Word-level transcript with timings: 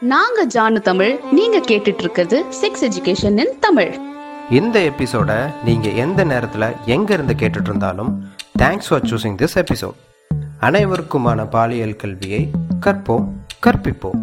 நாங்க 0.00 0.40
ஜானு 0.46 0.80
தமிழ் 0.80 1.20
நீங்க 1.30 1.58
கேட்டுட்டு 1.58 2.02
இருக்கிறது 2.04 2.44
செக்ஸ் 2.58 2.82
எஜுகேஷன் 2.88 3.38
இன் 3.42 3.58
தமிழ். 3.60 3.90
இந்த 4.50 4.76
எபிசோட 4.80 5.30
நீங்கள் 5.64 5.92
எந்த 5.94 6.24
நேரத்தில் 6.24 6.66
எங்கே 6.84 7.12
இருந்து 7.14 7.34
கேட்டுட்டு 7.34 7.70
இருந்தாலும் 7.70 8.12
thanks 8.58 8.88
for 8.88 9.02
choosing 9.02 9.38
this 9.42 9.56
episode 9.62 9.98
அனைவருக்குமான 10.60 11.48
பாலியல் 11.54 11.96
கல்வியை 11.96 12.50
கற்போம் 12.86 13.26
கற்பிப்போம். 13.66 14.20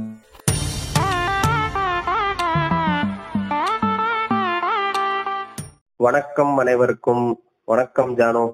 வணக்கம் 5.98 6.58
அனைவருக்கும். 6.58 7.26
வணக்கம் 7.66 8.18
ஜானோ. 8.18 8.54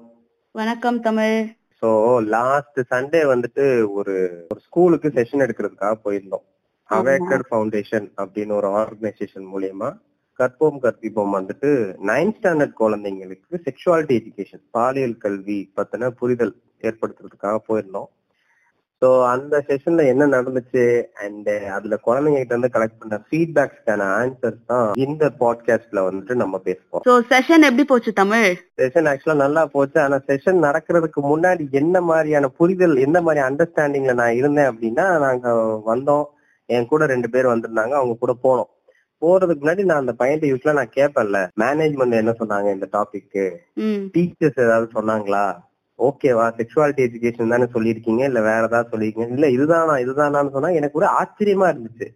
வணக்கம் 0.50 1.00
தமிழ். 1.00 1.40
ஸோ 1.82 2.22
லாஸ்ட் 2.36 2.80
சண்டே 2.90 3.22
வந்துட்டு 3.34 3.66
ஒரு 3.92 4.46
ஒரு 4.50 4.60
ஸ்கூலுக்கு 4.60 5.08
செஷன் 5.08 5.44
எடுக்கிறதுக்காக 5.46 5.94
போயிருந்தோம். 6.04 6.46
அவேக்கர் 6.96 7.44
ஃபவுண்டேஷன் 7.48 8.08
அப்படின்னு 8.22 8.54
ஒரு 8.60 8.70
ஆர்கனைசேஷன் 8.80 9.46
மூலியமா 9.52 9.90
கற்போம் 10.38 10.80
கற்பிப்போம் 10.84 11.36
வந்துட்டு 11.38 11.70
நைன்த் 12.10 12.36
ஸ்டாண்டர்ட் 12.38 12.80
குழந்தைங்களுக்கு 12.82 13.62
செக்ஷுவாலிட்டி 13.66 14.14
எஜுகேஷன் 14.20 14.64
பாலியல் 14.70 15.20
கல்வி 15.24 15.60
பத்தின 15.78 16.10
புரிதல் 16.20 16.54
ஏற்படுத்துறதுக்காக 16.88 17.58
போயிருந்தோம். 17.68 18.10
ஸோ 19.02 19.08
அந்த 19.24 19.54
செஷன்ல 19.68 20.02
என்ன 20.10 20.24
நடந்துச்சு? 20.26 20.82
அண்ட் 21.24 21.48
அதுல 21.76 21.94
குழந்தைங்க 22.04 22.40
கிட்ட 22.40 22.54
இருந்து 22.54 22.72
கலெக்ட் 22.74 22.98
பண்ண 23.00 23.16
ஃபீட்பேக்ஸ்க்கான 23.28 24.02
ஆன்சர்ஸ் 24.18 24.60
தான் 24.66 24.88
இந்த 25.04 25.24
பாட்காஸ்ட்ல 25.40 26.04
வந்துட்டு 26.08 26.34
நம்ம 26.42 26.60
பேசுவோம். 26.68 27.02
சோ 27.08 27.14
செஷன் 27.30 27.66
எப்படி 27.68 27.84
போச்சு 27.84 28.12
தமிழ்? 28.20 28.50
செஷன் 28.80 29.08
ஆக்சுவலா 29.12 29.36
நல்லா 29.44 29.64
போச்சு. 29.66 29.98
ஆனா 30.00 30.18
செஷன் 30.28 30.60
நடக்கிறதுக்கு 30.66 31.22
முன்னாடி 31.32 31.66
என்ன 31.80 32.00
மாதிரியான 32.10 32.50
புரிதல் 32.60 32.96
எந்த 33.06 33.20
மாதிரி 33.22 33.42
அண்டர்ஸ்டாண்டிங்ல 33.48 34.14
நான் 34.22 34.38
இருந்தேன் 34.42 34.70
அப்படின்னா 34.72 35.06
நாங்க 35.26 35.56
வந்தோம். 35.92 36.24
என் 36.72 36.86
கூட 36.86 37.06
ரெண்டு 37.06 37.30
பேர் 37.30 37.46
வந்திருந்தாங்க 37.46 37.94
அவங்க 37.94 38.16
கூட 38.18 38.34
போனோம். 38.42 38.70
போறதுக்கு 39.22 39.62
முன்னாடி 39.64 39.82
நான் 39.84 39.98
அந்த 39.98 40.12
பையன் 40.12 40.40
யூஸ்வலா 40.42 40.72
நான் 40.72 40.96
கேட்பேன்ல 40.96 41.40
மேனேஜ்மெண்ட் 41.60 42.20
என்ன 42.20 42.32
சொன்னாங்க 42.38 42.68
இந்த 42.72 42.86
டாபிக்கு 42.92 43.44
ம். 43.80 44.00
டீச்சர்ஸ் 44.14 44.62
ஏதாவது 44.64 44.88
சொன்னாங்களா? 44.94 45.44
ஓகேவா? 46.08 46.46
செக்ஷுவாலிட்டி 46.58 47.02
எஜுகேஷன் 47.06 47.52
தானே 47.54 47.66
சொல்லியிருக்கீங்க? 47.74 48.22
இல்ல 48.24 48.40
வேற 48.40 48.62
ஏதாவது 48.66 48.92
சொல்லியிருக்கீங்க? 48.92 49.28
இல்ல 49.28 49.50
இதுதானா 49.50 49.94
இதுதானான்னு 49.96 50.50
சொன்னா 50.50 50.68
எனக்கு 50.68 50.98
ஒரு 51.00 51.08
ஆச்சரியமா 51.20 51.66
இருந்துச்சு. 51.72 52.06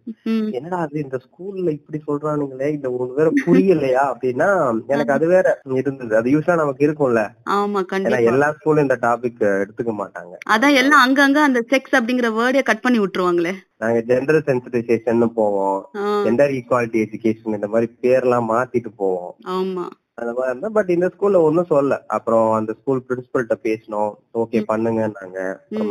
என்னடா 0.51 0.77
அது 0.77 0.99
இந்த 0.99 1.19
ஸ்கூல்ல 1.25 1.69
இப்படி 1.69 2.01
சொல்றானுங்களே? 2.07 2.67
இந்த 2.67 2.89
உங்களுக்கு 2.89 3.21
வேற 3.21 3.31
புரியலையா? 3.45 4.03
அப்படின்னா 4.13 4.49
எனக்கு 4.87 5.11
அது 5.11 5.27
வேற 5.27 5.47
இருந்தது. 5.75 6.17
அது 6.17 6.29
யூஸ்வலா 6.29 6.55
நமக்கு 6.55 6.87
இருக்கும்ல. 6.87 7.23
ஆமா 7.45 7.81
ஏன்னா 7.99 8.21
எல்லா 8.23 8.49
ஸ்கூலும் 8.57 8.85
இந்த 8.87 8.97
டாபிக் 9.01 9.41
எடுத்துக்க 9.63 9.93
மாட்டாங்க. 10.01 10.33
அதான் 10.49 10.77
எல்லாம் 10.81 11.03
அங்கங்க 11.05 11.41
அந்த 11.41 11.61
செக்ஸ் 11.69 11.97
அப்படிங்கிற 11.99 12.29
வேர்டே 12.39 12.63
கட் 12.63 12.81
பண்ணி 12.81 12.99
விட்டுருவாங்களே. 12.99 13.53
நாங்க 13.77 13.99
ஜெண்டர் 14.09 14.45
சென்சிட்டைசேஷன் 14.49 15.33
போவோம். 15.33 15.79
ஜெண்டர் 16.25 16.53
ஈக்குவாலிட்டி 16.57 16.99
எஜுகேஷன் 17.05 17.57
இந்த 17.57 17.67
மாதிரி 17.67 17.87
பேர்லாம் 18.01 18.51
மாத்திட்டு 18.53 18.91
போவோம். 18.95 19.33
ஆமா. 19.57 19.85
அந்த 20.19 20.31
மாதிரி 20.33 20.49
இருந்தா 20.49 20.69
பட் 20.75 20.89
இந்த 20.89 21.07
ஸ்கூல்ல 21.13 21.39
ஒன்னும் 21.47 21.71
சொல்ல 21.71 22.03
அப்புறம் 22.07 22.51
அந்த 22.51 22.71
ஸ்கூல் 22.79 23.01
பிரின்சிபல்கிட்ட 23.07 23.55
பேசினோம். 23.65 24.13
ஓகே 24.33 24.59
பண்ணுங்கன்னாங்க. 24.71 25.39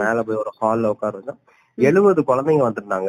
மேல 0.00 0.22
போய் 0.28 0.42
ஒரு 0.42 0.52
ஹால்ல 0.60 0.91
உட்கார 0.94 1.19
வச்சோம். 1.19 1.41
எழுபது 1.88 2.20
குழந்தைங்க 2.30 2.64
வந்திருந்தாங்க. 2.69 3.08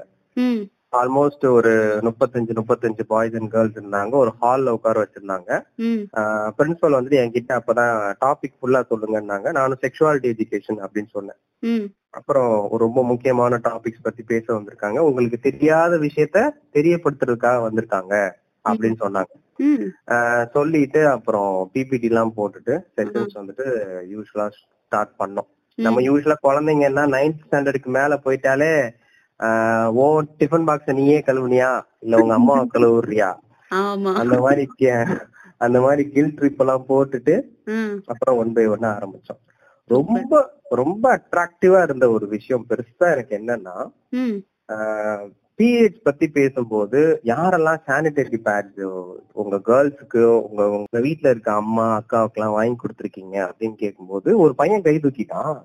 ஆல்மோஸ்ட் 0.97 1.45
ஒரு 1.51 1.71
முப்பத்தஞ்சு 2.07 2.53
முப்பத்தஞ்சு 2.59 3.03
பாய்ஸ் 3.13 3.35
அண்ட் 3.39 3.51
கேர்ள்ஸ் 3.55 3.79
இருந்தாங்க. 3.79 4.11
ஒரு 4.21 4.31
ஹால்ல 4.41 4.69
உட்கார 4.77 4.95
வச்சிருந்தாங்க. 5.05 5.49
பிரின்சிபல் 6.57 6.95
வந்துட்டு 6.97 7.17
என்கிட்ட 7.23 7.51
அப்பதான் 7.59 8.13
டாபிக் 8.25 8.55
ஃபுல்லா 8.59 8.81
சொல்லுங்கன்னாங்க. 8.91 9.51
நானும் 9.59 9.81
செக்ஷுவாலிட்டி 9.81 10.29
எஜுகேஷன் 10.33 10.79
அப்படின்னு 10.85 11.11
சொன்னேன். 11.17 11.39
அப்புறம் 12.19 12.69
ரொம்ப 12.85 12.99
முக்கியமான 13.03 13.59
டாபிக்ஸ் 13.63 14.05
பத்தி 14.07 14.23
பேச 14.33 14.45
வந்திருக்காங்க. 14.53 14.99
உங்களுக்கு 15.09 15.39
தெரியாத 15.49 15.95
விஷயத்த 16.05 16.47
தெரியப்படுத்துறதுக்காக 16.77 17.57
வந்திருக்காங்க 17.67 18.13
அப்படின்னு 18.69 18.97
சொன்னாங்க. 19.03 19.33
சொல்லிட்டு 20.51 21.01
அப்புறம் 21.07 21.51
பிபிடி 21.73 22.07
எல்லாம் 22.11 22.33
போட்டுட்டு 22.37 22.73
செஷன்ஸ் 22.95 23.37
வந்துட்டு 23.39 23.65
யூஸ்வலா 24.13 24.47
ஸ்டார்ட் 24.57 25.13
பண்ணோம். 25.19 25.49
நம்ம 25.77 26.01
யூஸ்வலா 26.01 26.35
குழந்தைங்கன்னா 26.47 27.03
நைன்த் 27.15 27.43
ஸ்டாண்டர்டுக்கு 27.45 27.89
மேல 27.97 28.13
போயிட்டாலே 28.25 28.71
ஓ 29.95 30.05
டிஃபன் 30.39 30.65
பாக்ஸ் 30.65 30.95
நீயே 30.99 31.17
கழுவுனியா? 31.27 31.71
இல்ல 31.99 32.21
உங்க 32.21 32.33
அம்மா 32.33 32.55
கழுவுறியா? 32.75 33.29
அந்த 34.21 34.35
மாதிரி 34.45 34.65
அந்த 35.65 35.77
மாதிரி 35.81 36.03
கில் 36.09 36.35
ட்ரிப் 36.37 36.59
எல்லாம் 36.59 36.87
போட்டுட்டு 36.89 37.35
அப்புறம் 38.05 38.37
ஒன் 38.37 38.53
பை 38.53 38.65
ஒன் 38.67 38.85
ஆரம்பிச்சோம். 38.93 39.41
ரொம்ப 39.89 40.39
ரொம்ப 40.71 41.03
அட்ராக்டிவா 41.17 41.79
இருந்த 41.83 42.05
ஒரு 42.11 42.25
விஷயம் 42.27 42.65
பெருசா 42.69 43.05
எனக்கு 43.13 43.33
என்னன்னா 43.39 43.75
பிஹெச் 45.59 46.03
பத்தி 46.03 46.25
பேசும்போது 46.29 46.99
யாரெல்லாம் 47.25 47.79
சானிடரி 47.85 48.39
பேட்ஸ் 48.47 48.83
உங்க 49.41 49.55
கேர்ள்ஸுக்கு 49.69 50.21
உங்க 50.41 50.63
உங்க 50.75 50.99
வீட்ல 51.05 51.27
இருக்க 51.29 51.51
அம்மா 51.61 51.85
அக்காவுக்கு 51.95 52.37
எல்லாம் 52.37 52.57
வாங்கி 52.57 52.75
கொடுத்துருக்கீங்க 52.75 53.37
அப்படின்னு 53.47 53.75
கேட்கும்போது 53.75 54.29
ஒரு 54.43 54.53
பையன் 54.55 54.85
கை 54.87 54.95
தூக்கிட்டான். 54.97 55.55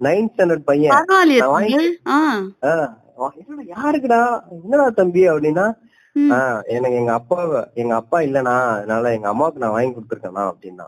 நைன்த் 0.00 0.32
ஸ்டாண்டர்ட் 0.32 0.66
பையன். 0.68 0.92
யாருக்குடா? 3.72 4.20
என்னடா 4.58 4.86
தம்பி 5.00 5.22
அப்படின்னா 5.32 5.66
எனக்கு 6.74 6.96
எங்க 7.00 7.12
அப்பா 7.18 7.38
எங்க 7.74 7.94
அப்பா 7.94 8.18
இல்லனா 8.26 8.54
அதனால 8.74 9.12
எங்க 9.16 9.28
அம்மாவுக்கு 9.28 9.62
நான் 9.62 9.76
வாங்கி 9.76 9.92
கொடுத்துருக்கேனா 9.92 10.44
அப்படின்னா. 10.50 10.86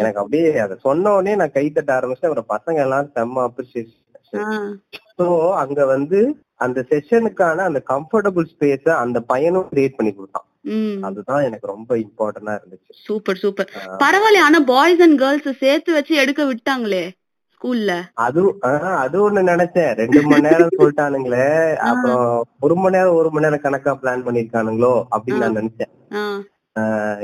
எனக்கு 0.00 0.20
அப்படியே 0.22 0.50
அதை 0.64 0.76
சொன்ன 0.84 1.12
உடனே 1.16 1.34
நான் 1.40 1.56
கை 1.56 1.64
தட்ட 1.70 1.90
ஆரம்பிச்சேன் 1.96 2.30
அப்புறம் 2.30 2.52
பசங்க 2.54 2.80
எல்லாம் 2.86 3.10
செம்ம 3.16 3.42
அப்ரிசியேஷன் 3.48 3.98
சோ 5.18 5.26
அங்க 5.62 5.80
வந்து 5.94 6.20
அந்த 6.64 6.84
செஷனுக்கான 6.90 7.64
அந்த 7.68 7.80
கம்ஃபர்டபுள் 7.92 8.46
ஸ்பேஸ 8.52 8.86
அந்த 9.04 9.18
பையனும் 9.32 9.68
கிரியேட் 9.72 9.96
பண்ணி 9.98 10.12
கொடுத்தான். 10.14 10.46
அதுதான் 11.08 11.44
எனக்கு 11.48 11.66
ரொம்ப 11.72 11.90
இம்பார்ட்டன்டா 12.04 12.54
இருந்துச்சு. 12.58 12.90
Super 13.06 13.40
super. 13.42 13.70
பரவாயில்லையே 14.04 14.46
ஆனா 14.48 14.60
பாய்ஸ் 14.74 15.02
அண்ட் 15.06 15.18
கேர்ள்ஸ் 15.22 15.62
சேர்த்து 15.64 15.90
வச்சு 15.96 16.14
எடுக்க 16.22 16.44
விட்டாங்களே 16.50 17.04
ஸ்கூல்ல. 17.54 17.92
அது 18.26 18.42
அது 19.04 19.16
ஒண்ணு 19.24 19.40
நினைச்சேன். 19.52 19.90
ரெண்டு 20.00 20.20
மணி 20.28 20.46
நேரம் 20.48 20.76
சொல்லிட்டானுங்களே 20.78 21.48
அப்புறம் 21.88 22.30
ஒரு 22.66 22.76
மணி 22.82 22.96
நேரம் 22.96 23.18
ஒரு 23.20 23.30
மணி 23.32 23.46
நேரம் 23.46 23.64
கணக்கா 23.66 23.92
பிளான் 24.02 24.24
பண்ணிருக்கானுங்களோ 24.26 24.94
அப்படின்னு 25.14 25.42
நான் 25.44 25.58
நினைச்சேன். 25.60 25.92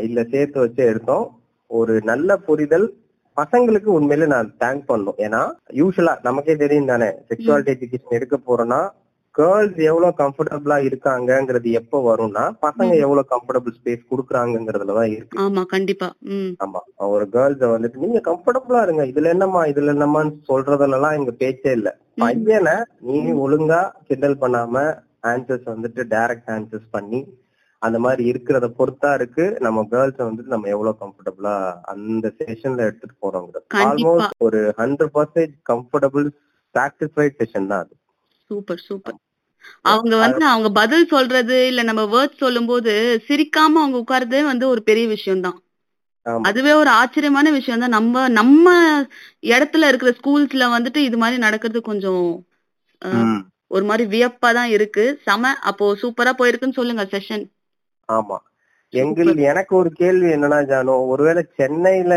இல்ல 0.06 0.18
சேர்த்து 0.32 0.58
வச்சு 0.64 0.82
எடுத்தோம். 0.90 1.26
ஒரு 1.70 1.94
நல்ல 2.10 2.36
புரிதல் 2.48 2.86
பசங்களுக்கு 3.36 3.90
உண்மையில 3.96 4.26
நான் 4.26 4.52
தேங்க் 4.60 4.86
பண்ணணும். 4.88 5.18
ஏன்னா 5.18 5.40
யூஸ்வலா 5.76 6.14
நமக்கே 6.22 6.54
தெரியும் 6.56 6.86
தானே 6.86 7.08
செக்ஷுவாலிட்டி 7.30 7.74
எஜுகேஷன் 7.76 8.16
எடுக்க 8.18 8.36
போறோம்னா 8.46 8.80
கேர்ள்ஸ் 9.34 9.78
எவ்வளவு 9.86 10.12
கம்ஃபர்டபுளா 10.20 10.76
இருக்காங்கங்கிறது 10.86 11.70
எப்ப 11.80 11.98
வரும்னா 12.06 12.44
பசங்க 12.62 12.92
எவ்வளவு 13.04 13.30
கம்ஃபர்டபுள் 13.32 13.74
ஸ்பேஸ் 13.76 14.06
குடுக்குறாங்கிறதுலதான் 14.10 15.10
இருக்கு. 15.10 15.36
ஆமா 15.42 15.62
கண்டிப்பா. 15.66 16.08
ஆமா 16.60 16.80
ஒரு 17.08 17.26
கேர்ள்ஸ 17.34 17.68
வந்துட்டு 17.72 18.02
நீங்க 18.04 18.20
கம்ஃபர்டபுளா 18.28 18.80
இருங்க 18.82 19.04
இதுல 19.06 19.32
என்னம்மா 19.34 19.62
இதுல 19.64 19.94
என்னம்மான்னு 19.94 20.32
சொல்றதுல 20.48 20.98
எல்லாம் 20.98 21.18
எங்க 21.18 21.34
பேச்சே 21.42 21.72
இல்ல. 21.72 21.90
பையனை 22.20 22.74
நீ 23.08 23.16
ஒழுங்கா 23.44 23.80
கிண்டல் 24.08 24.40
பண்ணாம 24.40 24.84
ஆன்சர்ஸ் 25.24 25.68
வந்துட்டு 25.72 26.02
டைரக்ட் 26.10 26.50
ஆன்சர்ஸ் 26.50 26.88
பண்ணி 26.90 27.20
அந்த 27.82 27.98
மாதிரி 28.04 28.22
இருக்கிறத 28.30 28.66
பொறுத்தா 28.78 29.10
இருக்கு. 29.14 29.44
நம்ம 29.60 29.84
கேர்ள்ஸ் 29.90 30.20
வந்துட்டு 30.22 30.54
நம்ம 30.54 30.68
எவ்வளவு 30.74 31.00
கம்ஃபர்டபுளா 31.02 31.54
அந்த 31.92 32.26
செஷன்ல 32.38 32.86
எடுத்துட்டு 32.88 33.16
போறோங்கிறது. 33.24 33.66
கண்டிப்பா. 33.68 33.88
ஆல்மோஸ்ட் 33.88 34.36
ஒரு 34.46 34.60
hundred 34.80 35.14
percentage 35.16 35.54
comfortable 35.70 36.26
satisfied 36.74 37.38
session 37.40 37.70
தான் 37.70 37.82
அது. 37.84 37.94
சூப்பர் 38.50 38.82
சூப்பர் 38.86 39.18
அவங்க 39.90 40.14
வந்து 40.16 40.44
அவங்க 40.46 40.68
பதில் 40.78 41.10
சொல்றது 41.12 41.56
இல்ல 41.70 41.82
நம்ம 41.88 42.02
வேர்ட்ஸ் 42.12 42.42
சொல்லும்போது 42.44 42.92
சிரிக்காம 43.28 43.80
அவங்க 43.82 43.96
உட்கார்றதே 44.02 44.42
வந்து 44.50 44.64
ஒரு 44.72 44.82
பெரிய 44.88 45.06
விஷயம் 45.14 45.44
தான் 45.46 45.58
அதுவே 46.46 46.72
ஒரு 46.80 46.90
ஆச்சரியமான 47.00 47.50
விஷயம் 47.56 47.82
தான் 47.82 47.96
நம்ம 47.96 48.22
நம்ம 48.38 48.68
இடத்துல 49.50 49.88
இருக்கிற 49.90 50.10
ஸ்கூல்ஸ்ல 50.18 50.66
வந்துட்டு 50.74 51.00
இது 51.08 51.16
மாதிரி 51.22 51.38
நடக்கிறது 51.44 51.80
கொஞ்சம். 51.90 52.24
ஒரு 53.70 53.84
மாதிரி 53.86 54.04
வியப்பா 54.12 54.48
தான் 54.58 54.72
இருக்கு. 54.76 55.04
செம 55.24 55.52
அப்போ 55.70 55.84
சூப்பரா 56.02 56.32
போயிருக்குன்னு 56.38 56.78
சொல்லுங்க 56.78 57.04
செஷன் 57.14 57.44
ஆமா. 58.08 58.38
எங்கள் 58.92 59.30
எனக்கு 59.50 59.72
ஒரு 59.76 59.90
கேள்வி 60.00 60.28
என்னன்னா 60.34 60.60
ஜானு 60.68 60.92
ஒருவேளை 61.12 61.42
சென்னையில 61.58 62.14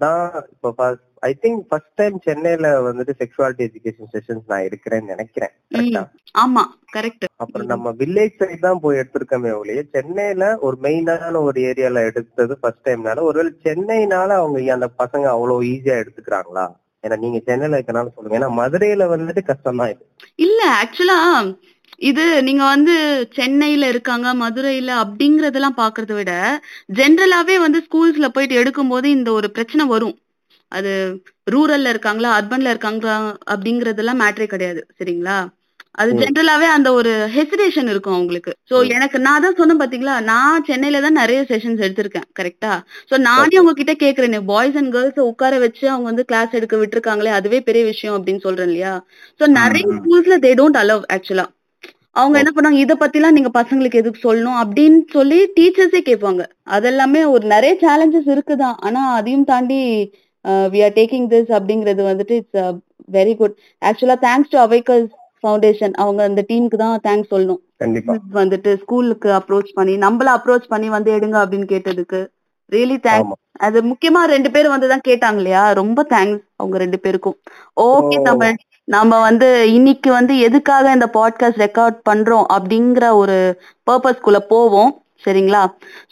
தான் 0.00 0.24
இப்ப 0.54 0.88
ஐ 1.22 1.32
திங்க் 1.42 1.60
ஃபர்ஸ்ட் 1.68 1.96
டைம் 1.98 2.16
சென்னையில 2.24 2.68
வந்துட்டு 2.86 3.12
செக்ஷுவாலிட்டி 3.20 3.62
எஜுகேஷன் 3.66 4.10
செஷன்ஸ் 4.14 4.48
நான் 4.48 4.64
இருக்கிறேன்னு 4.68 5.12
நினைக்கிறேன். 5.12 5.52
கரெக்டா 5.72 6.02
ஆமா 6.34 6.62
கரெக்ட் 6.92 7.26
அப்புறம் 7.42 7.68
நம்ம 7.72 7.92
வில்லேஜ் 8.00 8.38
சைடு 8.40 8.58
தான் 8.64 8.80
போய் 8.82 9.00
எடுத்திருக்கோமே 9.00 9.52
ஒழிய 9.58 9.82
சென்னையில 9.94 10.46
ஒரு 10.66 10.76
மெயினான 10.84 11.42
ஒரு 11.48 11.60
ஏரியால 11.68 12.04
எடுத்தது 12.08 12.54
ஃபர்ஸ்ட் 12.60 12.86
டைம்னால 12.88 13.24
ஒருவேளை 13.28 13.52
சென்னைனால 13.66 14.30
அவங்க 14.40 14.72
அந்த 14.76 14.88
பசங்க 15.00 15.26
அவ்வளவு 15.34 15.68
ஈஸியா 15.72 15.96
எடுத்துக்கிறாங்களா? 16.02 16.66
ஏன்னா 17.04 17.16
நீங்க 17.22 17.38
சென்னையில 17.46 17.78
இருக்கனால 17.78 18.10
சொல்லுங்க. 18.10 18.38
ஏன்னா 18.38 18.50
மதுரையில 18.58 19.06
வந்துட்டு 19.12 19.42
கஷ்டம் 19.46 19.80
தான் 19.80 19.92
இது. 19.94 20.02
இல்ல 20.40 20.60
ஆக்சுவலா 20.80 21.18
இது 22.00 22.24
நீங்க 22.42 22.64
வந்து 22.66 22.94
சென்னையில 23.36 23.88
இருக்காங்க 23.88 24.28
மதுரையில 24.40 24.90
அப்படிங்கறதெல்லாம் 25.02 25.78
பாக்குறத 25.78 26.12
விட 26.14 26.32
ஜென்ரலாவே 26.98 27.56
வந்து 27.60 27.80
ஸ்கூல்ஸ்ல 27.84 28.28
போயிட்டு 28.30 28.60
எடுக்கும்போது 28.60 29.08
இந்த 29.16 29.30
ஒரு 29.32 29.48
பிரச்சனை 29.56 29.84
வரும் 29.92 30.16
அது 30.72 30.92
ரூரல்ல 31.46 31.90
இருக்காங்களா 31.90 32.30
அர்பன்ல 32.36 32.72
இருக்காங்களா 32.74 33.16
அப்படிங்கறதெல்லாம் 33.52 34.22
மேட்ரே 34.22 34.46
கிடையாது 34.48 34.82
சரிங்களா 34.98 35.36
அது. 35.94 36.10
ஜென்ரலாவே 36.20 36.68
அந்த 36.74 36.88
ஒரு 36.92 37.10
ஹெசிடேஷன் 37.34 37.88
இருக்கும் 37.90 38.14
அவங்களுக்கு 38.14 38.52
சோ. 38.70 38.76
எனக்கு 38.94 39.16
நான் 39.24 39.42
தான் 39.44 39.58
சொன்னேன் 39.58 39.80
பாத்தீங்களா 39.80 40.14
நான் 40.28 40.64
சென்னையில 40.68 41.02
தான் 41.02 41.18
நிறைய 41.20 41.40
செஷன்ஸ் 41.50 41.82
எடுத்திருக்கேன் 41.86 42.28
கரெக்டா 42.38 42.70
சோ 43.10 43.16
நானே 43.26 43.42
Okay. 43.46 43.60
உங்ககிட்ட 43.60 43.94
கேக்குறேனே 44.00 44.40
பாய்ஸ் 44.48 44.78
அண்ட் 44.80 44.92
கேர்ள்ஸ் 44.94 45.20
உட்கார 45.26 45.58
வச்சு 45.64 45.84
அவங்க 45.90 46.06
வந்து 46.10 46.24
கிளாஸ் 46.30 46.56
எடுக்க 46.58 46.76
விட்டுருக்காங்களே 46.78 47.32
அதுவே 47.38 47.60
பெரிய 47.68 47.84
விஷயம் 47.90 48.16
அப்படின்னு 48.16 48.44
சொல்றேன் 48.46 48.70
இல்லையா 48.70 48.94
சோ 49.40 49.46
நிறைய. 49.58 49.84
ஸ்கூல்ஸ்ல 49.98 50.38
தே 50.42 50.52
டோன்ட் 50.60 50.80
அலவ் 50.82 51.04
ஆக்சுவலா 51.12 51.46
அவங்க 52.16 52.36
என்ன 52.40 52.50
பண்ணாங்க 52.54 52.78
இத 52.84 52.94
பத்திலாம் 53.02 53.36
நீங்க 53.36 53.50
பசங்களுக்கு 53.58 54.00
எதுக்கு 54.00 54.20
சொல்லணும் 54.24 54.58
அப்படின்னு 54.62 54.98
சொல்லி 55.14 55.38
டீச்சர்ஸே 55.56 56.00
கேட்பாங்க. 56.08 56.42
அதெல்லாமே 56.76 57.20
ஒரு 57.34 57.44
நிறைய 57.54 57.72
சேலஞ்சஸ் 57.84 58.28
இருக்குதான். 58.34 58.76
ஆனா 58.86 59.02
அதையும் 59.18 59.48
தாண்டி 59.52 59.80
வி 60.72 60.80
ஆர் 60.86 60.96
டேக்கிங் 60.98 61.28
திஸ் 61.32 61.50
அப்படிங்கிறது 61.58 62.02
வந்துட்டு 62.10 62.36
இட்ஸ் 62.40 62.78
வெரி 63.08 63.34
குட் 63.36 63.54
ஆக்சுவலா 63.82 64.16
தேங்க்ஸ் 64.26 64.52
டு 64.52 64.58
அவைக்கஸ் 64.64 65.08
ஃபவுண்டேஷன் 65.44 65.94
அவங்க 66.02 66.20
அந்த 66.28 66.42
டீமுக்கு 66.50 66.78
தான் 66.82 67.04
தேங்க்ஸ் 67.06 67.32
சொல்லணும். 67.32 67.62
வந்துட்டு 68.38 68.70
ஸ்கூலுக்கு 68.82 69.28
அப்ரோச் 69.38 69.70
பண்ணி 69.78 69.94
நம்மள 70.04 70.28
அப்ரோச் 70.38 70.70
பண்ணி 70.72 70.88
வந்து 70.96 71.10
எடுங்க 71.16 71.36
அப்படின்னு 71.42 71.68
கேட்டதுக்கு 71.72 72.20
ரியலி 72.72 72.98
தேங்க்ஸ் 73.06 73.32
அது 73.66 73.78
முக்கியமா 73.90 74.20
ரெண்டு 74.34 74.50
பேரும் 74.54 74.74
வந்து 74.74 74.88
தான் 74.92 75.06
கேட்டாங்க 75.08 75.38
இல்லையா? 75.40 75.62
ரொம்ப 75.80 76.00
தேங்க்ஸ் 76.12 76.44
அவங்க 76.60 76.76
ரெண்டு 76.84 76.98
பேருக்கும். 77.04 77.36
ஓகே 77.86 78.16
தமிழ் 78.28 78.54
நம்ம 78.84 79.20
வந்து 79.20 79.72
இன்னைக்கு 79.72 80.12
வந்து 80.12 80.38
எதுக்காக 80.38 80.92
இந்த 80.92 81.10
பாட்காஸ்ட் 81.12 81.60
ரெக்கார்ட் 81.60 81.96
பண்றோம் 82.10 82.44
அப்படிங்கிற 82.52 83.12
ஒரு 83.12 83.60
பர்பஸ்க்குள்ள 83.90 84.38
போவோம். 84.38 85.02
சரிங்களா? 85.24 85.66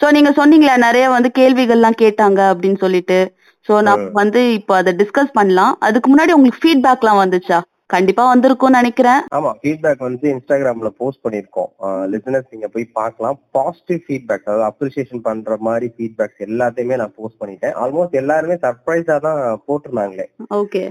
சோ 0.05 0.11
நீங்க 0.11 0.31
சொன்னீங்களா 0.31 0.77
நிறைய 0.77 1.11
வந்து 1.11 1.31
கேள்விகள்லாம் 1.39 1.93
கேட்டாங்க 2.01 2.41
அப்படின்னு 2.51 2.77
சொல்லிட்டு. 2.77 3.35
சோ 3.69 3.83
நம்ம. 3.83 4.09
வந்து 4.13 4.53
இப்போ 4.53 4.77
அதை 4.77 4.93
டிஸ்கஸ் 4.93 5.33
பண்ணலாம். 5.33 5.77
அதுக்கு 5.81 6.15
முன்னாடி 6.15 6.31
உங்களுக்கு 6.31 6.63
ஃபீட்பேக்லாம் 6.63 7.21
வந்துச்சா? 7.25 7.61
கண்டிப்பா 7.95 8.23
வந்திருக்கும்னு 8.31 8.79
நினைக்கிறேன். 8.81 9.23
ஆமா 9.37 9.51
ஃபீட்பேக் 9.61 10.05
வந்து 10.07 10.27
இன்ஸ்டாகிராம்ல 10.35 10.91
போஸ்ட் 11.01 11.23
பண்ணிருக்கோம் 11.25 11.71
லிசனர்ஸ் 12.13 12.53
நீங்க 12.55 12.69
போய் 12.75 12.87
பார்க்கலாம். 12.99 13.39
பாசிட்டிவ் 13.57 14.01
ஃபீட்பேக் 14.07 14.47
அதாவது 14.47 14.67
அப்ரிசியேஷன் 14.71 15.25
பண்ற 15.29 15.57
மாதிரி 15.69 15.89
ஃபீட்பேக்ஸ் 15.95 16.45
எல்லாத்தையுமே 16.49 16.99
நான் 17.03 17.17
போஸ்ட் 17.19 17.41
பண்ணிட்டேன். 17.43 17.75
ஆல்மோஸ்ட் 17.83 18.21
எல்லாருமே 18.23 18.57
சர்ப்ரைஸா 18.67 19.17
தான் 19.27 19.41
போட்டிருந்தாங்களே. 19.69 20.27
ஓகே 20.61 20.83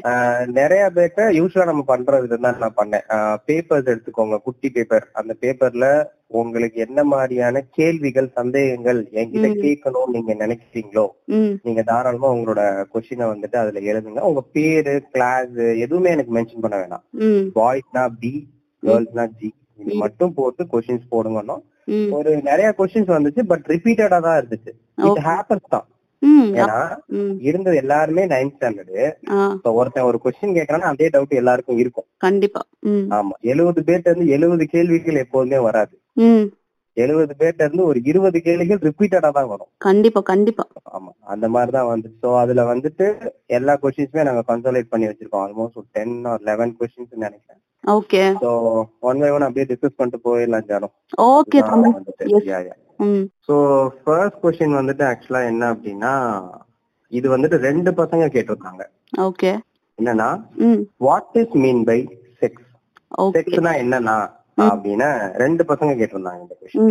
நிறைய 0.60 0.84
பேர்ட்ட 0.98 1.32
யூஸ்வலா 1.40 1.70
நம்ம 1.72 1.86
பண்ற 1.94 2.22
விதம் 2.26 2.46
தான் 2.48 2.64
நான் 2.66 2.80
பண்ணேன். 2.82 3.06
பேப்பர்ஸ் 3.50 3.92
எடுத்துக்கோங்க 3.94 4.40
குட்டி 4.48 4.70
பேப்பர் 4.78 5.08
அந்த 5.22 5.36
பேப்பர்ல 5.44 5.88
உங்களுக்கு 6.32 6.80
என்ன 6.80 7.04
மாதிரியான 7.04 7.62
கேள்விகள் 7.72 8.28
சந்தேகங்கள் 8.30 9.00
என்கிட்ட. 9.12 9.48
கேட்கணும்னு 9.64 10.14
நீங்க 10.16 10.34
நினைக்கிறீங்களோ 10.36 11.06
நீங்க 11.64 11.82
தாராளமா 11.82 12.34
உங்களோட 12.34 12.62
கொஸ்டினை 12.94 13.26
வந்துட்டு 13.32 13.56
அதுல 13.56 13.80
எழுதுங்க. 13.92 14.20
உங்க 14.20 14.42
பேரு 14.52 15.06
கிளாஸ் 15.12 15.54
எதுவுமே 15.78 16.10
எனக்கு 16.10 16.36
மென்ஷன் 16.38 16.62
பண்ண 16.62 16.78
வேணாம். 16.78 17.04
பாய்ஸ்னா 17.56 18.10
பி 18.20 18.34
கேர்ள்ஸ்னா 18.84 19.28
ஜி 19.40 19.48
இது. 19.78 19.94
மட்டும் 19.94 20.34
போட்டு 20.34 20.64
கொஸ்டின்ஸ் 20.74 21.12
போடுங்கன்னா 21.12 21.58
ஒரு 22.12 22.42
நிறைய 22.42 22.74
கொஸ்டின்ஸ் 22.78 23.16
வந்துச்சு 23.18 23.44
பட் 23.44 23.66
ரிப்பீட்டடா 23.68 24.20
தான் 24.22 24.40
இருந்துச்சு. 24.42 24.72
இட். 24.96 25.22
ஹேப்பன்ஸ் 25.28 25.70
தான். 25.70 25.88
ஏன்னா 26.56 26.78
இருந்தது 27.40 27.76
எல்லாருமே 27.78 28.26
நைன்த் 28.28 28.56
ஸ்டாண்டர்டு 28.56 28.96
ஒருத்தன் 29.74 30.04
ஒரு 30.04 30.20
கொஸ்டின் 30.24 30.56
கேட்கறான்னா 30.58 30.90
அதே 30.94 31.08
டவுட் 31.08 31.40
எல்லாருக்கும் 31.42 31.78
இருக்கும். 31.78 32.06
கண்டிப்பா. 32.18 32.62
ஆமா. 33.18 33.36
எழுபது 33.42 33.82
பேர்ட்ட 33.82 34.10
இருந்து 34.10 34.28
எழுபது 34.28 34.66
கேள்விகள் 34.66 35.16
எப்போதுமே 35.16 35.60
வராது. 35.60 35.94
எழுபது 36.98 37.34
பேர்ட்ட 37.40 37.66
இருந்து 37.66 37.84
ஒரு 37.90 38.00
இருபது 38.10 38.38
கேள்விகள் 38.46 38.80
ரிப்பீட்டடா 38.88 39.30
தான் 39.36 39.50
வரும். 39.52 39.70
கண்டிப்பா 39.88 40.22
கண்டிப்பா. 40.30 40.64
ஆமா 40.96 41.12
அந்த 41.34 41.46
மாதிரி 41.54 41.72
தான் 41.76 41.90
வந்து 41.92 42.08
சோ 42.22 42.30
அதுல 42.42 42.64
வந்துட்டு 42.72 43.06
எல்லா 43.58 43.74
கொஸ்டின்ஸுமே 43.84 44.26
நாங்க 44.28 44.44
கன்சோலேட் 44.50 44.92
பண்ணி 44.94 45.08
வச்சிருக்கோம். 45.10 45.44
ஆல்மோஸ்ட் 45.46 45.80
ஒரு 45.82 45.88
டென் 45.98 46.16
ஆர் 46.32 46.42
லெவன் 46.50 46.74
கொஸ்டின்ஸ் 46.80 47.24
நினைக்கிறேன். 47.26 47.62
Okay 47.84 48.24
so 48.42 48.50
one 49.10 49.22
by 49.24 49.30
one 49.36 49.46
அப்படியே 49.46 49.68
டிஸ்கஸ் 49.70 49.98
பண்ணிட்டு 50.00 50.20
போயிடலாம் 50.26 50.68
ஜானம் 50.72 50.94
ஓகே 51.36 51.60
சோ 53.48 53.56
ஃபர்ஸ்ட் 54.02 54.42
கொஸ்டின் 54.42 54.80
வந்துட்டு 54.80 55.06
ஆக்சுவலா 55.12 55.44
என்ன 55.52 55.64
அப்படின்னா 55.74 56.14
இது 57.12 57.28
வந்துட்டு 57.36 57.60
ரெண்டு 57.68 57.92
பசங்க 58.00 58.26
கேட்டிருக்காங்க. 58.34 58.84
ஓகே 59.28 59.52
என்னன்னா 60.00 60.30
what 61.08 61.38
is 61.44 61.56
mean 61.64 61.82
by 61.92 62.00
sex 62.42 62.68
செக்ஸ்னா 63.38 63.74
என்னன்னா 63.84 64.18
அப்படின்னா 64.68 65.10
ரெண்டு 65.44 65.64
பசங்க 65.68 65.92
கேட்டிருந்தாங்க 66.00 66.42
இந்த 66.44 66.56
கொஸ்டின் 66.60 66.84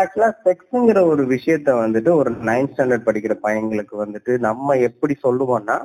ஆக்சுவலா 0.00 0.30
செக்ஸ்ங்கிற 0.46 1.00
ஒரு 1.06 1.22
விஷயத்த 1.26 1.74
வந்துட்டு 1.82 2.10
ஒரு 2.14 2.30
நைன்த் 2.48 2.72
ஸ்டாண்டர்ட் 2.72 3.06
படிக்கிற 3.08 3.36
பையங்களுக்கு 3.46 3.96
வந்துட்டு 4.04 4.38
நம்ம 4.38 4.76
எப்படி 4.88 5.16
சொல்லுவோம்னா 5.22 5.76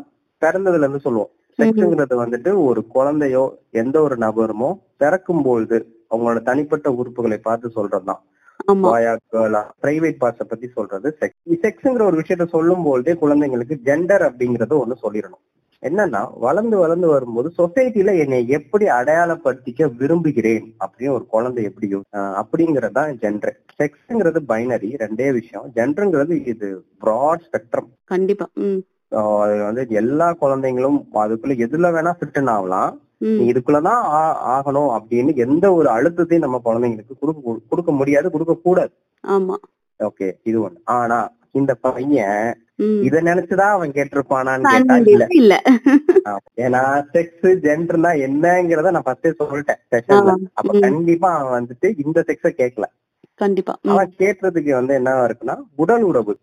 பிறந்ததுல 0.41 0.85
இருந்து 0.85 1.06
சொல்லுவோம். 1.07 1.31
செக்ஸ்ங்கிறது 1.59 2.15
வந்துட்டு 2.21 2.51
ஒரு 2.65 2.81
குழந்தையோ 2.88 3.44
எந்த 3.81 4.01
ஒரு 4.01 4.15
நபருமோ 4.15 4.69
பிறக்கும் 4.97 5.44
பொழுது 5.44 5.77
அவங்களோட 6.12 6.39
தனிப்பட்ட 6.41 6.88
உறுப்புகளை 6.91 7.38
பார்த்து 7.47 7.68
சொல்றதுதான். 7.75 8.21
பிரைவேட் 9.83 10.21
பார்ட்ஸ 10.21 10.44
பத்தி 10.51 10.68
சொல்றது 10.77 11.07
செக்ஸ் 11.19 11.61
செக்ஸ்ங்கிற 11.65 12.03
ஒரு 12.09 12.18
விஷயத்த 12.21 12.45
சொல்லும் 12.47 12.83
பொழுதே 12.83 13.13
குழந்தைங்களுக்கு 13.23 13.75
ஜெண்டர் 13.89 14.25
அப்படிங்கறத 14.29 14.75
ஒண்ணு 14.83 14.95
சொல்லிடணும். 15.06 15.44
என்னன்னா 15.87 16.21
வளர்ந்து 16.39 16.77
வளர்ந்து 16.77 17.07
வரும்போது 17.07 17.51
சொசைட்டில 17.57 18.17
என்னை 18.19 18.39
எப்படி 18.47 18.85
அடையாளப்படுத்திக்க 18.85 19.95
விரும்புகிறேன் 19.97 20.65
அப்படின்னு 20.85 21.15
ஒரு 21.17 21.25
குழந்தை 21.25 21.63
எப்படி 21.63 21.87
அப்படிங்கறதுதான் 22.41 23.13
ஜெண்டர் 23.23 23.55
செக்ஸ்ங்கிறது 23.79 24.41
பைனரி 24.47 24.89
ரெண்டே 25.03 25.27
விஷயம். 25.31 25.65
ஜெண்டருங்கிறது 25.75 26.35
இது 26.45 26.69
ப்ராட் 27.05 27.43
ஸ்பெக்ட்ரம் 27.47 27.89
கண்டிப்பா. 28.05 28.45
அது 29.41 29.63
வந்து 29.63 29.85
எல்லா 29.89 30.27
குழந்தைங்களும் 30.41 30.99
அதுக்குள்ள 31.13 31.53
எதுல 31.65 31.89
வேணா 31.95 32.13
ஃபிட்டன் 32.19 32.49
ஆகலாம். 32.49 32.93
இதுக்குள்ளதான் 33.21 34.01
ஆகணும் 34.55 34.89
அப்படின்னு 34.95 35.31
எந்த 35.35 35.65
ஒரு 35.73 35.89
அழுத்தத்தையும் 35.89 36.45
நம்ம 36.45 36.59
குழந்தைங்களுக்கு 36.65 37.13
கொடுக்க 37.19 37.55
கொடுக்க 37.69 37.91
முடியாது 37.91 38.31
கொடுக்க 38.31 38.53
கூடாது 38.63 38.91
ஆமா. 39.27 39.55
ஓகே 39.99 40.27
இது 40.43 40.57
ஒண்ணு. 40.67 40.79
ஆனா 40.83 41.17
இந்த 41.56 41.74
பையன் 41.86 42.46
இத 43.07 43.18
நினைச்சுதான் 43.28 43.74
அவன் 43.75 43.96
கேட்டிருப்பானான்னு 43.98 44.72
கேட்டா 44.74 44.96
இல்ல. 45.42 45.56
ஏன்னா 46.63 46.81
செக்ஸ் 47.13 47.48
ஜென்டர்னா 47.66 48.12
என்னங்கிறத 48.28 48.92
நான் 48.96 49.07
ஃபர்ஸ்டே 49.07 49.31
சொல்லிட்டேன். 49.42 49.81
செஷன்ல 49.94 50.34
அப்ப. 50.60 50.74
கண்டிப்பா 50.86 51.30
அவன் 51.38 51.57
வந்துட்டு 51.60 51.90
இந்த 52.04 52.19
செக்ஸ 52.30 52.52
கேட்கல. 52.62 52.88
கண்டிப்பா. 53.42 53.74
அவன் 53.92 54.12
கேட்டதுக்கு 54.22 54.72
வந்து 54.80 54.94
என்ன 55.00 55.13
இருக்குன்னா 55.28 55.56
உடல் 55.84 56.06
உறவு. 56.10 56.34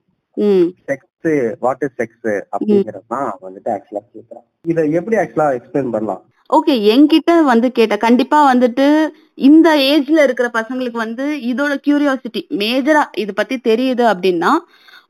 செக்ஸ் 0.88 1.30
வாட் 1.60 1.82
இஸ் 1.86 1.96
செக்ஸ் 2.00 2.30
அப்படிங்கறது 2.54 3.06
தான் 3.14 3.26
அவன் 3.26 3.46
வந்துட்டு 3.48 3.70
ஆக்சுவலா 3.74 4.02
கேட்கறான். 4.06 4.46
இத 4.70 4.84
எப்படி 4.98 5.16
ஆக்சுவலா 5.22 5.48
எக்ஸ்பிளைன் 5.58 5.94
பண்ணலாம்? 5.94 6.22
ஓகே 6.50 6.74
என்கிட்ட 6.92 7.32
வந்து 7.44 7.68
கேட்ட 7.72 7.94
கண்டிப்பா 7.98 8.38
வந்துட்டு 8.48 8.86
இந்த 9.48 9.68
ஏஜ்ல 9.90 10.24
இருக்கிற 10.24 10.48
பசங்களுக்கு 10.56 10.98
வந்து 10.98 11.26
இதோட 11.50 11.74
கியூரியாசிட்டி 11.84 12.40
மேஜரா 12.60 13.02
இது 13.14 13.32
பத்தி 13.34 13.56
தெரியுது 13.68 14.04
அப்படின்னா 14.12 14.50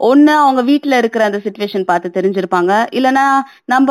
ஒண்ணு 0.03 0.33
அவங்க 0.43 0.61
வீட்ல 0.69 0.95
இருக்கிற 1.01 1.23
அந்த 1.29 1.39
சுச்சுவேஷன் 1.45 1.85
பார்த்து 1.91 2.17
தெரிஞ்சிருப்பாங்க. 2.17 2.73
இல்லனா 2.99 3.25
நம்ம 3.73 3.89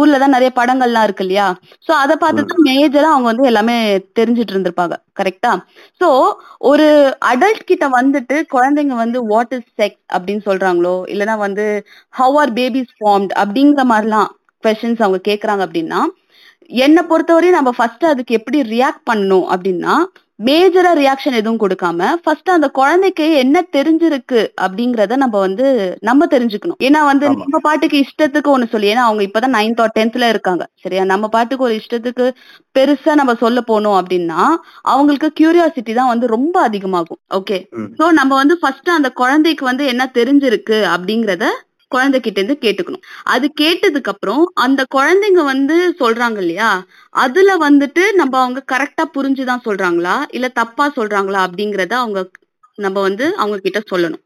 ஊர்ல 0.00 0.18
தான் 0.22 0.34
நிறைய 0.36 0.50
படங்கள்லாம் 0.58 1.06
இருக்கு 1.06 1.24
இல்லையா? 1.26 1.46
சோ 1.86 1.90
அத 2.02 2.12
பார்த்து 2.22 2.46
தான் 2.52 2.66
மேஜரா 2.68 3.08
அவங்க 3.14 3.28
வந்து 3.32 3.48
எல்லாமே 3.50 3.76
தெரிஞ்சிட்டு 4.18 4.54
இருந்திருப்பாங்க. 4.54 4.96
கரெக்டா 5.20 5.52
சோ 6.00 6.08
ஒரு 6.70 6.86
அடல்ட் 7.32 7.68
கிட்ட 7.70 7.88
வந்துட்டு 7.98 8.38
குழந்தைங்க 8.54 8.96
வந்து 9.04 9.20
வாட் 9.32 9.54
இஸ் 9.58 9.68
செக்ஸ் 9.80 10.02
அப்படின்னு 10.16 10.44
சொல்றாங்களோ? 10.48 10.96
இல்லனா 11.14 11.36
வந்து 11.46 11.66
ஹவ் 12.20 12.38
ஆர் 12.42 12.54
பேபிஸ் 12.60 12.94
ஃபார்ம்ட் 12.98 13.34
அப்படிங்கிற 13.42 13.84
மாதிரிலாம் 13.92 14.30
கொஸ்டின்ஸ் 14.64 15.04
அவங்க 15.04 15.20
கேக்குறாங்க 15.30 15.62
அப்படின்னா 15.66 16.00
என்னை 16.84 17.02
பொறுத்தவரையும் 17.10 17.58
நம்ம 17.58 17.70
ஃபர்ஸ்ட் 17.76 18.04
அதுக்கு 18.12 18.32
எப்படி 18.38 18.58
ரியாக்ட் 18.72 19.04
பண்ணணும் 19.10 19.46
அப்படின்னா 19.52 19.94
மேஜரா 20.40 20.90
ரியாக்ஷன் 20.98 21.36
எதுவும் 21.38 21.60
கொடுக்காம 21.60 22.10
ஃபர்ஸ்ட் 22.22 22.50
அந்த 22.50 22.68
குழந்தைக்கு 22.68 23.36
என்ன 23.36 23.62
தெரிஞ்சிருக்கு 23.76 24.40
அப்படிங்கறத 24.60 25.16
நம்ம 25.16 25.38
வந்து 25.38 25.66
நம்ம 26.00 26.26
தெரிஞ்சுக்கணும். 26.26 26.78
ஏன்னா 26.82 27.00
வந்து. 27.04 27.26
நம்ம 27.36 27.58
பாட்டுக்கு 27.58 27.96
இஷ்டத்துக்கு 27.98 28.52
ஒண்ணு 28.54 28.68
சொல்லி 28.68 28.90
ஏன்னா 28.92 29.06
அவங்க 29.08 29.22
இப்பதான் 29.22 29.56
நைன்த் 29.58 29.80
ஆர் 29.80 29.94
டென்த்ல 29.98 30.28
இருக்காங்க. 30.28 30.64
சரியா? 30.82 31.04
நம்ம 31.04 31.28
பாட்டுக்கு 31.28 31.64
ஒரு 31.64 31.74
இஷ்டத்துக்கு 31.74 32.26
பெருசா 32.74 33.14
நம்ம 33.14 33.34
சொல்ல 33.34 33.60
போனோம் 33.68 33.98
அப்படின்னா 34.00 34.40
அவங்களுக்கு 34.84 35.30
கியூரியாசிட்டி 35.40 35.94
தான் 35.94 36.06
வந்து 36.06 36.26
ரொம்ப 36.26 36.60
அதிகமாகும். 36.60 37.20
ஓகே. 37.34 37.58
சோ 37.98 38.10
நம்ம 38.10 38.34
வந்து 38.34 38.58
ஃபர்ஸ்ட் 38.58 38.90
அந்த 38.90 39.10
குழந்தைக்கு 39.12 39.64
வந்து 39.64 39.86
என்ன 39.86 40.10
தெரிஞ்சிருக்கு 40.14 40.78
அப்படிங்கறத 40.94 41.46
குழந்தைகிட்ட 41.90 42.38
இருந்து 42.38 42.58
கேட்டுக்கணும். 42.60 43.04
அது 43.26 43.52
கேட்டதுக்கு 43.60 44.04
அப்புறம் 44.04 44.44
அந்த 44.58 44.84
குழந்தைங்க 44.94 45.42
வந்து 45.44 45.76
சொல்றாங்க 45.98 46.38
இல்லையா 46.38 46.70
அதுல 47.14 47.56
வந்துட்டு 47.60 48.12
நம்ம 48.12 48.38
அவங்க 48.38 48.64
கரெக்டா 48.72 49.04
புரிஞ்சுதான் 49.14 49.64
சொல்றாங்களா? 49.64 50.16
இல்ல 50.30 50.48
தப்பா 50.52 50.92
சொல்றாங்களா? 50.96 51.40
அப்படிங்கறத 51.46 51.94
அவங்க 51.96 52.20
நம்ம 52.78 53.00
வந்து 53.00 53.36
அவங்க 53.36 53.58
கிட்ட 53.58 53.80
சொல்லணும். 53.90 54.22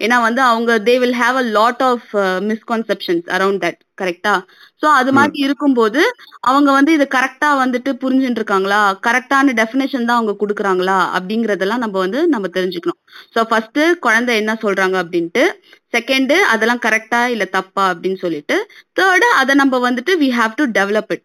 ஏன்னா 0.00 0.16
வந்து 0.22 0.42
அவங்க 0.44 0.72
they 0.86 0.94
will 1.02 1.18
have 1.20 1.38
a 1.38 1.46
lot 1.56 1.82
of 1.88 2.08
misconceptions 2.50 3.26
around 3.36 3.62
that 3.64 3.80
கரெக்டா 4.00 4.34
சோ 4.82 4.86
அது 5.00 5.10
மாதிரி 5.12 5.38
இருக்கும்போது 5.46 6.00
அவங்க 6.48 6.68
வந்து 6.72 6.92
இது 6.92 7.04
கரெக்டா 7.12 7.48
வந்துட்டு 7.60 7.90
புரிஞ்சுட்டு 8.02 8.40
இருக்காங்களா 8.40 8.78
கரெக்டான 9.06 9.54
டெஃபினேஷன் 9.60 10.08
தான் 10.08 10.18
அவங்க 10.18 10.34
கொடுக்குறாங்களா? 10.38 10.98
அப்படிங்கறதெல்லாம் 11.16 11.82
நம்ம 11.84 11.96
வந்து 11.98 12.20
நம்ம 12.34 12.48
தெரிஞ்சுக்கணும். 12.56 13.00
சோ 13.34 13.40
ஃபர்ஸ்ட் 13.50 13.70
குழந்தை 14.06 14.32
என்ன 14.40 14.52
சொல்றாங்க 14.62 14.96
அப்படின்ட்டு 15.02 15.44
செகண்ட் 15.94 16.34
அதெல்லாம் 16.52 16.82
கரெக்டா 16.86 17.20
இல்ல 17.34 17.44
தப்பா 17.56 17.84
அப்படின்னு 17.92 18.18
சொல்லிட்டு 18.24 18.56
தேர்டு 18.98 19.28
அதை 19.40 19.54
நம்ம 19.62 19.80
வந்துட்டு 19.86 20.14
we 20.22 20.30
have 20.38 20.58
to 20.58 20.66
develop 20.78 21.12
it 21.16 21.24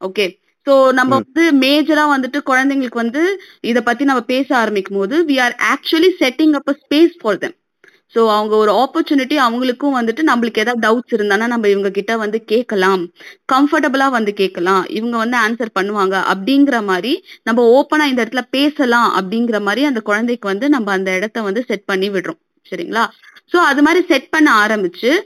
okay 0.00 0.26
so 0.66 0.74
நம்ம 0.98 1.12
வந்து 1.18 1.42
மேஜரா 1.62 2.04
வந்துட்டு 2.12 2.38
குழந்தைங்களுக்கு 2.48 3.02
வந்து 3.02 3.22
இத 3.70 3.80
பத்தி 3.88 4.04
நம்ம 4.04 4.22
பேச 4.30 4.48
ஆரம்பிக்கும் 4.62 4.98
போது 4.98 5.18
we 5.28 5.36
are 5.44 5.54
actually 5.72 6.10
setting 6.22 6.54
up 6.58 6.72
space 6.80 7.14
for 7.20 7.40
them 7.44 7.56
so 8.16 8.28
அவங்க 8.28 8.56
ஒரு 8.56 8.72
ஆப்பர்ச்சுனிட்டி 8.72 9.36
அவங்களுக்கும் 9.46 9.96
வந்துட்டு 9.98 10.22
நம்மளுக்கு 10.28 10.58
ஏதாவது 10.58 10.82
டவுட்ஸ் 10.86 11.16
இருந்தானா 11.16 11.46
நம்ம 11.46 11.68
இவங்க 11.68 11.90
கிட்ட 11.90 12.16
வந்து 12.16 12.44
கேட்கலாம். 12.44 13.02
கம்ஃபர்டபுளா 13.52 14.10
வந்து 14.10 14.32
கேட்கலாம். 14.32 14.84
இவங்க 14.88 15.16
வந்து 15.16 15.36
ஆன்சர் 15.36 15.76
பண்ணுவாங்க. 15.80 16.16
அப்படிங்கிற 16.32 16.84
மாதிரி 16.84 17.24
நம்ம 17.42 17.64
ஓப்பனா 17.76 18.04
இந்த 18.04 18.24
இடத்துல 18.24 18.40
பேசலாம் 18.50 19.08
அப்படிங்கிற 19.20 19.60
மாதிரி 19.60 19.84
அந்த 19.84 20.00
குழந்தைக்கு 20.00 20.48
வந்து 20.48 20.68
நம்ம 20.68 20.92
அந்த 20.92 21.14
இடத்த 21.14 21.42
வந்து 21.42 21.64
செட் 21.64 21.84
பண்ணி 21.84 22.10
விடுறோம். 22.10 22.40
சரிங்களா? 22.72 23.04
சோ 23.52 23.56
அது 23.56 23.82
மாதிரி 23.82 24.06
செட் 24.06 24.28
பண்ண 24.28 24.66
ஆரம்பிச்சு 24.66 25.18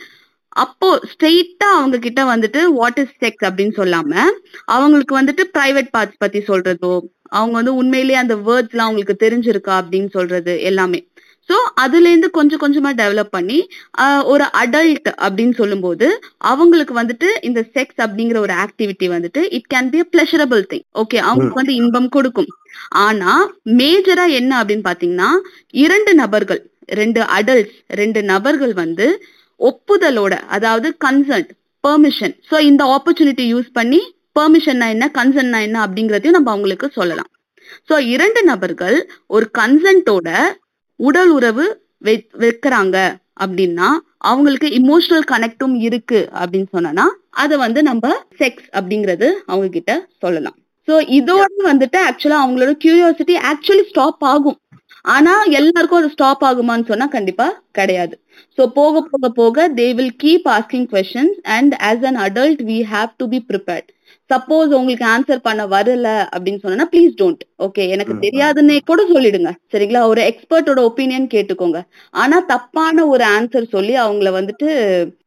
அப்போ 0.49 1.01
ஸ்ட்ரெயிட்டா 1.11 1.67
அவங்க 1.79 1.99
கிட்ட 1.99 2.37
வந்துட்டு 2.37 2.63
வாட் 2.63 2.99
இஸ் 2.99 3.15
செக்ஸ் 3.21 3.47
அப்படின்னு 3.49 3.75
சொல்லாம 3.77 4.23
அவங்களுக்கு 4.65 5.21
வந்துட்டு 5.21 5.43
பிரைவேட் 5.59 5.91
பார்ட்ஸ் 5.99 6.19
பத்தி 6.19 6.39
சொல்றதோ 6.39 7.01
அவங்க 7.29 7.53
வந்து 7.53 7.75
உண்மையிலேயே 7.75 8.19
அந்த 8.19 8.35
வேர்ட்ஸ் 8.37 8.71
எல்லாம் 8.71 8.89
அவங்களுக்கு 8.89 9.27
தெரிஞ்சிருக்கா 9.27 9.75
அப்படின்னு 9.81 10.11
சொல்றது 10.11 10.61
எல்லாமே. 10.61 11.10
சோ 11.51 11.57
அதுல 11.75 12.09
இருந்து 12.11 12.29
கொஞ்சம் 12.31 12.63
கொஞ்சமா 12.63 12.91
டெவலப் 13.01 13.33
பண்ணி 13.37 13.59
ஒரு 14.33 14.45
அடல்ட் 14.63 15.09
அப்படின்னு 15.27 15.55
சொல்லும்போது 15.61 16.07
அவங்களுக்கு 16.51 16.95
வந்துட்டு 17.01 17.29
இந்த 17.49 17.61
செக்ஸ் 17.75 18.01
அப்படிங்கிற 18.05 18.39
ஒரு 18.39 18.55
ஆக்டிவிட்டி 18.65 19.09
வந்துட்டு 19.15 19.43
it 19.59 19.69
can 19.75 19.91
be 19.95 20.01
a 20.05 20.09
pleasurable 20.13 20.63
thing 20.73 20.85
okay 21.03 21.19
அவங்களுக்கு 21.29 21.61
வந்து 21.63 21.77
இன்பம் 21.81 22.11
கொடுக்கும். 22.17 22.51
ஆனா 23.05 23.33
மேஜரா 23.81 24.27
என்ன 24.41 24.53
அப்படின்னு 24.61 24.87
பாத்தீங்கன்னா 24.89 25.31
இரண்டு 25.85 26.15
நபர்கள் 26.15 26.63
ரெண்டு 27.01 27.21
அடல்ட்ஸ் 27.39 27.77
ரெண்டு 28.01 28.21
நபர்கள் 28.23 28.75
வந்து 28.75 29.07
ஒப்புதலோட 29.61 30.35
அதாவது 30.49 30.89
கன்சர்ட் 31.07 31.51
பெர்மிஷன் 31.85 32.35
சோ 32.51 32.57
இந்த 32.61 32.83
ஆப்பர்ச்சுனிட்டி 32.97 33.45
யூஸ் 33.55 33.69
பண்ணி 33.73 34.01
பெர்மிஷன்னா 34.39 34.89
என்ன 34.95 35.07
கன்சர்ட்னா 35.19 35.61
என்ன 35.67 35.79
அப்படிங்கறதையும் 35.87 36.37
நம்ம 36.37 36.51
அவங்களுக்கு 36.51 36.89
சொல்லலாம். 36.99 37.31
சோ 37.89 37.95
இரண்டு 38.15 38.41
நபர்கள் 38.43 38.97
ஒரு 39.27 39.47
கன்சென்ட்டோட 39.59 40.29
உடல் 41.09 41.33
உறவு 41.39 41.67
வைக்கிறாங்க 42.43 42.97
அப்படின்னா 43.43 43.89
அவங்களுக்கு 44.31 44.69
இமோஷனல் 44.81 45.29
கனெக்டும் 45.33 45.77
இருக்கு 45.87 46.21
அப்படின்னு 46.41 46.69
சொன்னா 46.77 47.07
அதை 47.43 47.57
வந்து 47.65 47.81
நம்ம 47.91 48.09
செக்ஸ் 48.41 48.67
அப்படிங்கறது 48.79 49.29
அவங்க 49.51 49.69
கிட்ட 49.77 49.93
சொல்லலாம். 50.25 50.57
சோ 50.89 50.95
இதோட 51.19 51.47
வந்துட்டு 51.69 51.99
ஆக்சுவலா 52.09 52.39
அவங்களோட 52.45 52.73
கியூரியாசிட்டி 52.83 53.35
ஆக்சுவலி 53.51 53.85
ஸ்டாப் 53.91 54.25
ஆகும். 54.33 54.59
ஆனா 55.15 55.35
எல்லாருக்கும் 55.59 56.01
அது 56.01 56.11
ஸ்டாப் 56.15 56.43
ஆகுமான்னு 56.49 56.89
சொன்னா 56.91 57.07
கண்டிப்பா 57.17 57.47
கிடையாது. 57.79 58.15
சோ 58.59 58.63
போக 58.79 59.03
போக 59.13 59.29
போக 59.39 59.67
they 59.79 59.87
will 59.99 60.17
keep 60.25 60.49
asking 60.57 60.89
questions 60.95 61.39
and 61.57 61.75
as 61.91 62.05
an 62.11 62.21
adult 62.27 62.63
we 62.71 62.79
have 62.93 63.11
to 63.23 63.29
be 63.35 63.41
prepared 63.51 63.89
suppose 64.31 64.71
உங்களுக்கு 64.79 65.05
ஆன்சர் 65.15 65.47
பண்ண 65.47 65.63
வரல 65.75 66.09
அப்படின்னு 66.35 66.61
சொன்னா 66.65 66.87
ப்ளீஸ் 66.93 67.15
டோன்ட் 67.21 67.43
ஓகே 67.67 67.83
எனக்கு. 67.95 68.15
தெரியாதுன்னே 68.25 68.77
கூட 68.91 69.01
சொல்லிடுங்க. 69.13 69.51
சரிங்களா? 69.73 70.03
ஒரு 70.13 70.21
எக்ஸ்பர்ட்டோட 70.31 70.81
ஒப்பீனியன் 70.89 71.27
கேட்டுக்கோங்க. 71.35 71.81
ஆனா 72.15 72.37
தப்பான 72.53 73.07
ஒரு 73.07 73.25
ஆன்சர் 73.37 73.73
சொல்லி 73.75 73.95
அவங்கள 74.05 74.31
வந்துட்டு 74.39 74.69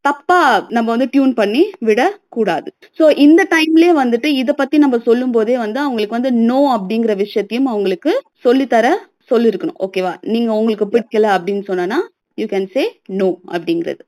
தப்பா 0.01 0.39
நம்ம 0.69 0.87
வந்து 0.91 1.09
டியூன் 1.11 1.33
பண்ணி 1.33 1.63
விட 1.89 2.01
கூடாது 2.29 2.69
சோ 2.99 3.03
இந்த 3.25 3.41
டைம்லயே 3.55 3.91
வந்துட்டு 4.01 4.29
இத 4.41 4.53
பத்தி 4.53 4.77
நம்ம 4.77 4.99
சொல்லும் 5.07 5.31
போதே 5.31 5.57
வந்து 5.57 5.79
அவங்களுக்கு 5.79 6.17
வந்து 6.19 6.31
நோ 6.49 6.59
அப்படிங்கிற 6.77 7.15
விஷயத்தையும் 7.15 7.71
அவங்களுக்கு 7.73 8.13
சொல்லித்தர 8.45 8.87
சொல்லிருக்கணும். 9.31 9.79
ஓகேவா 9.85 10.11
நீங்க 10.33 10.49
உங்களுக்கு 10.53 10.85
பிடிக்கல 10.93 11.27
அப்படின்னு 11.35 11.63
சொன்னா 11.69 11.99
யூ 12.41 12.45
கேன் 12.53 12.67
சே 12.75 12.83
நோ 13.19 13.27
அப்படிங்கிறது. 13.55 14.03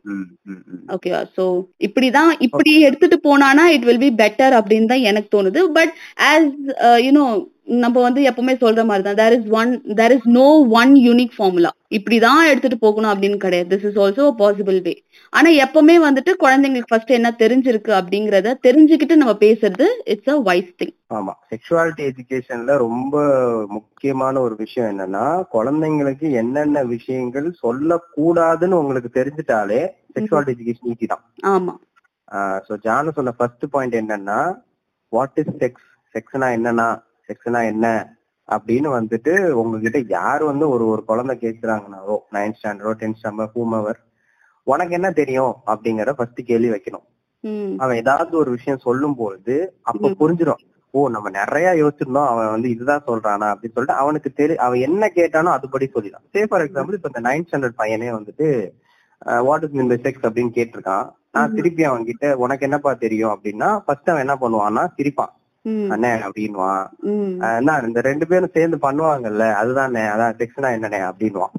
ஓகேவா 0.95 1.21
சோ 1.37 1.43
இப்படிதான் 1.87 2.31
இப்படி 2.47 2.71
எடுத்துட்டு 2.87 3.19
போனானா 3.27 3.65
இட் 3.75 3.87
வில் 3.89 4.03
பி 4.05 4.11
பெட்டர் 4.23 4.55
அப்படின்னு 4.59 4.91
தான் 4.93 5.07
எனக்கு 5.11 5.29
தோணுது. 5.35 5.61
பட் 5.77 5.93
ஆஸ் 6.29 6.49
யூனோ 7.07 7.25
நம்ம 7.67 8.01
வந்து 8.01 8.21
எப்பவுமே 8.29 8.53
சொல்ற 8.61 8.81
மாதிரி 8.85 9.03
தான் 9.03 9.17
there 9.19 9.35
is 9.37 9.47
one 9.59 9.69
there 9.99 10.13
is 10.15 10.27
no 10.35 10.47
one 10.79 10.91
unique 11.05 11.33
formula 11.35 11.71
இப்படிதான் 11.97 12.41
எடுத்துட்டு 12.49 12.77
போகணும் 12.83 13.11
அப்படின்னு 13.11 13.37
கிடையாது. 13.37 13.69
This 13.73 13.85
is 13.89 13.97
also 14.03 14.25
possible 14.39 14.77
way 14.87 14.93
ஆனா 15.33 15.49
எப்பவுமே 15.63 15.95
வந்துட்டு 16.05 16.31
குழந்தைங்களுக்கு 16.43 16.91
ஃபர்ஸ்ட் 16.91 17.15
என்ன 17.17 17.29
தெரிஞ்சிருக்கு 17.41 17.91
அப்படிங்கறத 17.99 18.53
தெரிஞ்சுக்கிட்டு 18.67 19.15
நம்ம 19.21 19.33
பேசுறது 19.43 19.87
இட்ஸ் 20.13 20.31
அ 20.33 20.37
வைஸ் 20.49 20.71
திங் 20.81 20.93
ஆமா. 21.11 21.33
செக்ஷுவாலிட்டி 21.51 22.03
எஜுகேஷன்ல 22.09 22.75
ரொம்ப 22.85 23.15
முக்கியமான 23.75 24.35
ஒரு 24.45 24.55
விஷயம் 24.63 24.89
என்னன்னா 24.91 25.25
குழந்தைங்களுக்கு 25.55 26.29
என்னென்ன 26.41 26.83
விஷயங்கள் 26.95 27.49
சொல்லக்கூடாதுன்னு 27.63 28.79
உங்களுக்கு 28.81 29.11
தெரிஞ்சுட்டாலே 29.19 29.81
செக்ஷுவாலிட்டி 30.17 30.55
எஜுகேஷன் 30.55 30.91
ஈஸி 30.93 31.07
தான். 31.07 31.23
ஆமா. 31.53 31.75
சோ 32.67 32.73
ஜானு 32.85 33.17
சொன்ன 33.17 33.35
ஃபர்ஸ்ட் 33.39 33.65
பாயிண்ட் 33.73 33.99
என்னன்னா 33.99 34.39
வாட் 35.13 35.37
இஸ் 35.41 35.53
செக்ஸ் 35.61 35.85
செக்ஸ்னா 36.15 36.47
என்னன்னா 36.57 36.87
செக்ஸ்னா 37.27 37.61
என்ன 37.65 37.85
அப்படின்னு 38.49 38.89
வந்துட்டு 38.97 39.33
உங்ககிட்ட 39.59 39.99
யார் 40.07 40.43
வந்து 40.43 40.69
ஒரு 40.69 40.85
ஒரு 40.87 41.03
குழந்தை 41.05 41.35
கேட்கிறாங்கனாவோ 41.41 42.15
நைன்த் 42.31 42.59
ஸ்டாண்டர்டோ 42.59 42.93
டென்த் 43.01 43.19
ஸ்டாண்டர்ட் 43.21 43.55
ஹூமவர் 43.55 43.99
உனக்கு 44.67 44.93
என்ன 44.93 45.09
தெரியும் 45.11 45.53
அப்படிங்கறத 45.71 46.11
ஃபர்ஸ்ட் 46.11 46.41
கேள்வி 46.45 46.69
வைக்கணும். 46.69 47.05
அவன் 47.77 47.97
ஏதாவது 47.97 48.37
ஒரு 48.37 48.49
விஷயம் 48.51 48.83
சொல்லும் 48.85 49.15
பொழுது 49.15 49.55
அப்ப. 49.81 50.11
புரிஞ்சிடும் 50.21 50.61
ஓ 50.93 51.07
நம்ம 51.09 51.27
நிறைய 51.29 51.67
யோசிச்சிருந்தோம். 51.81 52.29
அவன் 52.33 52.49
வந்து 52.49 52.67
இதுதான் 52.69 53.05
சொல்றானா 53.07 53.47
அப்படின்னு 53.53 53.75
சொல்லிட்டு 53.75 54.01
அவனுக்கு 54.03 54.29
தெரி 54.33 54.55
அவன் 54.65 54.79
என்ன 54.79 55.09
கேட்டானோ 55.15 55.49
அதுபடி 55.57 55.87
சொல்லிடலாம் 55.95 56.25
சே 56.33 56.43
ஃபார் 56.45 56.63
எக்ஸாம்பிள் 56.65 56.97
இப்ப 56.97 57.11
இந்த 57.13 57.23
நைன்த் 57.29 57.47
ஸ்டாண்டர்ட் 57.49 57.79
பையனே 57.81 58.09
வந்துட்டு 58.17 58.47
வாட் 59.47 59.63
இஸ் 59.63 59.81
இந்த 59.85 59.97
செக்ஸ் 60.05 60.25
அப்படின்னு 60.27 60.53
கேட்டிருக்கான். 60.59 61.07
நான். 61.31 61.53
திருப்பி 61.55 61.83
அவன் 61.83 62.05
கிட்ட 62.05 62.25
உனக்கு 62.43 62.65
என்னப்பா 62.67 62.93
தெரியும் 63.05 63.33
அப்படின்னா 63.35 63.69
ஃபர்ஸ்ட் 63.85 64.11
அவன் 64.13 64.23
என்ன 64.25 64.35
பண்ணுவான்னா 64.43 64.83
சிரிப்பான். 64.97 65.33
அண்ணே 65.91 66.11
அப்படின்வான் 66.25 66.83
என்ன 67.53 67.79
இந்த 67.87 68.01
ரெண்டு 68.07 68.25
பேரும் 68.29 68.55
சேர்ந்து 68.55 68.77
பண்ணுவாங்கல்ல 68.83 69.45
அதுதானே 69.59 70.03
அதான் 70.11 70.37
செக்ஸ்னா 70.39 70.69
என்னனே 70.75 71.01
அப்படின்வான் 71.07 71.55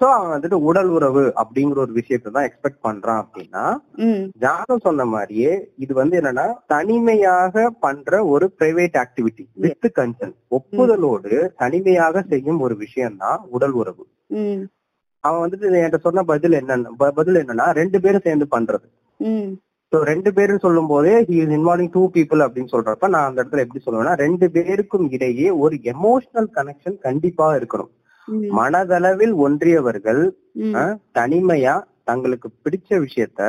சோ 0.00 0.06
அவன் 0.10 0.32
வந்துட்டு 0.32 0.58
உடல் 0.66 0.90
உறவு 0.90 1.22
அப்படிங்கிற 1.40 1.78
ஒரு 1.78 1.92
விஷயத்தை 1.96 2.28
தான் 2.30 2.46
எக்ஸ்பெக்ட் 2.46 2.84
பண்றான் 2.84 3.18
அப்படின்னா 3.22 3.64
ம். 4.04 4.22
ஜானம் 4.42 4.84
சொன்ன 4.84 5.04
மாதிரியே 5.10 5.50
இது 5.78 5.92
வந்து 5.98 6.14
என்னன்னா 6.20 6.44
தனிமையாக 6.72 7.54
பண்ற 7.82 8.22
ஒரு 8.30 8.46
பிரைவேட் 8.58 8.96
ஆக்டிவிட்டி 9.02 9.44
வித் 9.64 9.88
கன்சென்ட் 9.98 10.36
ஒப்புதலோடு 10.58 11.32
தனிமையாக 11.60 12.22
செய்யும் 12.30 12.62
ஒரு 12.66 12.76
விஷயம் 12.80 13.18
தான் 13.18 13.42
உடல் 13.50 13.76
உறவு. 13.80 14.04
அவன் 15.24 15.42
வந்துட்டு 15.42 15.66
என்கிட்ட 15.74 16.00
சொன்ன 16.02 16.24
பதில் 16.28 16.58
என்னன்னா 16.58 16.90
பதில் 17.16 17.40
என்னன்னா 17.40 17.66
ரெண்டு 17.78 18.00
பேரும் 18.00 18.26
சேர்ந்து 18.26 18.48
பண்றது. 18.52 18.86
சோ 19.92 19.98
ரெண்டு 20.10 20.30
பேரும் 20.34 20.62
சொல்லும் 20.64 20.90
போதே 20.90 21.12
he 21.28 21.36
is 21.42 21.54
involving 21.56 21.92
two 21.94 22.02
people 22.16 22.42
அப்படின்னு 22.44 22.72
சொல்றப்ப 22.74 23.08
நான் 23.14 23.28
அந்த 23.28 23.40
இடத்துல 23.42 23.62
எப்படி 23.64 23.80
சொல்லுவேன்னா 23.84 24.12
ரெண்டு 24.24 24.46
பேருக்கும் 24.56 25.06
இடையே 25.16 25.48
ஒரு 25.62 25.76
எமோஷனல் 25.92 26.50
கனெக்ஷன் 26.58 26.98
கண்டிப்பா 27.06 27.46
இருக்கணும். 27.58 27.90
மனதளவில் 28.58 29.34
ஒன்றியவர்கள் 29.44 30.20
தனிமையா 31.18 31.74
தங்களுக்கு 32.10 32.48
பிடிச்ச 32.64 32.90
விஷயத்த 33.04 33.40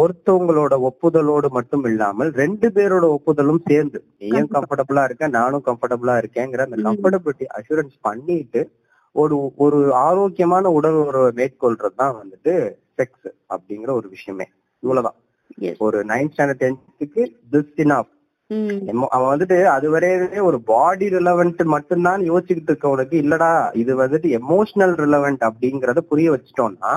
ஒருத்தவங்களோட 0.00 0.74
ஒப்புதலோடு 0.88 1.48
மட்டும் 1.56 1.84
இல்லாமல் 1.90 2.30
ரெண்டு 2.42 2.68
பேரோட 2.76 3.04
ஒப்புதலும் 3.16 3.62
சேர்ந்து 3.70 3.98
நீயும் 4.22 4.50
கம்ஃபர்டபுளா 4.56 5.04
இருக்க? 5.08 5.28
நானும் 5.38 5.64
கம்ஃபர்டபுளா 5.68 6.16
இருக்கேங்கிற 6.22 6.66
அந்த. 6.66 6.78
கம்ஃபர்டபிலிட்டி 6.88 7.46
அஷூரன்ஸ் 7.58 7.96
பண்ணிட்டு 8.08 8.62
ஒரு 9.14 9.36
ஒரு 9.64 9.78
ஆரோக்கியமான 10.06 10.70
உடல் 10.78 11.00
உறவை 11.08 11.30
மேற்கொள்றது 11.40 11.98
தான் 12.02 12.18
வந்துட்டு 12.20 12.54
செக்ஸ் 12.98 13.28
அப்படிங்கிற 13.54 13.90
ஒரு 14.00 14.08
விஷயமே. 14.16 14.46
இவ்வளவுதான். 14.84 15.18
ஒரு 15.78 15.98
நைன்த் 16.04 16.34
ஸ்டாண்டர்ட் 16.34 16.62
டென்த்துக்கு 16.62 17.22
திஸ் 17.52 17.80
இனாஃப் 17.84 18.10
அவன் 19.10 19.30
வந்துட்டு 19.30 19.56
அது 19.74 19.86
வரையவே 19.90 20.40
ஒரு 20.40 20.58
பாடி 20.62 21.06
ரிலவெண்ட் 21.08 21.62
மட்டும்தான் 21.74 22.20
யோசிச்சுக்கிட்டு 22.28 22.70
இருக்கவனுக்கு 22.72 23.16
இல்லடா 23.22 23.48
இது 23.74 23.92
வந்துட்டு 23.96 24.28
எமோஷனல் 24.38 24.94
ரிலவெண்ட் 25.00 25.42
அப்படிங்கறத 25.48 26.00
புரிய 26.10 26.30
வச்சுட்டோம்னா 26.30 26.92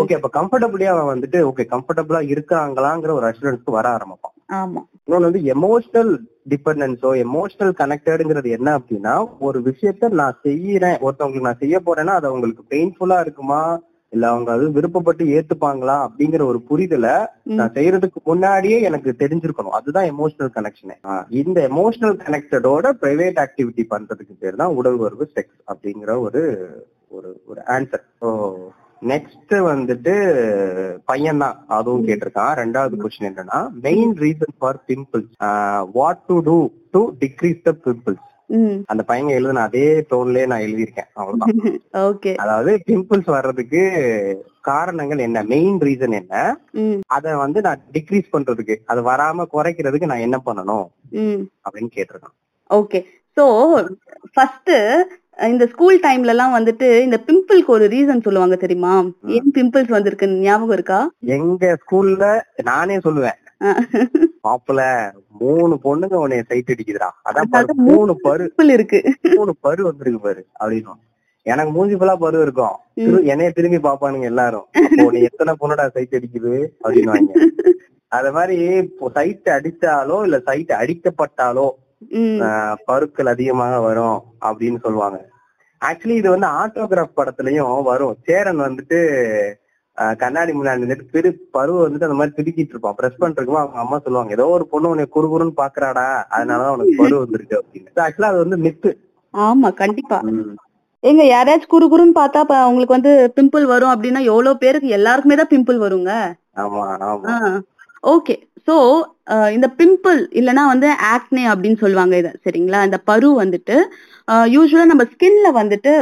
ஓகே 0.00 0.16
அப்ப 0.18 0.30
கம்ஃபர்டபுளா 0.38 0.90
அவன் 0.94 1.12
வந்துட்டு 1.12 1.40
ஓகே 1.50 1.66
கம்ஃபர்டபுளா 1.74 2.20
இருக்காங்களாங்கிற 2.34 3.12
ஒரு 3.12 3.26
அஷூரன்ஸ்க்கு 3.30 3.70
வர 3.70 3.88
ஆரம்பிப்பான். 3.96 4.34
ஆமா. 4.54 4.80
இன்னொன்னு 5.02 5.28
வந்து 5.28 5.42
எமோஷனல் 5.54 6.12
டிபெண்டன்ஸோ 6.50 7.10
எமோஷனல் 7.24 7.72
கனெக்டடுங்கிறது 7.78 8.50
என்ன 8.50 8.78
அப்படின்னா 8.78 9.14
ஒரு 9.38 9.60
விஷயத்த 9.60 10.08
நான் 10.20 10.40
செய்யறேன் 10.44 10.98
ஒருத்தவங்களுக்கு 11.00 11.48
நான் 11.48 11.62
செய்ய 11.64 11.78
போறேன்னா 11.86 12.14
அது 12.18 12.26
அவங்களுக்கு 12.26 12.64
பெயின்ஃபுல்லா 12.70 13.18
இருக்குமா? 13.20 13.62
இல்ல 14.12 14.24
அவங்க 14.32 14.50
அது 14.56 14.64
விருப்பப்பட்டு 14.76 15.24
ஏத்துப்பாங்களா 15.36 15.96
அப்படிங்கிற 16.04 16.42
ஒரு 16.50 16.58
புரிதலை 16.68 17.14
நான் 17.58 17.74
செய்யறதுக்கு 17.76 18.20
முன்னாடியே 18.28 18.78
எனக்கு 18.88 19.10
தெரிஞ்சிருக்கணும். 19.22 19.76
அதுதான் 19.78 20.10
எமோஷனல் 20.12 20.52
கனெக்ஷனே 20.56 20.96
இந்த 21.40 21.58
எமோஷனல் 21.70 22.16
கனெக்டடோட 22.24 22.92
பிரைவேட் 23.02 23.40
ஆக்டிவிட்டி 23.44 23.84
பண்றதுக்கு 23.92 24.34
பேர் 24.42 24.60
தான் 24.62 24.76
உடல் 24.80 25.00
உறவு 25.04 25.26
செக்ஸ் 25.34 25.60
அப்படிங்கிற 25.70 26.14
ஒரு 26.26 26.42
ஒரு 27.16 27.30
ஒரு 27.50 27.60
ஆன்சர் 27.76 28.04
ஸோ 28.22 28.30
நெக்ஸ்ட் 29.02 29.54
வந்துட்டு 29.70 30.14
பையன் 31.10 31.42
தான். 31.42 31.58
அதுவும் 31.76 32.06
கேட்டிருக்கான். 32.08 32.54
ரெண்டாவது 32.62 32.94
கொஸ்டின் 33.02 33.28
என்னன்னா 33.28 33.60
main 33.86 34.14
reason 34.24 34.54
for 34.58 34.80
pimples 34.88 35.30
what 35.98 36.24
to 36.30 36.36
do 36.48 36.56
to 36.96 37.02
decrease 37.22 37.60
the 37.68 37.72
pimples 37.84 38.24
அந்த 38.86 39.02
பையன் 39.02 39.28
எழுதின 39.28 39.62
அதே 39.62 39.84
டோன்லயே 40.10 40.46
நான் 40.46 40.60
எழுதியிருக்கேன் 40.60 41.08
அவ்வளவுதான். 41.14 41.50
ஓகே 42.04 42.32
அதாவது 42.36 42.72
பிம்பிள்ஸ் 42.86 43.30
வர்றதுக்கு 43.30 43.82
காரணங்கள் 44.62 45.18
என்ன? 45.18 45.42
மெயின் 45.44 45.78
ரீசன் 45.80 46.18
என்ன? 46.18 46.34
அத 47.08 47.36
வந்து 47.36 47.60
நான் 47.60 47.82
டிக்ரீஸ் 47.92 48.32
பண்றதுக்கு 48.32 48.76
அது 48.86 49.02
வராம 49.02 49.46
குறைக்கிறதுக்கு 49.52 50.10
நான் 50.10 50.26
என்ன 50.26 50.38
பண்ணணும்? 50.46 50.86
ம். 51.20 51.42
அப்படின்னு 51.64 51.90
கேட்டிருக்கான். 51.96 52.36
ஓகே 52.70 53.00
சோ 53.36 53.44
ஃபர்ஸ்ட் 54.34 54.72
இந்த 55.48 55.66
ஸ்கூல் 55.66 55.98
டைம்ல 56.02 56.26
எல்லாம் 56.26 56.54
வந்துட்டு 56.56 56.86
இந்த 57.00 57.16
பிம்பிள்க்கு 57.26 57.70
ஒரு 57.74 57.84
ரீசன் 57.88 58.24
சொல்லுவாங்க 58.24 58.56
தெரியுமா? 58.56 58.94
ஏன் 59.34 59.52
பிம்பிள்ஸ் 59.54 59.94
வந்திருக்குன்னு 59.96 60.40
ஞாபகம் 60.40 60.72
இருக்கா? 60.72 61.00
எங்க 61.36 61.76
ஸ்கூல்ல 61.82 62.24
நானே 62.64 62.96
சொல்லுவேன் 62.98 63.38
மாப்பிள 64.46 64.80
மூணு 65.40 65.74
பொண்ணுங்க 65.84 66.16
உன்னைய 66.22 66.42
சைட் 66.48 66.72
அடிக்குதுடா. 66.74 67.08
அதான் 67.28 67.72
மூணு 67.90 68.12
பரு. 68.24 68.44
இருக்கு. 68.76 69.00
மூணு 69.36 69.52
பரு 69.66 69.80
வந்திருக்கு 69.88 70.20
பாரு 70.26 70.42
அப்படின்னு. 70.60 70.94
எனக்கு 71.42 71.72
மூஞ்சி 71.72 71.94
ஃபுல்லா 71.94 72.14
பரு 72.22 72.40
இருக்கும். 72.46 72.76
என்னைய 73.32 73.50
திரும்பி 73.56 73.78
பாப்பானுங்க 73.88 74.28
எல்லாரும். 74.32 74.66
நீ 75.12 75.20
எத்தனை 75.28 75.54
பொண்ணுடா 75.60 75.86
சைட் 75.96 76.16
அடிக்குது 76.18 76.54
அப்படின்னு 76.84 77.46
அத 78.16 78.26
மாதிரி 78.32 78.56
சைட் 79.16 79.48
அடிச்சாலோ 79.56 80.16
இல்ல 80.26 80.36
சைட் 80.48 80.70
அடிக்கப்பட்டாலோ 80.82 81.66
பருக்கள் 82.88 83.32
அதிகமாக 83.34 83.80
வரும் 83.80 84.20
அப்படின்னு 84.48 84.78
சொல்லுவாங்க. 84.84 85.18
ஆக்சுவலி 85.82 86.16
இது 86.20 86.28
வந்து 86.34 86.48
ஆட்டோகிராஃப் 86.60 87.16
படத்துலயும் 87.16 87.82
வரும். 87.88 88.14
சேரன் 88.26 88.60
வந்துட்டு 88.60 89.00
கண்ணாடி 90.22 90.52
முன்னாடி 90.56 90.82
நின்னுட்டு 90.82 91.06
திரு 91.14 91.30
பருவ 91.56 91.82
வந்துட்டு 91.84 92.06
அந்த 92.08 92.18
மாதிரி 92.18 92.36
திருக்கிட்டு 92.38 92.74
இருப்பான். 92.74 92.96
பிரஸ் 92.98 93.20
பண்றதுக்கு 93.22 93.60
அவங்க 93.62 93.82
அம்மா 93.84 93.98
சொல்லுவாங்க. 94.04 94.32
ஏதோ 94.36 94.46
ஒரு 94.56 94.64
பொண்ணு 94.72 94.90
உன்னை 94.92 95.06
குறுகுறுன்னு 95.16 95.54
பாக்குறாடா. 95.62 96.06
அதனாலதான் 96.36 96.74
உனக்கு 96.76 96.94
பரு 97.02 97.16
வந்திருக்கு 97.22 97.58
அப்படின்னு. 97.60 97.90
ஆக்சுவலா 98.06 98.32
அது 98.32 98.44
வந்து 98.44 98.58
மித்து 98.66 98.92
ஆமா 99.34 99.70
கண்டிப்பா. 99.82 100.18
எங்க 101.02 101.22
யாராச்சும் 101.32 101.72
குறு 101.72 101.86
குறுன்னு 101.90 102.14
பார்த்தா 102.20 102.42
அப்ப 102.44 102.54
அவங்களுக்கு 102.62 102.96
வந்து 102.96 103.12
பிம்பிள் 103.36 103.66
வரும் 103.72 103.92
அப்படின்னா 103.94 104.20
எவ்வளவு 104.30 104.60
பேருக்கு 104.62 104.94
எல்லாருக்குமே 104.98 105.36
தான் 105.40 105.52
பிம்பிள் 105.52 105.78
வருங்க. 105.84 106.12
ஓகே 108.14 108.36
சோ 108.66 108.76
இந்த 109.56 109.66
பிம்பிள் 109.80 110.18
இல்லனா 110.38 110.62
வந்து 110.72 110.88
ஆக்னே 111.12 111.44
அப்படின்னு 111.52 111.78
சொல்லுவாங்க 111.82 112.14
இத. 112.22 112.30
சரிங்களா? 112.44 112.80
இந்த 112.88 112.98
பரு 113.10 113.28
வந்துட்டு 113.42 113.76
யூஸ்வலா 114.54 114.88
நம்ம 114.92 115.04
ஸ்கின்ல 115.12 115.48
வந்துட்டு 115.60 115.92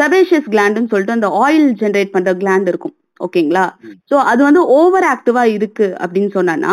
செபேஷியஸ் 0.00 0.48
கிளாண்டுன்னு 0.54 0.92
சொல்லிட்டு 0.92 1.18
அந்த 1.18 1.28
ஆயில் 1.44 1.68
ஜெனரேட் 1.82 2.14
பண்ற 2.14 2.32
கிளாண்ட் 2.42 2.70
இருக்கும். 2.72 2.96
ஓகேங்களா? 3.20 3.64
சோ 4.10 4.16
அது 4.30 4.40
வந்து 4.44 4.62
ஓவர் 4.76 5.06
ஆக்டிவா 5.12 5.42
இருக்கு 5.56 5.88
அப்படின்னு 6.02 6.30
சொன்னா 6.36 6.72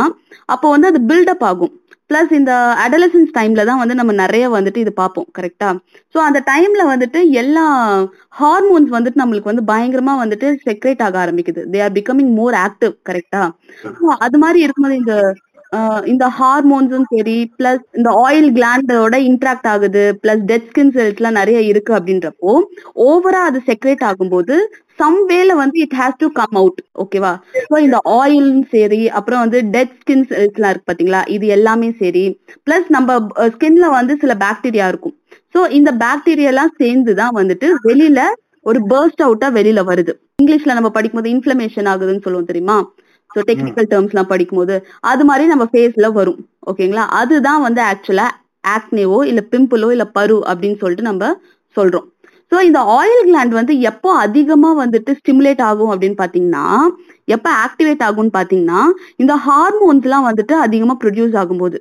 அப்போ 0.53 0.67
வந்து 0.69 0.89
அது 0.91 1.00
பில்டப் 1.09 1.45
ஆகும். 1.50 1.73
பிளஸ் 2.09 2.31
இந்த 2.38 2.53
அடலசன்ஸ் 2.83 3.29
டைம்ல 3.38 3.62
தான் 3.65 3.79
வந்து 3.81 3.95
நம்ம 4.00 4.13
நிறைய 4.13 4.45
வந்துட்டு 4.55 4.79
இது 4.83 4.91
பார்ப்போம் 4.93 5.27
கரெக்டா 5.38 5.69
சோ 6.15 6.17
அந்த 6.25 6.39
டைம்ல 6.50 6.83
வந்துட்டு 6.89 7.19
எல்லா 7.41 7.63
ஹார்மோன்ஸ் 8.39 8.91
வந்துட்டு 8.95 9.21
நம்மளுக்கு 9.21 9.51
வந்து 9.51 9.63
பயங்கரமா 9.71 10.13
வந்துட்டு 10.23 10.50
செக்ரேட் 10.67 11.03
ஆக 11.07 11.17
ஆரம்பிக்குது. 11.23 11.63
They 11.73 11.81
are 11.85 11.95
becoming 12.00 12.31
more 12.39 12.57
active 12.65 12.93
கரெக்டா 13.09 13.41
அது 14.27 14.39
மாதிரி 14.43 14.59
இருக்கும்போது 14.65 15.00
இந்த 15.01 15.15
இந்த 16.11 16.25
ஹார்மோன்ஸும் 16.37 17.07
சரி 17.13 17.37
பிளஸ் 17.59 17.83
இந்த 17.99 18.09
ஆயில் 18.25 18.49
கிளாண்டோட 18.57 19.17
இன்ட்ராக்ட் 19.29 19.69
ஆகுது 19.73 20.03
பிளஸ் 20.23 20.43
டெட் 20.51 20.67
ஸ்கின் 20.69 20.93
செல்ஸ் 20.95 21.19
எல்லாம் 21.19 21.39
நிறைய 21.39 21.59
இருக்கு 21.71 21.93
அப்படின்றப்போ 21.99 22.53
ஓவரா 23.07 23.41
அது 23.49 23.61
செக்ரேட் 23.69 24.05
ஆகும்போது 24.09 24.57
சம் 25.01 25.19
வேல 25.29 25.51
வந்து 25.61 25.77
it 25.85 25.95
has 25.99 26.19
to 26.23 26.27
come 26.39 26.57
out 26.61 26.81
ஓகேவா 27.03 27.31
ஸோ 27.69 27.75
இந்த 27.85 27.97
ஆயிலும் 28.19 28.65
சரி 28.75 29.01
அப்புறம் 29.19 29.43
வந்து 29.45 29.59
டெட் 29.75 29.95
ஸ்கின் 29.99 30.25
செல்ஸ் 30.31 30.57
எல்லாம் 30.57 30.73
இருக்கு 30.73 30.89
பாத்தீங்களா? 30.89 31.21
இது 31.35 31.45
எல்லாமே 31.57 31.89
சரி. 32.01 32.23
பிளஸ் 32.67 32.87
நம்ம 32.95 33.17
ஸ்கின்ல 33.53 33.87
வந்து 33.97 34.15
சில 34.23 34.33
பாக்டீரியா 34.45 34.87
இருக்கும். 34.91 35.15
ஸோ 35.55 35.61
இந்த 35.77 35.89
பாக்டீரியா 36.03 36.51
எல்லாம் 36.53 36.73
சேர்ந்து 36.81 37.13
தான் 37.21 37.35
வந்துட்டு 37.39 37.67
வெளியில 37.87 38.19
ஒரு 38.65 38.79
பேர்ஸ்ட் 38.91 39.23
அவுட்டா 39.25 39.47
வெளியில 39.57 39.79
வருது. 39.89 40.11
இங்கிலீஷ்ல 40.41 40.75
நம்ம 40.77 40.89
படிக்கும்போது 40.95 41.33
இன்ஃபிளமேஷன் 41.35 41.89
ஆகுதுன்னு 41.91 42.25
சொல்லுவோம் 42.25 42.49
தெரியுமா? 42.51 42.77
ஸோ 43.35 43.41
டெக்னிக்கல் 43.49 43.89
டேர்ம்ஸ் 43.91 44.13
எல்லாம் 44.13 44.31
படிக்கும்போது 44.31 44.75
அது 45.11 45.23
மாதிரி 45.29 45.45
நம்ம 45.53 45.65
ஃபேஸ்ல 45.71 46.07
வரும். 46.19 46.39
ஓகேங்களா 46.71 47.03
அதுதான் 47.19 47.61
வந்து 47.67 47.81
ஆக்சுவலா 47.91 48.27
ஆக்னேவோ 48.75 49.19
இல்ல 49.29 49.41
பிம்பிளோ 49.51 49.88
இல்ல 49.95 50.05
பரு 50.17 50.38
அப்படின்னு 50.49 50.81
சொல்லிட்டு 50.81 51.10
நம்ம 51.10 51.31
சொல்றோம். 51.75 52.08
ஸோ 52.51 52.58
இந்த 52.67 52.79
ஆயில் 52.97 53.23
கிளாண்ட் 53.29 53.53
வந்து 53.60 53.73
எப்போ 53.89 54.10
அதிகமா 54.25 54.69
வந்துட்டு 54.81 55.12
ஸ்டிமுலேட் 55.19 55.62
ஆகும் 55.69 55.91
அப்படின்னு 55.93 56.17
பாத்தீங்கன்னா 56.21 56.65
எப்ப 57.36 57.47
ஆக்டிவேட் 57.65 58.03
ஆகும்னு 58.08 58.36
பாத்தீங்கன்னா 58.38 58.81
இந்த 59.21 59.34
ஹார்மோன்ஸ் 59.47 60.05
எல்லாம் 60.08 60.27
வந்துட்டு 60.29 60.53
அதிகமா 60.65 60.95
ப்ரொடியூஸ் 61.03 61.36
ஆகும்போது. 61.41 61.77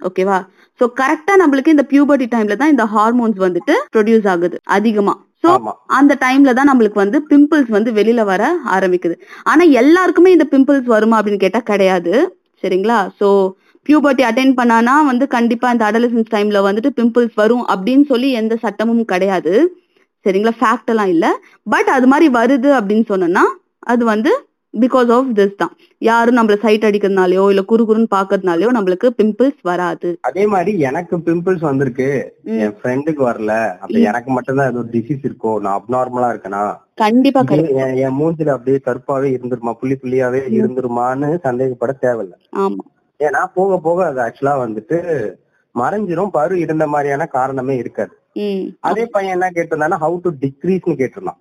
ஓகேவா 0.00 0.38
சோ 0.80 0.86
கரெக்டா 1.00 1.34
நம்மளுக்கு 1.42 1.74
இந்த 1.76 1.84
பியூபர்ட்டி 1.90 2.26
டைம்ல 2.34 2.56
தான் 2.60 2.72
இந்த 2.74 2.84
ஹார்மோன்ஸ் 2.94 3.40
வந்துட்டு 3.46 3.74
ப்ரொடியூஸ் 3.94 4.28
ஆகுது 4.34 4.56
அதிகமா. 4.76 5.14
சோ 5.44 5.50
அந்த 5.98 6.12
டைம்ல 6.24 6.52
தான் 6.58 6.70
நம்மளுக்கு 6.70 7.02
வந்து 7.02 7.18
பிம்பிள்ஸ் 7.30 7.70
வந்து 7.76 7.90
வெளியில 7.92 8.24
வர 8.30 8.42
ஆரம்பிக்குது. 8.76 9.14
ஆனா 9.44 9.62
எல்லாருக்குமே 9.80 10.30
இந்த 10.36 10.46
பிம்பிள்ஸ் 10.50 10.88
வருமா 10.94 11.18
அப்படின்னு 11.18 11.44
கேட்டா 11.44 11.60
கிடையாது. 11.70 12.14
சரிங்களா? 12.62 12.98
சோ 13.20 13.28
பியூபர்ட்டி 13.88 14.24
அட்டைன் 14.28 14.52
பண்ணானா 14.58 14.94
வந்து 15.10 15.26
கண்டிப்பா 15.36 15.70
இந்த 15.74 15.84
அடலசன்ஸ் 15.90 16.32
டைம்ல 16.34 16.58
வந்துட்டு 16.66 16.90
பிம்பிள்ஸ் 16.98 17.34
வரும் 17.34 17.64
அப்படின்னு 17.74 18.04
சொல்லி 18.12 18.30
எந்த 18.40 18.54
சட்டமும் 18.64 19.04
கிடையாது. 19.04 19.54
சரிங்களா? 20.26 20.54
ஃபேக்ட் 20.60 20.90
எல்லாம் 20.94 21.10
இல்ல. 21.14 21.26
பட் 21.74 21.90
அது 21.96 22.06
மாதிரி 22.06 22.28
வருது 22.38 22.70
அப்படின்னு 22.78 23.06
சொன்னோம்னா 23.12 23.44
அது 23.92 24.04
வந்து 24.04 24.32
பிகாஸ் 24.74 25.10
ஆஃப் 25.12 25.30
திஸ் 25.34 25.54
தான். 25.54 25.72
யாரும் 25.98 26.36
நம்மள 26.36 26.56
சைட் 26.58 26.84
அடிக்கிறதுனாலயோ 26.84 27.44
இல்ல 27.48 27.62
குறுகுறுன்னு 27.72 28.10
பாக்குறதுனாலயோ 28.14 28.68
நம்மளுக்கு 28.76 29.08
பிம்பிள்ஸ் 29.20 29.60
வராது. 29.62 30.10
அதே 30.20 30.46
மாதிரி 30.46 30.72
எனக்கு 30.78 31.16
பிம்பிள்ஸ் 31.18 31.60
வந்திருக்கு. 31.60 32.08
என் 32.44 32.76
ஃப்ரெண்டுக்கு 32.78 33.22
வரல. 33.30 33.54
அப்ப 33.78 33.98
எனக்கு 33.98 34.30
மட்டும்தான் 34.30 34.70
ஏதோ 34.70 34.84
டிசீஸ் 34.92 35.26
இருக்கோ 35.28 35.58
நான் 35.60 35.78
அப்நார்மலா 35.80 36.30
இருக்கனா? 36.34 36.62
கண்டிப்பா 36.94 37.42
என் 38.04 38.18
மூஞ்சில 38.20 38.54
அப்படியே 38.56 38.80
கருப்பாவே 38.86 39.28
இருந்துருமா? 39.36 39.72
புள்ளி 39.72 39.96
புள்ளியாவே 40.02 40.42
இருந்துருமான்னு 40.58 41.30
சந்தேகப்பட 41.42 41.94
தேவையில்ல. 42.06 42.34
ஆமா. 42.56 42.82
ஏன்னா 43.20 43.44
போக 43.54 43.78
போக 43.78 44.06
அது 44.06 44.20
ஆக்சுவலா 44.20 44.54
வந்துட்டு 44.64 44.98
மறைஞ்சிரும். 45.74 46.34
பரு 46.38 46.52
இருந்த 46.52 46.86
மாதிரியான 46.86 47.26
காரணமே 47.26 47.76
இருக்காது. 47.76 48.14
அதே 48.80 49.06
பையன் 49.06 49.32
என்ன 49.32 49.46
கேட்டிருந்தானா 49.54 49.96
ஹவு 50.00 50.16
டு 50.20 50.30
டிக்ரீஸ்னு 50.40 50.94
கேட்டிருந்தான். 51.00 51.40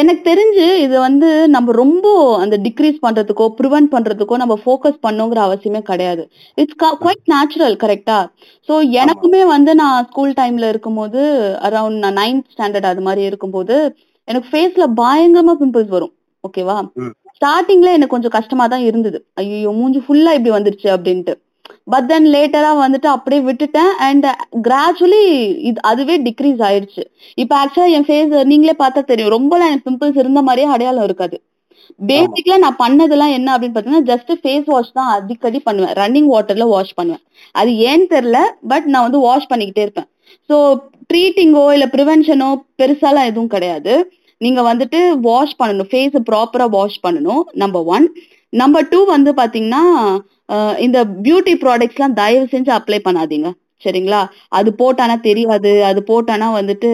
எனக்கு 0.00 0.22
தெரிஞ்சு 0.30 0.66
இது 0.84 0.96
வந்து 0.98 1.48
நம்ம 1.48 1.72
ரொம்ப 1.72 2.06
அந்த 2.38 2.56
டிக்ரீஸ் 2.56 2.98
பண்றதுக்கோ 3.06 3.46
ப்ரிவென்ட் 3.60 3.90
பண்றதுக்கோ 3.94 4.36
நம்ம 4.42 4.54
ஃபோக்கஸ் 4.64 4.98
பண்ணுங்கிற 5.06 5.40
அவசியமே 5.46 5.80
கிடையாது. 5.90 6.22
இட்ஸ் 6.58 6.78
குவைட் 7.02 7.22
நேச்சுரல் 7.34 7.76
கரெக்டா 7.76 8.18
சோ 8.68 8.76
எனக்குமே 9.02 9.42
வந்து 9.46 9.74
நான் 9.74 10.06
ஸ்கூல் 10.10 10.34
டைம்ல 10.40 10.68
இருக்கும்போது 10.68 11.22
அரௌண்ட் 11.68 11.98
நான் 12.04 12.18
நைன்த் 12.22 12.50
ஸ்டாண்டர்ட் 12.54 12.90
அது 12.92 13.00
மாதிரி 13.00 13.24
இருக்கும்போது 13.30 13.76
எனக்கு 14.28 14.48
ஃபேஸ்ல 14.52 14.84
பயங்கரமா 15.02 15.54
பிம்பிள்ஸ் 15.62 15.94
வரும். 15.96 16.14
ஓகேவா 16.44 16.76
ம். 17.02 17.12
ஸ்டார்டிங்ல 17.36 17.90
எனக்கு 17.96 18.14
கொஞ்சம் 18.16 18.36
கஷ்டமா 18.38 18.66
தான் 18.66 18.84
இருந்தது. 18.90 19.18
ஐயோ 19.34 19.70
மூஞ்சி 19.80 20.00
ஃபுல்லா 20.06 20.32
இப்படி 20.38 20.52
வந்துருச்சு 20.56 20.88
அப்படின்ட்டு. 20.96 21.34
பட் 21.92 22.06
தென் 22.10 22.28
லேட்டரா 22.34 22.70
வந்துட்டு 22.82 23.08
அப்படியே 23.14 23.40
விட்டுட்டேன். 23.48 23.90
அண்ட் 24.06 24.26
கிராஜுவலி 24.68 25.24
இது 25.70 25.78
அதுவே 25.90 26.16
டிக்ரீஸ் 26.28 26.60
ஆயிடுச்சு 26.68 27.02
இப்ப 27.42 27.52
ஆக்சுவலா 27.62 27.88
என் 27.96 28.06
ஃபேஸ் 28.08 28.32
நீங்களே 28.52 28.74
பார்த்தா 28.84 29.02
தெரியும். 29.10 29.34
ரொம்பலாம் 29.36 29.70
எனக்கு 29.70 29.88
பிம்பிள்ஸ் 29.90 30.22
இருந்த 30.22 30.42
மாதிரியே 30.48 30.68
அடையாளம் 30.76 31.06
இருக்காது. 31.08 31.38
பேசிக்கலா 32.10 32.56
நான் 32.64 32.80
பண்ணதெல்லாம் 32.82 33.34
என்ன 33.36 33.48
அப்படின்னு 33.54 33.76
பாத்தீங்கன்னா 33.76 34.08
ஜஸ்ட் 34.10 34.32
ஃபேஸ் 34.42 34.66
வாஷ் 34.72 34.96
தான் 34.98 35.10
அடிக்கடி 35.16 35.58
பண்ணுவேன். 35.66 35.94
ரன்னிங் 36.00 36.30
வாட்டர்ல 36.34 36.66
வாஷ் 36.72 36.96
பண்ணுவேன். 36.98 37.22
அது 37.60 37.70
ஏன்னு 37.90 38.06
தெரியல 38.14 38.38
பட் 38.72 38.86
நான் 38.92 39.06
வந்து 39.06 39.20
வாஷ் 39.26 39.50
பண்ணிக்கிட்டே 39.52 39.84
இருப்பேன். 39.86 40.08
ஸோ 40.50 40.56
ட்ரீட்டிங்கோ 41.10 41.64
இல்ல 41.76 41.86
ப்ரிவென்ஷனோ 41.94 42.50
பெருசாலாம் 42.80 43.28
எதுவும் 43.30 43.52
கிடையாது. 43.54 43.94
நீங்க 44.40 44.60
வந்துட்டு 44.70 45.00
வாஷ் 45.28 45.58
பண்ணணும். 45.60 45.90
ஃபேஸ் 45.90 46.16
ப்ராப்பரா 46.30 46.66
வாஷ் 46.76 47.02
பண்ணணும் 47.06 47.42
நம்பர் 47.62 47.86
ஒன் 47.96 48.06
நம்பர் 48.52 48.88
டூ 48.90 48.98
வந்து 49.14 49.30
பாத்தீங்கன்னா 49.40 49.84
இந்த 50.78 50.98
பியூட்டி 51.24 51.54
ப்ராடக்ட்ஸ்லாம் 51.62 52.16
தயவு 52.20 52.46
செஞ்சு 52.50 52.70
அப்ளை 52.78 52.98
பண்ணாதீங்க. 53.08 53.50
சரிங்களா? 53.84 54.20
அது 54.48 54.70
போட்டானா 54.78 55.20
தெரியாது. 55.20 55.72
அது 55.84 56.00
போட்டானா 56.10 56.46
வந்துட்டு 56.60 56.88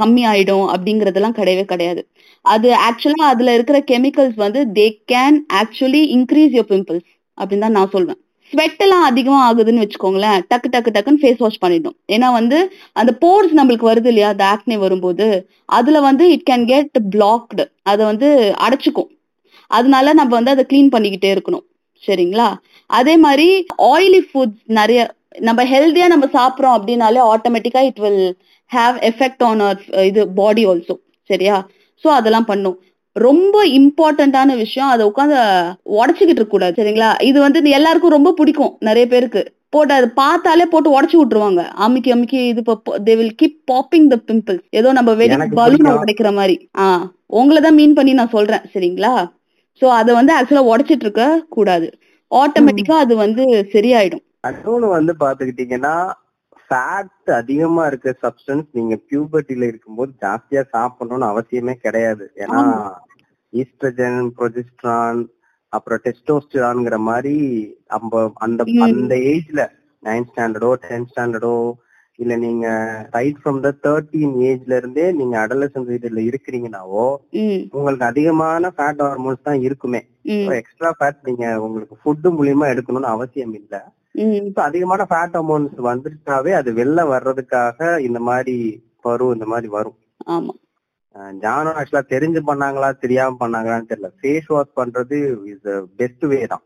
கம்மி 0.00 0.22
ஆயிடும் 0.32 0.66
அப்படிங்கறதெல்லாம் 0.74 1.38
கிடையவே 1.38 1.64
கிடையாது. 1.64 2.02
அது 2.44 2.68
ஆக்சுவலா 2.88 3.26
அதுல 3.32 3.54
இருக்கிற 3.54 3.78
கெமிக்கல்ஸ் 3.90 4.36
வந்து 4.36 4.60
they 4.78 4.86
can 5.12 5.38
actually 5.60 6.02
increase 6.16 6.56
your 6.58 6.70
pimples 6.72 7.06
அப்படின்னு 7.38 7.64
தான் 7.66 7.76
நான் 7.78 7.92
சொல்வேன் 7.94 8.20
ஸ்வெட் 8.52 8.82
எல்லாம் 8.84 9.02
அதிகமா 9.02 9.38
ஆகுதுன்னு 9.44 9.82
வச்சுக்கோங்களேன். 9.84 10.40
டக்கு 10.50 10.68
டக்கு 10.74 10.90
டக்குன்னு 10.96 11.22
ஃபேஸ் 11.22 11.38
வாஷ் 11.38 11.62
பண்ணிடணும். 11.62 11.96
ஏன்னா 12.14 12.28
வந்து 12.32 12.58
அந்த 12.92 13.12
போர்ஸ் 13.22 13.54
நம்மளுக்கு 13.58 13.86
வருது 13.90 14.10
இல்லையா? 14.12 14.28
அந்த 14.28 14.44
ஆக்னே 14.44 14.76
வரும்போது. 14.78 15.26
அதுல 15.78 16.00
வந்து 16.00 16.30
இட் 16.30 16.46
கேன் 16.50 16.66
கெட் 16.66 16.98
பிளாக்டு 17.14 17.64
அதை 17.82 18.02
வந்து 18.06 18.28
அடைச்சுக்கும். 18.66 19.10
அதனால 19.70 20.12
நம்ம 20.12 20.34
வந்து 20.34 20.50
அதை 20.50 20.64
கிளீன் 20.72 20.92
பண்ணிக்கிட்டே 20.94 21.30
இருக்கணும். 21.34 21.64
சரிங்களா? 22.06 22.48
அதே 22.90 23.14
மாதிரி 23.26 23.48
ஆயிலி 23.92 24.20
ஃபுட்ஸ் 24.28 24.62
நிறைய 24.78 25.00
நம்ம 25.48 25.60
ஹெல்தியா 25.72 26.06
நம்ம 26.14 26.26
சாப்பிடுறோம் 26.38 26.76
அப்படின்னாலே 26.78 27.22
ஆட்டோமேட்டிக்கா 27.32 27.80
it 27.90 28.02
will 28.04 28.24
have 28.70 28.96
effect 29.10 29.44
on 29.48 29.62
our 29.66 30.04
இது 30.10 30.20
பாடி 30.40 30.64
ஆல்சோ 30.72 30.94
சரியா? 31.30 31.56
சோ 32.04 32.08
அதெல்லாம் 32.18 32.50
பண்ணும். 32.50 32.76
ரொம்ப 33.16 33.56
இம்பார்ட்டன்டான 33.78 34.54
விஷயம் 34.62 34.92
அதை 34.92 35.02
உட்காந்து 35.10 35.36
உடச்சுக்கிட்டு 35.98 36.40
இருக்க 36.40 36.54
கூடாது 36.54 36.74
சரிங்களா? 36.78 37.10
இது 37.28 37.38
வந்து 37.44 37.76
எல்லாருக்கும் 37.78 38.16
ரொம்ப 38.16 38.32
பிடிக்கும் 38.38 38.72
நிறைய 38.88 39.06
பேருக்கு. 39.12 39.42
போட்டு 39.74 39.92
அது 39.98 40.08
பார்த்தாலே 40.22 40.64
போட்டு 40.72 40.88
உடைச்சு 40.96 41.16
விட்டுருவாங்க. 41.18 41.62
அமுக்கி 41.84 42.10
அமுக்கி 42.14 42.40
இது 42.52 42.62
they 43.06 43.14
will 43.20 43.36
keep 43.42 43.56
popping 43.72 44.08
the 44.12 44.18
pimples 44.28 44.64
ஏதோ 44.80 44.88
நம்ம 44.98 45.14
வெடி 45.20 45.36
பலூன். 45.60 45.88
உடைக்கிற 46.02 46.32
மாதிரி. 46.40 46.56
ஆ 46.82 46.86
உங்களை 47.40 47.60
தான் 47.62 47.78
மீன் 47.80 47.96
பண்ணி 47.98 48.12
நான் 48.20 48.34
சொல்றேன் 48.36 48.66
சரிங்களா? 48.74 49.14
சோ 49.82 49.86
அத 49.94 50.08
வந்து 50.14 50.32
ஆக்சுவலா 50.34 50.68
உடைச்சிட்டு 50.70 51.06
இருக்க 51.06 51.24
கூடாது 51.48 51.86
ஆட்டோமேட்டிக்கா 52.30 52.96
அது 53.00 53.14
வந்து 53.16 53.42
சரியாயிடும் 53.72 54.24
இன்னொன்னு 54.50 54.88
வந்து 54.90 55.12
பாத்துக்கிட்டீங்கன்னா 55.20 55.94
ஃபேட் 56.64 57.10
அதிகமா 57.36 57.82
இருக்க 57.86 58.14
சப்ஸ்டன்ஸ் 58.22 58.68
நீங்க 58.72 58.94
பியூபர்ட்டில 59.08 59.66
இருக்கும்போது 59.66 60.12
ஜாஸ்தியா 60.22 60.62
சாப்பிடணும்னு 60.74 61.26
அவசியமே 61.32 61.74
கிடையாது 61.80 62.24
ஏன்னா. 62.36 62.60
ஈஸ்ட்ரஜன் 63.52 64.20
ப்ரொஜெஸ்ட்ரான் 64.38 65.20
அப்புறம் 65.72 66.00
டெஸ்டோஸ்டிரான்ங்கிற 66.04 66.96
மாதிரி 67.04 67.36
நம்ம 67.86 68.12
அந்த. 68.38 68.60
அந்த 68.86 69.14
ஏஜ்ல 69.32 69.62
நைன்த் 70.02 70.30
ஸ்டாண்டர்டோ 70.30 70.70
டென்த் 70.84 71.10
ஸ்டாண்டர்டோ 71.12 71.54
இல்ல 72.18 72.36
நீங்க 72.36 72.66
ரைட் 73.10 73.38
ஃப்ரம் 73.40 73.60
த 73.60 73.70
தேர்ட்டீன் 73.84 74.34
ஏஜ்ல 74.48 74.76
இருந்தே 74.76 75.12
நீங்க 75.12 75.34
அடலசன் 75.44 75.88
இதுல 75.96 76.20
இருக்கிறீங்கனாவோ 76.30 77.06
உங்களுக்கு 77.72 78.04
அதிகமான 78.04 78.70
ஃபேட் 78.76 79.02
ஹார்மோன்ஸ் 79.02 79.46
தான் 79.48 79.60
இருக்குமே. 79.60 80.00
எக்ஸ்ட்ரா 80.60 80.90
ஃபேட் 80.98 81.18
நீங்க 81.22 81.46
உங்களுக்கு 81.60 81.96
ஃபுட் 82.02 82.28
மூலியமா 82.38 82.66
எடுக்கணும்னு 82.72 83.14
அவசியம் 83.14 83.54
இல்ல. 83.60 83.74
இப்ப 84.48 84.62
அதிகமான 84.62 85.04
ஃபேட் 85.10 85.34
ஹார்மோன்ஸ் 85.36 85.74
வந்துருச்சுனாவே 85.88 86.52
அது 86.60 86.72
வெளில 86.72 87.02
வர்றதுக்காக 87.14 87.80
இந்த 88.00 88.18
மாதிரி 88.28 88.56
வரும் 89.02 89.32
இந்த 89.32 89.46
மாதிரி 89.46 89.68
வரும். 89.68 89.98
ஆமா. 90.34 90.54
ஜானும் 91.42 91.76
ஆக்சுவலா 91.80 92.04
தெரிஞ்சு 92.14 92.40
பண்ணாங்களா 92.46 92.88
தெரியாம 93.02 93.36
பண்ணாங்களான்னு 93.40 93.90
தெரியல. 93.90 94.08
ஃபேஸ் 94.20 94.48
வாஷ் 94.54 94.76
பண்றது 94.76 95.18
இஸ் 95.52 95.68
பெஸ்ட் 95.96 96.24
வே 96.24 96.40
தான். 96.46 96.64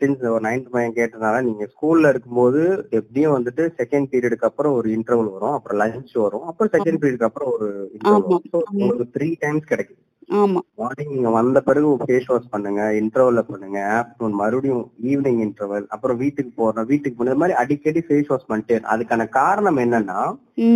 சின்ஸ் 0.00 0.22
ஒரு 0.26 0.42
நைன்த் 0.44 0.70
பையன் 0.70 0.96
கேட்டதுனால 0.96 1.40
நீங்க 1.42 1.64
ஸ்கூல்ல 1.64 2.10
இருக்கும்போது 2.10 2.60
எப்படியும் 2.90 3.34
வந்துட்டு 3.36 3.64
செகண்ட் 3.78 4.10
பீரியடுக்கு 4.12 4.48
அப்புறம் 4.48 4.74
ஒரு 4.74 4.88
இன்டர்வல் 4.90 5.32
வரும் 5.32 5.56
அப்புறம் 5.56 5.80
லஞ்ச் 5.80 6.14
வரும் 6.18 6.46
அப்புறம் 6.46 6.72
செகண்ட் 6.72 7.00
பீரியடுக்கு 7.00 7.28
அப்புறம் 7.28 7.50
ஒரு 7.52 7.68
இன்டர்வல் 7.94 8.38
உங்களுக்கு 8.72 9.06
த்ரீ 9.16 9.28
டைம்ஸ் 9.40 9.70
கிடைக்கும் 9.70 10.02
ஆமா. 10.28 10.60
மார்னிங் 10.78 11.12
நீங்க 11.12 11.30
வந்த 11.36 11.58
பிறகு 11.60 11.90
ஃபேஸ் 12.00 12.26
வாஷ் 12.30 12.50
பண்ணுங்க 12.50 12.82
இன்டர்வல்ல 12.98 13.42
பண்ணுங்க 13.46 13.78
ஆஃப்டர்நூன் 13.98 14.34
மறுபடியும் 14.40 14.82
ஈவினிங் 15.10 15.40
இன்டர்வல் 15.44 15.86
அப்புறம் 15.88 16.18
வீட்டுக்கு 16.22 16.52
போறோம் 16.58 16.88
வீட்டுக்கு 16.90 17.18
போன 17.20 17.36
மாதிரி 17.42 17.54
அடிக்கடி 17.62 18.00
ஃபேஸ் 18.06 18.30
வாஷ் 18.32 18.48
பண்ணிட்டே. 18.50 18.76
அதுக்கான 18.92 19.26
காரணம் 19.38 19.80
என்னன்னா 19.84 20.18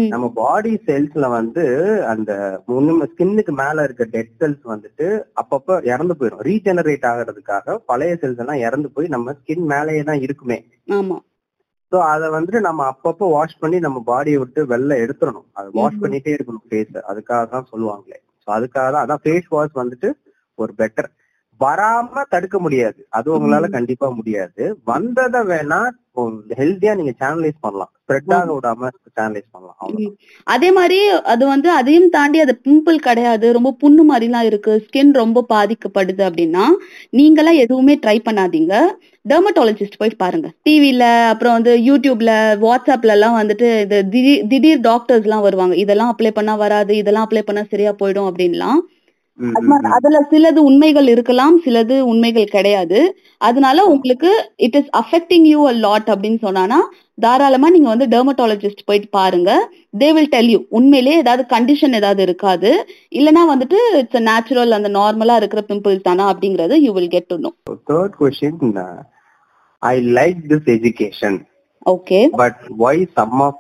நம்ம 0.09 0.27
பாடி 0.35 0.73
செல்ஸ்ல 0.89 1.29
வந்து 1.31 1.65
அந்த 2.13 2.33
ஸ்கின்னுக்கு 3.13 3.55
மேல 3.63 3.85
இருக்க 3.85 4.05
டெட் 4.15 4.33
செல்ஸ் 4.41 4.65
வந்துட்டு 4.65 5.07
அப்பப்ப 5.43 5.79
இறந்து 5.93 6.17
போயிடும் 6.21 6.45
ரீஜெனரேட் 6.49 7.07
ஆகுறதுக்காக 7.13 7.77
பழைய 7.91 8.15
செல்ஸ் 8.23 8.43
எல்லாம் 8.45 8.65
இறந்து 8.67 8.91
போய் 8.97 9.09
நம்ம 9.09 9.37
ஸ்கின் 9.41 9.67
மேலேயே 9.67 10.03
தான் 10.03 10.25
இருக்குமே. 10.27 10.59
ஆமா. 10.99 11.19
சோ 11.93 11.99
அத 12.11 12.29
வந்துட்டு 12.31 12.61
நம்ம 12.61 12.85
அப்பப்போ 12.93 13.25
வாஷ் 13.31 13.61
பண்ணி 13.61 13.79
நம்ம 13.81 13.99
பாடியை 14.07 14.39
விட்டு 14.39 14.61
வெளில 14.67 14.93
எடுத்துடணும். 15.05 15.49
அதை 15.53 15.69
வாஷ். 15.75 16.03
பண்ணிட்டே 16.03 16.37
இருக்கணும் 16.37 16.67
ஃபேஸ் 16.69 16.95
அதுக்காக 17.11 17.43
தான் 17.49 17.71
சொல்லுவாங்களே. 17.73 18.19
சோ 18.47 18.51
அதுக்காக 18.51 18.89
தான். 18.93 19.05
அதான் 19.05 19.23
ஃபேஸ் 19.25 19.49
வாஷ் 19.49 19.75
வந்துட்டு 19.75 20.09
ஒரு 20.55 20.73
பெட்டர் 20.79 21.09
வராம 21.61 22.23
தடுக்க 22.29 22.59
முடியாது. 22.59 23.07
அது 23.09 23.29
உங்களால. 23.39 23.69
கண்டிப்பா 23.69 24.11
முடியாது. 24.11 24.81
வந்ததை 24.85 25.41
வேணா 25.43 25.81
ஹெல்த்தியா 26.61 26.93
நீங்க 26.95 27.13
சேனலைஸ் 27.21 27.59
பண்ணலாம். 27.61 27.91
ஸ்ப்ரெட் 28.03 28.33
ஆக 28.37 28.53
விடாம 28.53 28.89
சேனலைஸ் 29.19 29.49
பண்ணலாம். 29.51 30.09
அதே 30.47 30.73
மாதிரி 30.73 30.99
அது 31.33 31.45
வந்து 31.47 31.71
அதையும் 31.71 32.09
தாண்டி 32.09 32.39
அது 32.41 32.55
பிம்பிள் 32.67 32.99
கிடையாது. 32.99 33.53
ரொம்ப 33.53 33.71
புண்ணு 33.83 34.03
மாதிரிலாம் 34.11 34.49
இருக்கு. 34.51 34.73
ஸ்கின் 34.87 35.13
ரொம்ப 35.23 35.45
பாதிக்கப்படுது 35.55 36.23
அப்படின்னா 36.29 36.65
நீங்களாம் 37.13 37.61
எதுவுமே 37.65 37.97
ட்ரை 38.07 38.19
பண்ணாதீங்க. 38.29 38.75
டெர்மட்டாலஜிஸ்ட் 39.29 39.99
போய் 39.99 40.21
பாருங்க. 40.23 40.49
டிவில 40.69 41.05
அப்புறம் 41.33 41.53
வந்து 41.53 41.75
யூடியூப்ல 41.89 42.31
வாட்ஸ்அப்ல 42.65 43.15
எல்லாம் 43.17 43.39
வந்துட்டு 43.41 43.69
இந்த 43.85 43.99
திடீர் 44.53 44.81
டாக்டர்ஸ் 44.81 45.27
எல்லாம் 45.29 45.41
வருவாங்க. 45.41 45.77
இதெல்லாம் 45.77 46.13
அப்ளை 46.15 46.31
பண்ணா 46.31 46.55
வராது. 46.55 46.97
இதெல்லாம் 46.97 47.29
அப்ளை 47.29 47.43
பண்ணா 47.43 47.65
சரியா 47.71 47.95
போயிடும் 48.03 48.31
அப்படின்லாம். 48.31 48.81
மாதிரி. 48.81 49.02
அதுல 49.97 50.19
சிலது 50.31 50.61
உண்மைகள் 50.69 51.09
இருக்கலாம் 51.13 51.55
சிலது 51.65 52.01
உண்மைகள் 52.11 52.53
கிடையாது. 52.55 52.99
அதனால 53.39 53.85
உங்களுக்கு 53.85 54.31
it 54.67 54.77
is 54.81 54.91
affecting 55.01 55.47
you 55.53 55.61
a 55.71 55.73
lot 55.85 56.09
அப்படின்னு 56.13 56.41
சொன்னானா 56.47 56.79
தாராளமா 57.25 57.69
நீங்க 57.71 57.89
வந்து 57.95 58.07
டெர்மட்டாலஜிஸ்ட் 58.15 58.85
போயிட்டு 58.85 59.09
பாருங்க. 59.19 59.51
தே 60.03 60.09
வில் 60.17 60.31
டெல் 60.35 60.51
யூ 60.55 60.61
உண்மையிலேயே 60.69 61.17
ஏதாவது 61.23 61.45
கண்டிஷன் 61.55 61.97
ஏதாவது 62.01 62.23
இருக்காது. 62.23 62.73
இல்லனா 63.21 63.43
வந்துட்டு 63.53 63.81
இட்ஸ் 64.01 64.23
நேச்சுரல் 64.31 64.77
அந்த 64.79 64.91
நார்மலா 64.99 65.37
இருக்கிற 65.43 65.65
பிம்பிள்ஸ் 65.71 66.07
தானா 66.11 66.27
அப்படிங்கறது 66.35 66.77
you 66.87 66.93
will 66.93 67.13
get 67.17 67.31
to 67.33 67.39
know 67.47 67.53
third 67.91 68.13
question 68.21 68.55
uh, 68.85 69.01
i 69.83 69.97
like 70.19 70.41
this 70.53 70.65
education. 70.77 71.35
Okay 71.87 72.21
but 72.45 72.57
why 72.83 72.95
some 73.19 73.37
of 73.49 73.55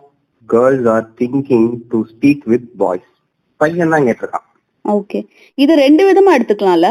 girls 0.49 0.87
are 0.95 1.05
thinking 1.21 1.67
to 1.93 1.99
speak 2.15 2.41
with 2.53 2.65
boys? 2.85 3.07
பையன் 3.57 3.93
தான் 3.97 4.07
கேட்டிருக்கான். 4.09 4.47
ஓகே 4.85 5.19
இது 5.59 5.73
ரெண்டு 5.77 6.03
விதமா 6.09 6.31
எடுத்துக்கலாம்ல. 6.37 6.89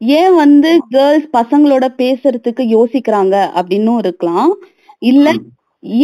ஏன் 0.00 0.34
வந்து 0.34 0.70
கேர்ள்ஸ் 0.90 1.28
பசங்களோட 1.32 1.84
பேசுறதுக்கு 1.98 2.62
யோசிக்கிறாங்க 2.70 3.36
அப்படின்னும் 3.54 3.98
இருக்கலாம். 3.98 4.50
இல்ல 5.02 5.26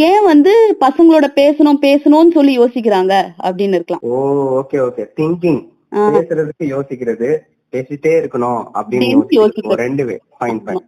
ஏன் 0.03 0.23
வந்து 0.23 0.51
பசங்களோட 0.81 1.25
பேசணும் 1.35 1.79
பேசணும்னு 1.81 2.31
சொல்லி 2.31 2.59
யோசிக்கிறாங்க 2.59 3.13
அப்படின்னு 3.43 3.73
இருக்கலாம். 3.73 4.03
ஓ 4.09 4.19
ஓகே 4.59 4.79
ஓகே 4.79 5.05
திங்கிங் 5.19 5.61
ஆ, 5.93 6.03
பேசுறதுக்கு 6.09 6.65
யோசிக்கிறது 6.69 7.29
பேசிட்டே 7.73 8.13
இருக்கணும் 8.19 8.61
அப்படின்னு 8.73 9.05
அப்படின்னு 9.05 9.15
யோசிக்கிறது. 9.15 9.39
யோசிக்கிறது. 9.39 9.73
ஒரு 9.73 9.83
ரெண்டு 9.83 10.05
வே 10.05 10.15
ஃபைன் 10.37 10.59
ஃபைன் 10.63 10.83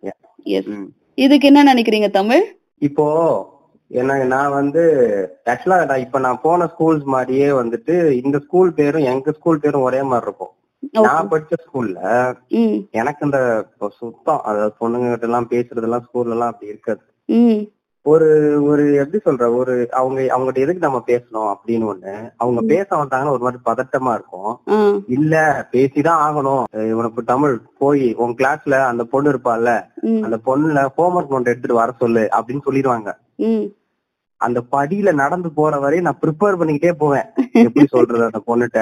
yes. 0.45 0.65
இதுக்கு 1.17 1.47
என்ன 1.47 1.63
நினைக்கிறீங்க 1.63 2.09
தமிழ்? 2.11 2.43
இப்போ 2.81 3.05
என்ன 3.89 4.23
நான் 4.23 4.51
வந்து 4.51 4.81
ஆக்சுவலா 5.45 5.85
நான் 5.85 5.99
இப்ப 5.99 6.19
நான் 6.19 6.41
போன 6.41 6.65
ஸ்கூல்ஸ் 6.65 7.03
மாதிரியே 7.03 7.49
வந்துட்டு 7.49 7.95
இந்த 8.23 8.39
ஸ்கூல் 8.39 8.73
பேரும் 8.73 9.03
எங்க 9.03 9.31
ஸ்கூல் 9.31 9.59
பேரும் 9.59 9.81
ஒரே 9.81 10.01
மாதிரி 10.01 10.25
இருக்கும். 10.25 10.53
நான் 11.05 11.29
படிச்ச 11.29 11.53
ஸ்கூல்ல 11.63 11.99
எனக்கு 12.91 13.25
இந்த 13.25 13.39
சுத்தம் 13.89 14.41
அதாவது 14.41 14.73
பொண்ணுங்க 14.79 15.09
கிட்ட 15.09 15.27
எல்லாம் 15.27 15.47
பேசுறதெல்லாம் 15.49 16.05
ஸ்கூல்ல 16.07 16.35
எல்லாம் 16.37 16.51
அப்படி 16.51 16.71
இருக்காது. 16.71 17.01
ஒரு 18.05 18.27
ஒரு 18.63 18.83
எப்படி 18.95 19.19
சொல்ற 19.25 19.55
ஒரு 19.55 19.73
அவங்க 19.91 20.21
அவங்ககிட்ட 20.21 20.63
எதுக்கு 20.65 20.85
நம்ம 20.87 21.01
பேசணும் 21.07 21.49
அப்படின்னு 21.53 21.87
ஒண்ணு 21.93 22.13
அவங்க 22.37 22.61
பேச 22.61 22.87
வந்தாங்கன்னா 22.95 23.33
ஒரு 23.35 23.43
மாதிரி 23.45 23.61
பதட்டமா 23.69 24.13
இருக்கும். 24.13 24.53
இல்ல 25.07 25.35
பேசிதான் 25.71 26.21
ஆகணும். 26.27 26.63
இவனுக்கு 26.89 27.23
தமிழ் 27.23 27.57
போய் 27.77 28.13
உன் 28.13 28.35
கிளாஸ்ல 28.35 28.75
அந்த 28.91 29.03
பொண்ணு 29.03 29.31
இருப்பாள்ல 29.31 29.71
அந்த 30.21 30.39
பொண்ணுல 30.45 30.85
ஹோம்ஒர்க் 30.97 31.33
நோட் 31.33 31.51
எடுத்துட்டு 31.51 31.81
வர 31.81 31.93
சொல்லு 31.99 32.29
அப்படின்னு 32.37 32.65
சொல்லிடுவாங்க. 32.69 33.09
அந்த 34.37 34.63
படியில 34.71 35.13
நடந்து 35.13 35.51
போற 35.51 35.79
வரையும் 35.79 36.05
நான் 36.05 36.19
ப்ரிப்பேர் 36.21 36.59
பண்ணிக்கிட்டே 36.59 36.91
போவேன். 36.91 37.25
எப்படி 37.51 37.85
சொல்றது 37.85 38.23
அந்த 38.23 38.41
பொண்ணுட்ட? 38.47 38.79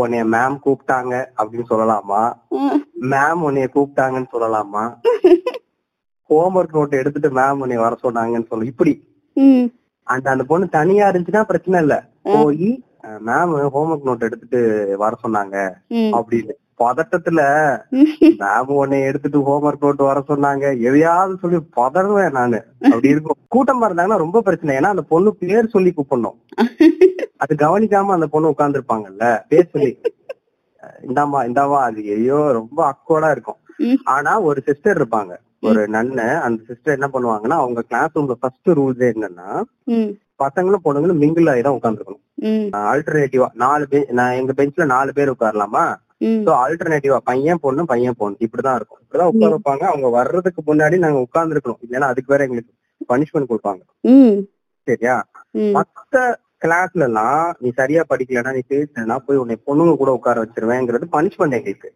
உன்னைய 0.00 0.24
மேம் 0.34 0.58
கூப்பிட்டாங்க 0.64 1.12
அப்படின்னு 1.38 1.64
சொல்லலாமா. 1.70 2.22
மேம் 3.00 3.40
உன்னைய 3.46 3.68
கூப்பிட்டாங்கன்னு 3.74 4.28
சொல்லலாமா? 4.32 4.84
ஹோம்ஒர்க் 6.28 6.74
நோட் 6.76 6.98
எடுத்துட்டு 6.98 7.30
மேம் 7.30 7.60
உன்னைய 7.62 7.80
வர 7.84 7.96
சொன்னாங்கன்னு 8.02 8.46
சொல்ல. 8.46 8.64
இப்படி. 8.64 8.92
அந்த 10.02 10.30
அந்த 10.30 10.44
பொண்ணு 10.44 10.68
தனியா 10.68 11.08
இருந்துச்சுன்னா 11.08 11.42
பிரச்சனை 11.42 11.80
இல்ல. 11.80 12.08
போய் 12.22 12.82
மேம் 13.02 13.68
ஹோம்ஒர்க் 13.74 14.06
நோட் 14.08 14.26
எடுத்துட்டு 14.28 14.60
வர 14.98 15.16
சொன்னாங்க 15.22 15.56
அப்படின்னு. 16.18 16.54
பதட்டத்துல 16.78 17.40
மேம் 18.40 18.70
உன்னை 18.74 19.00
எடுத்துட்டு 19.00 19.38
ஹோம்ஒர்க் 19.38 19.84
நோட் 19.84 20.02
வர 20.02 20.22
சொன்னாங்க. 20.28 20.64
எதையாவது 20.80 21.38
சொல்லி 21.40 21.58
பதறுவேன் 21.76 22.30
நானு. 22.30 22.58
அப்படி 22.82 23.08
இருக்கும். 23.08 23.38
கூட்டமா 23.54 23.86
இருந்தாங்கன்னா 23.86 24.16
ரொம்ப 24.16 24.40
பிரச்சனை. 24.40 24.76
ஏன்னா 24.76 24.92
அந்த 24.94 25.02
பொண்ணு 25.02 25.34
பேர் 25.34 25.66
சொல்லி 25.66 25.92
கூப்பிடணும். 25.92 26.38
அது 27.36 27.54
கவனிக்காம 27.54 28.14
அந்த 28.18 28.26
பொண்ணு 28.26 28.54
உட்கார்ந்துருப்பாங்கல்ல 28.54 29.26
பேர் 29.48 29.72
சொல்லி. 29.72 29.92
அஹ் 30.82 30.98
இந்தாம்மா 31.08 31.40
இந்தாம்மா 31.48 31.80
அது 31.80 32.02
ஐயோ 32.16 32.52
ரொம்ப 32.52 32.78
அக்கோடா 32.88 33.30
இருக்கும். 33.30 33.60
ஆனா 34.04 34.40
ஒரு 34.40 34.62
சிஸ்டர் 34.66 34.98
இருப்பாங்க. 34.98 35.32
ஒரு 35.62 35.80
நன்னு 35.86 36.26
அந்த 36.38 36.62
சிஸ்டர் 36.66 36.96
என்ன 36.96 37.08
பண்ணுவாங்கன்னா 37.12 37.56
அவங்க 37.58 37.82
கிளாஸ் 37.82 38.16
ரூம்ல 38.16 38.32
ஃபர்ஸ்ட் 38.40 38.68
ரூல்ஸ் 38.70 39.04
என்னன்னா 39.08 39.48
பசங்களும் 40.40 40.84
பொண்ணுங்களும் 40.84 41.20
மிங்கிள் 41.22 41.50
ஆகி 41.50 41.60
தான் 41.60 41.78
உட்காந்துருக்கணும் 41.78 42.24
ஆல்டர்னேட்டிவா 42.82 43.48
நாலு 43.54 43.88
பேர் 43.88 44.06
நான் 44.10 44.32
எங்க 44.32 44.52
பெஞ்ச்ல 44.56 44.84
நாலு 44.86 45.12
பேர் 45.12 45.32
உட்காரலாமா? 45.32 45.84
சோ 46.46 46.50
ஆல்டர்னேட்டிவா 46.62 47.18
பையன் 47.30 47.62
பொண்ணு 47.64 47.82
பையன் 47.92 48.18
பொண்ணு. 48.20 48.36
இப்படிதான் 48.46 48.78
இருக்கும். 48.78 49.00
இப்படிதான் 49.04 49.30
உட்கார 49.32 49.50
வைப்பாங்க. 49.54 49.84
அவங்க 49.92 50.08
வர்றதுக்கு 50.18 50.62
முன்னாடி 50.68 50.98
நாங்க 51.04 51.20
உட்கார்ந்து 51.26 51.54
இருக்கணும் 51.56 51.82
இல்லைன்னா 51.86 52.10
அதுக்கு 52.12 52.32
வேற 52.34 52.44
எங்களுக்கு 52.46 52.72
பனிஷ்மெண்ட் 53.12 53.50
கொடுப்பாங்க. 53.50 53.82
சரியா? 54.86 55.16
மத்த 55.76 56.16
கிளாஸ்ல 56.64 57.02
எல்லாம் 57.08 57.42
நீ 57.62 57.68
சரியா 57.80 58.02
படிக்கலன்னா 58.12 58.52
நீ 58.56 58.62
பேசுனா 58.74 59.16
போய் 59.26 59.40
உன்னை 59.42 59.56
பொண்ணுங்க 59.66 59.92
கூட 59.96 60.10
உட்கார 60.18 60.42
வச்சிருவேங்கிறது 60.44 61.06
பனிஷ்மெண்ட் 61.16 61.56
எங்களுக்கு. 61.58 61.90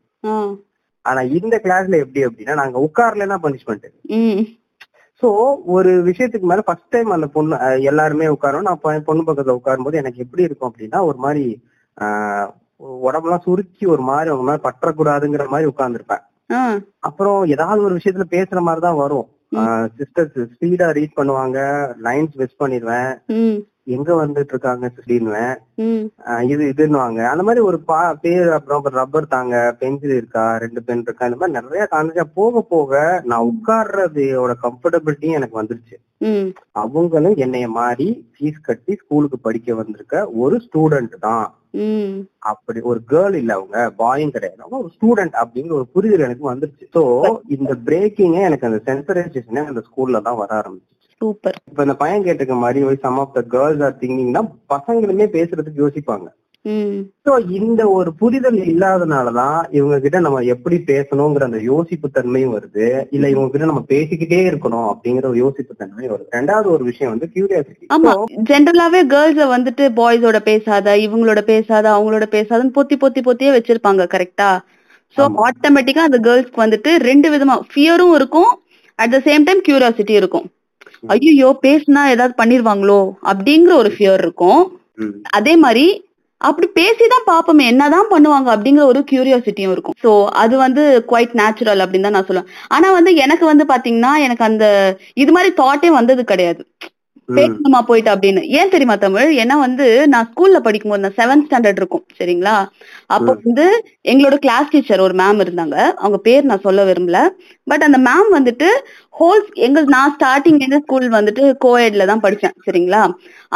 ஆனா 1.04 1.20
இந்த 1.38 1.54
கிளாஸ்ல 1.64 1.98
எப்படி 2.04 2.22
அப்படின்னா 2.26 2.54
நாங்க 2.61 2.78
உட்காரலன்னா 2.87 3.38
பனிஷ்மெண்ட் 3.46 3.88
சோ 5.22 5.28
ஒரு 5.74 5.90
விஷயத்துக்கு 6.06 6.46
மேல 6.50 6.62
ஃபர்ஸ்ட் 6.66 6.92
டைம் 6.94 7.11
அந்த 7.16 7.26
பொண்ணு 7.35 7.56
எல்லாருமே 7.90 8.26
உட்காரும் 8.35 8.66
நான் 8.68 9.04
பொண்ணு 9.08 9.22
பக்கத்துல 9.26 9.56
உட்காரும்போது 9.58 10.00
எனக்கு 10.00 10.22
எப்படி 10.24 10.46
இருக்கும் 10.46 10.70
அப்படின்னா 10.70 11.00
ஒரு 11.08 11.18
மாதிரி 11.24 11.44
உடம்பெல்லாம் 12.83 13.40
சுருக்கி 13.40 13.87
ஒரு 13.87 14.03
மாதிரி 14.03 14.31
அவங்க 14.31 14.47
மாதிரி 14.51 14.66
பற்றக்கூடாதுங்கிற 14.68 15.49
மாதிரி 15.49 15.71
உட்கார்ந்துருப்பேன். 15.71 16.23
அப்புறம் 17.01 17.45
ஏதாவது 17.47 17.85
ஒரு 17.85 17.95
விஷயத்துல 17.95 18.25
பேசுற 18.31 18.61
மாதிரி 18.61 18.81
தான் 18.81 18.97
வரும். 18.97 19.29
சிஸ்டர்ஸ் 19.97 20.49
ஸ்பீடா 20.53 20.92
ரீட் 20.92 21.18
பண்ணுவாங்க 21.21 21.59
லைன்ஸ் 22.03 22.35
மிஸ் 22.35 22.61
பண்ணிடுவேன். 22.62 23.12
எங்க 23.85 24.27
வந்துட்டு 24.27 24.49
இருக்காங்க 24.49 24.87
ஆஹ் 26.27 26.42
இது 26.42 26.64
இதுன்னுவாங்க. 26.64 27.25
அந்த 27.25 27.42
மாதிரி 27.42 27.64
ஒரு 27.64 27.81
பா 27.81 28.14
பேர் 28.14 28.51
அப்புறம் 28.51 28.85
ரப்பர் 28.85 29.27
தாங்க 29.27 29.77
பென்சில் 29.79 30.14
இருக்கா 30.16 30.57
ரெண்டு 30.57 30.83
பென் 30.83 31.03
இருக்கா 31.03 31.27
இந்த 31.27 31.37
மாதிரி 31.37 31.66
நிறைய 31.66 31.87
கான்செப்ட் 31.87 32.33
போக 32.35 32.61
போக 32.62 33.23
நான் 33.25 33.53
உட்கார்றதோட 33.53 34.55
கம்ஃபர்டபிலிட்டியும் 34.62 35.38
எனக்கு 35.40 35.62
வந்துருச்சு. 35.62 35.97
அவங்களும் 36.73 37.37
என்னைய 37.37 37.68
மாதிரி 37.68 38.29
ஃபீஸ் 38.33 38.61
கட்டி 38.62 38.95
ஸ்கூலுக்கு 38.95 39.38
படிக்க 39.38 39.75
வந்திருக்க 39.75 40.29
ஒரு 40.29 40.62
ஸ்டூடெண்ட் 40.66 41.16
தான். 41.18 41.55
அப்படி 42.38 42.80
ஒரு 42.80 43.00
கேர்ள் 43.08 43.35
இல்ல 43.35 43.52
அவங்க 43.54 43.90
பாயும் 43.96 44.32
கிடையாது. 44.35 44.61
அவங்க 44.62 44.76
ஒரு 44.82 44.90
ஸ்டூடெண்ட் 44.96 45.37
அப்படிங்கிற 45.42 45.72
ஒரு 45.72 45.87
புரிதல் 45.94 46.26
எனக்கு 46.28 46.50
வந்துருச்சு. 46.50 46.87
சோ 46.96 47.02
இந்த 47.56 47.74
பிரேக்கிங்கே 47.88 48.42
எனக்கு 48.48 48.68
அந்த 48.70 48.80
சென்சரைசேஷனே 48.88 49.64
அந்த 49.70 49.82
ஸ்கூல்ல 49.88 50.22
தான் 50.22 50.40
வர 50.42 50.50
ஆரம்பிச்சு 50.61 50.90
சூப்பர் 51.20 51.58
இப்ப 51.70 51.82
இந்த 51.82 51.94
பையன் 51.94 52.24
கேட்டுக்க 52.26 52.54
மாதிரி 52.64 53.00
some 53.06 53.18
of 53.18 53.35
the 53.38 53.42
girls 53.56 53.82
are 53.88 53.98
திங்கிங்னா 54.00 54.42
பசங்களுமே 54.74 55.26
பேசுறதுக்கு 55.37 55.82
யோசிப்பாங்க. 55.85 56.28
இந்த 57.59 57.83
ஒரு 57.94 58.11
புரிதல் 58.20 58.59
இல்லாதனாலதான் 58.64 59.57
இவங்க 59.70 59.96
கிட்ட 60.01 60.18
நம்ம 60.20 60.42
எப்படி 60.55 60.77
பேசணுங்கிற 60.90 61.46
அந்த 61.48 61.61
யோசிப்பு 61.68 62.07
தன்மையும் 62.11 62.55
வருது. 62.55 62.85
இல்ல 63.11 63.25
இவங்க 63.29 63.48
கிட்ட 63.48 63.70
நம்ம 63.70 63.85
பேசிக்கிட்டே 63.88 64.40
இருக்கணும் 64.51 64.88
அப்படிங்கிற 64.90 65.27
ஒரு 65.31 65.40
யோசிப்பு 65.42 65.72
தன்மையும் 65.77 66.12
வருது. 66.14 66.29
ரெண்டாவது 66.33 66.68
ஒரு 66.75 66.85
விஷயம் 66.90 67.12
வந்து 67.14 67.29
கியூரியாசிட்டி 67.35 67.90
ஆமா 67.96 68.12
ஜென்ரலாவே 68.51 69.01
கேர்ள்ஸ 69.12 69.46
வந்துட்டு 69.55 69.87
பாய்ஸோட 69.98 70.40
பேசாத 70.51 70.96
இவங்களோட 71.07 71.42
பேசாத 71.51 71.87
அவங்களோட 71.96 72.27
பேசாதன்னு 72.37 72.77
பொத்தி 72.79 72.98
பொத்தி 73.03 73.22
பொத்தியே 73.29 73.53
வச்சிருப்பாங்க 73.57 74.07
கரெக்டா 74.14 74.51
சோ. 75.16 75.22
ஆட்டோமேட்டிக்கா 75.46 76.03
அந்த 76.09 76.18
கேர்ள்ஸ்க்கு 76.27 76.64
வந்துட்டு 76.64 76.90
ரெண்டு 77.09 77.29
விதமா 77.33 77.57
ஃபியரும் 77.70 78.14
இருக்கும் 78.18 78.51
at 78.98 79.14
the 79.14 79.20
same 79.27 79.46
time 79.46 79.62
curiosity 79.66 80.14
இருக்கும். 80.20 80.46
ஐயோ 81.12 81.48
பேசுனா 81.62 82.03
ஏதாவது 82.12 82.35
பண்ணிருவாங்களோ? 82.38 83.01
அப்படிங்கிற 83.31 83.72
ஒரு 83.83 83.90
ஃபியர் 83.94 84.22
இருக்கும். 84.25 84.61
அதே 85.38 85.55
மாதிரி 85.57 85.85
அப்படி 86.42 86.68
பேசிதான் 86.81 87.26
பாப்போமே 87.26 87.66
என்னதான் 87.66 88.11
பண்ணுவாங்க 88.11 88.48
அப்படிங்கிற 88.52 88.85
ஒரு 88.85 89.05
கியூரியாசிட்டியும் 89.11 89.72
இருக்கும். 89.72 89.94
சோ 90.05 90.26
அது 90.35 90.57
வந்து 90.57 91.05
குவைட் 91.09 91.33
நேச்சுரல் 91.33 91.78
அப்படின்னு 91.78 92.00
தான் 92.00 92.12
நான் 92.12 92.28
சொல்லுவேன். 92.28 92.50
ஆனா 92.68 92.92
வந்து 92.92 93.14
எனக்கு 93.14 93.46
வந்து 93.46 93.64
பாத்தீங்கன்னா 93.68 94.18
எனக்கு 94.18 94.44
அந்த 94.44 94.66
இது 95.14 95.33
மாதிரி 95.33 95.52
தாட்டே 95.57 95.87
வந்தது 95.90 96.24
கிடையாது. 96.24 96.62
பேசணுமா 97.28 97.81
போயிட்டு 97.87 98.11
அப்படின்னு. 98.11 98.42
ஏன் 98.50 98.68
தெரியுமா 98.68 98.96
தமிழ்? 98.96 99.37
ஏன்னா 99.37 99.59
வந்து 99.59 100.09
நான் 100.09 100.31
ஸ்கூல்ல 100.31 100.59
படிக்கும்போது 100.59 101.02
நான் 101.02 101.18
செவன்த் 101.18 101.46
ஸ்டாண்டர்ட் 101.46 101.76
இருக்கும் 101.76 102.05
சரிங்களா? 102.18 102.55
அப்போ. 103.07 103.33
வந்து 103.44 103.66
எங்களோட 104.09 104.35
கிளாஸ் 104.37 104.70
டீச்சர் 104.70 105.00
ஒரு 105.00 105.14
மேம் 105.14 105.40
இருந்தாங்க. 105.42 105.76
அவங்க 105.96 106.18
பேர் 106.18 106.44
நான் 106.44 106.61
சொல்ல 106.61 106.85
விரும்பல. 106.85 107.20
பட் 107.66 107.83
அந்த 107.83 107.98
மேம் 107.98 108.31
வந்துட்டு 108.33 108.68
ஹோல் 109.22 109.42
எங்க 109.66 109.80
நான் 109.94 110.12
ஸ்டார்டிங் 110.14 110.61
இருந்து 110.62 110.78
ஸ்கூல் 110.85 111.04
வந்துட்டு 111.16 111.42
கோஎட்ல 111.64 112.04
தான் 112.11 112.22
படிச்சேன் 112.24 112.54
சரிங்களா? 112.66 113.02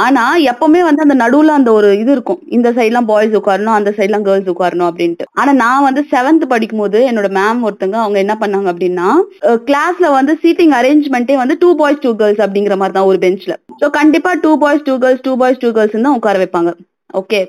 ஆனா 0.05 0.25
எப்பவுமே 0.51 0.81
வந்து 0.89 1.05
அந்த 1.05 1.17
நடுவுல 1.23 1.55
அந்த 1.59 1.71
ஒரு 1.79 1.89
இது 2.01 2.11
இருக்கும். 2.17 2.41
இந்த 2.57 2.69
சைட்லாம் 2.79 3.09
பாய்ஸ் 3.11 3.37
உட்காரணும் 3.41 3.77
அந்த 3.77 3.91
சைட்லாம் 3.97 4.27
கேர்ள்ஸ் 4.29 4.51
உட்காரணும் 4.55 4.89
அப்படின்ட்டு. 4.91 5.27
ஆனா 5.41 5.53
நான் 5.63 5.87
வந்து 5.89 6.03
செவன்த் 6.13 6.45
படிக்கும் 6.53 6.83
போது 6.83 7.01
என்னோட 7.11 7.31
மேம் 7.39 7.65
ஒருத்தங்க 7.69 7.99
அவங்க 8.05 8.19
என்ன 8.25 8.37
பண்ணாங்க 8.43 8.71
அப்படின்னா 8.73 9.09
கிளாஸ்ல 9.71 10.11
வந்து 10.19 10.35
சீட்டிங் 10.45 10.75
அரேஞ்ச்மெண்ட்டே 10.81 11.39
வந்து 11.43 11.57
டூ 11.65 11.73
பாய்ஸ் 11.83 12.03
டூ 12.07 12.13
கேர்ள்ஸ் 12.23 12.45
அப்படிங்கிற 12.47 12.77
மாதிரி 12.83 12.97
தான் 12.99 13.11
ஒரு 13.13 13.21
பெஞ்ச்ல 13.27 13.57
சோ 13.83 13.89
கண்டிப்பா 14.01 14.33
two 14.45 14.53
boys 14.65 14.87
two 14.91 14.97
girls 15.05 15.25
two 15.29 15.35
boys 15.43 15.63
two 15.65 15.71
girls 15.79 15.99
தான் 16.07 16.17
உட்கார 16.21 16.39
வைப்பாங்க. 16.45 16.73
ஓகே 17.21 17.41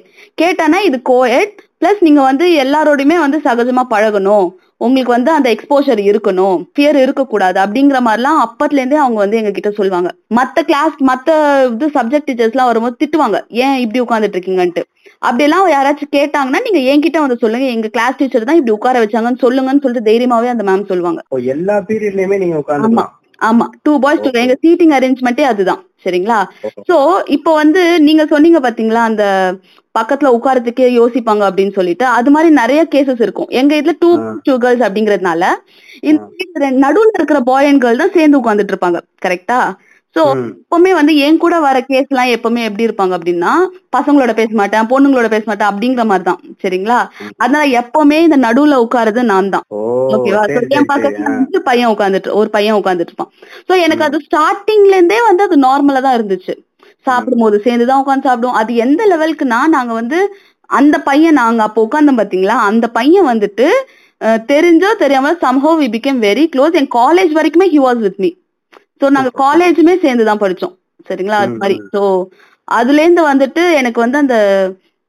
கேட்டானா 0.41 0.79
இது 0.87 0.97
கோஎட் 1.11 1.57
பிளஸ் 1.81 1.99
நீங்க 2.05 2.21
வந்து 2.27 2.45
எல்லாரோடையுமே 2.63 3.17
வந்து 3.23 3.39
சகஜமா 3.43 3.83
பழகணும். 3.91 4.47
உங்களுக்கு 4.85 5.11
வந்து 5.15 5.31
அந்த 5.35 5.47
எக்ஸ்போஷர் 5.55 5.99
இருக்கணும். 6.09 6.57
ஃபியர் 6.73 6.97
இருக்கக்கூடாது 7.03 7.57
அப்படிங்கிற 7.63 7.99
மாதிரிலாம் 8.07 8.39
அப்பத்துல 8.45 8.81
இருந்தே 8.81 8.97
அவங்க 9.03 9.19
வந்து 9.23 9.39
எங்க 9.41 9.51
கிட்ட 9.51 9.69
சொல்லுவாங்க. 9.79 10.09
மத்த 10.37 10.63
கிளாஸ் 10.69 10.97
மத்த 11.09 11.35
இது 11.73 11.87
சப்ஜெக்ட் 11.97 12.27
டீச்சர்ஸ் 12.29 12.55
எல்லாம் 12.55 12.69
வரும்போது 12.71 12.99
திட்டுவாங்க. 13.03 13.39
ஏன் 13.65 13.77
இப்படி 13.83 14.01
உட்கார்ந்துட்டு 14.05 14.37
இருக்கீங்கன்ட்டு 14.39 14.83
அப்படியெல்லாம் 15.27 15.67
யாராச்சும் 15.75 16.15
கேட்டாங்கன்னா 16.17 16.61
நீங்க 16.65 16.81
என்கிட்ட 16.91 17.19
வந்து 17.25 17.41
சொல்லுங்க. 17.43 17.67
எங்க 17.75 17.87
கிளாஸ் 17.95 18.19
டீச்சர் 18.21 18.49
தான் 18.49 18.59
இப்படி 18.59 18.75
உட்கார 18.77 19.05
வச்சாங்கன்னு 19.05 19.43
சொல்லுங்கன்னு 19.45 19.83
சொல்லிட்டு 19.85 20.09
தைரியமாவே 20.09 20.51
அந்த 20.55 20.65
மேம் 20.69 20.89
சொல்லுவாங்க. 20.91 21.21
எல்லா 21.55 21.77
பீரியட்லயுமே 21.89 22.39
நீங்க 22.43 22.57
உட்காந்துக்கலாம் 22.63 23.13
ஆமா 23.39 23.65
டூ 23.83 23.93
பாய்ஸ் 23.99 24.23
டூ 24.23 24.29
எங்க 24.39 24.55
சீட்டிங் 24.63 24.93
அரேஞ்ச்மெண்ட்டே 24.93 25.45
அதுதான் 25.45 25.81
சரிங்களா? 26.05 26.37
சோ 26.89 26.95
இப்போ 27.35 27.51
வந்து 27.53 27.81
நீங்க 27.99 28.23
சொன்னீங்க 28.25 28.59
பாத்தீங்களா 28.59 29.01
அந்த 29.03 29.23
பக்கத்துல 29.95 30.31
உட்காரத்துக்கே 30.35 30.87
யோசிப்பாங்க 30.95 31.43
அப்படின்னு 31.47 31.73
சொல்லிட்டு 31.73 32.05
அது 32.17 32.29
மாதிரி 32.31 32.49
நிறைய 32.53 32.81
கேசஸ் 32.85 33.21
இருக்கும். 33.21 33.49
எங்க 33.59 33.73
இதுல 33.75 33.93
டூ. 34.01 34.09
டூ 34.45 34.53
கேர்ள்ஸ் 34.57 34.85
அப்படிங்கறதுனால 34.87 35.43
இந்த 36.03 36.21
நடுவுல 36.79 37.15
இருக்கிற 37.15 37.39
பாய் 37.43 37.69
அண்ட் 37.69 37.83
கேர்ள் 37.83 38.01
தான் 38.03 38.15
சேர்ந்து 38.15 38.39
உட்கார்ந்துட்டு 38.39 38.73
இருப்பாங்க 38.73 38.99
கரெக்டா 39.21 39.59
சோ. 40.15 40.21
எப்பவுமே 40.59 40.91
வந்து 40.97 41.13
என் 41.25 41.39
கூட 41.43 41.55
வர 41.65 41.77
கேஸ் 41.87 42.11
எல்லாம் 42.11 42.31
எப்பவுமே 42.35 42.61
எப்படி 42.67 42.85
இருப்பாங்க 42.87 43.13
அப்படின்னா 43.17 43.51
பசங்களோட 43.95 44.31
பேச 44.39 44.51
மாட்டேன் 44.59 44.87
பொண்ணுங்களோட 44.91 45.27
பேச 45.33 45.43
மாட்டேன் 45.49 45.69
அப்படிங்கிற 45.71 46.03
மாதிரி 46.11 46.25
தான் 46.29 46.41
சரிங்களா 46.63 46.99
அதனால 47.41 47.63
எப்பவுமே 47.81 48.17
இந்த 48.27 48.37
நடுவுல 48.45 48.77
உட்காருது 48.85 49.23
நான் 49.31 49.51
தான். 49.55 49.65
ஓகேவா 50.15 50.43
என் 50.77 50.89
பக்கத்துல 50.93 51.61
பையன் 51.69 51.91
உட்காந்துட்டு 51.95 52.31
ஒரு 52.39 52.49
பையன் 52.55 52.79
உட்காந்துட்டு 52.79 53.13
இருப்பான். 53.13 53.31
சோ 53.67 53.75
எனக்கு 53.85 54.07
அது 54.07 54.19
ஸ்டார்டிங்ல 54.27 54.95
இருந்தே 54.99 55.19
வந்து 55.29 55.45
அது 55.47 55.57
நார்மலா 55.67 56.01
தான் 56.07 56.17
இருந்துச்சு. 56.19 56.55
சாப்பிடும் 57.05 57.43
போது 57.45 57.57
சேர்ந்துதான் 57.65 58.01
உட்காந்து 58.03 58.27
சாப்பிடுவோம். 58.29 58.59
அது 58.61 58.71
எந்த 58.85 59.01
லெவலுக்குன்னா 59.11 59.59
நாங்க 59.75 59.93
வந்து 60.01 60.19
அந்த 60.69 60.95
பையன் 61.09 61.39
நாங்க 61.41 61.61
அப்போ 61.67 61.85
உட்கார்ந்தோம் 61.85 62.19
பாத்தீங்களா? 62.21 62.57
அந்த 62.69 62.85
பையன் 62.97 63.29
வந்துட்டு 63.31 63.67
தெரிஞ்சோ 64.51 64.89
தெரியாம 65.01 65.31
somehow 65.43 65.71
we 65.81 65.87
became 65.95 66.19
very 66.25 66.43
close 66.53 66.77
N 66.79 66.91
college 66.95 67.31
வரைக்குமே 67.37 67.67
he 67.73 67.79
was 67.83 68.01
with 68.05 68.21
me 68.23 68.29
so 69.01 69.09
நாங்க 69.09 69.31
காலேஜுமே 69.45 69.95
சேர்ந்து 70.05 70.25
தான் 70.25 70.43
படிச்சோம். 70.43 70.75
சரிங்களா? 71.09 71.39
அது 71.43 71.61
மாதிரி. 71.61 71.77
சோ 71.95 72.01
அதுல 72.67 73.01
இருந்து 73.01 73.23
வந்துட்டு 73.31 73.63
எனக்கு 73.81 73.99
வந்து 74.01 74.17
அந்த 74.17 74.37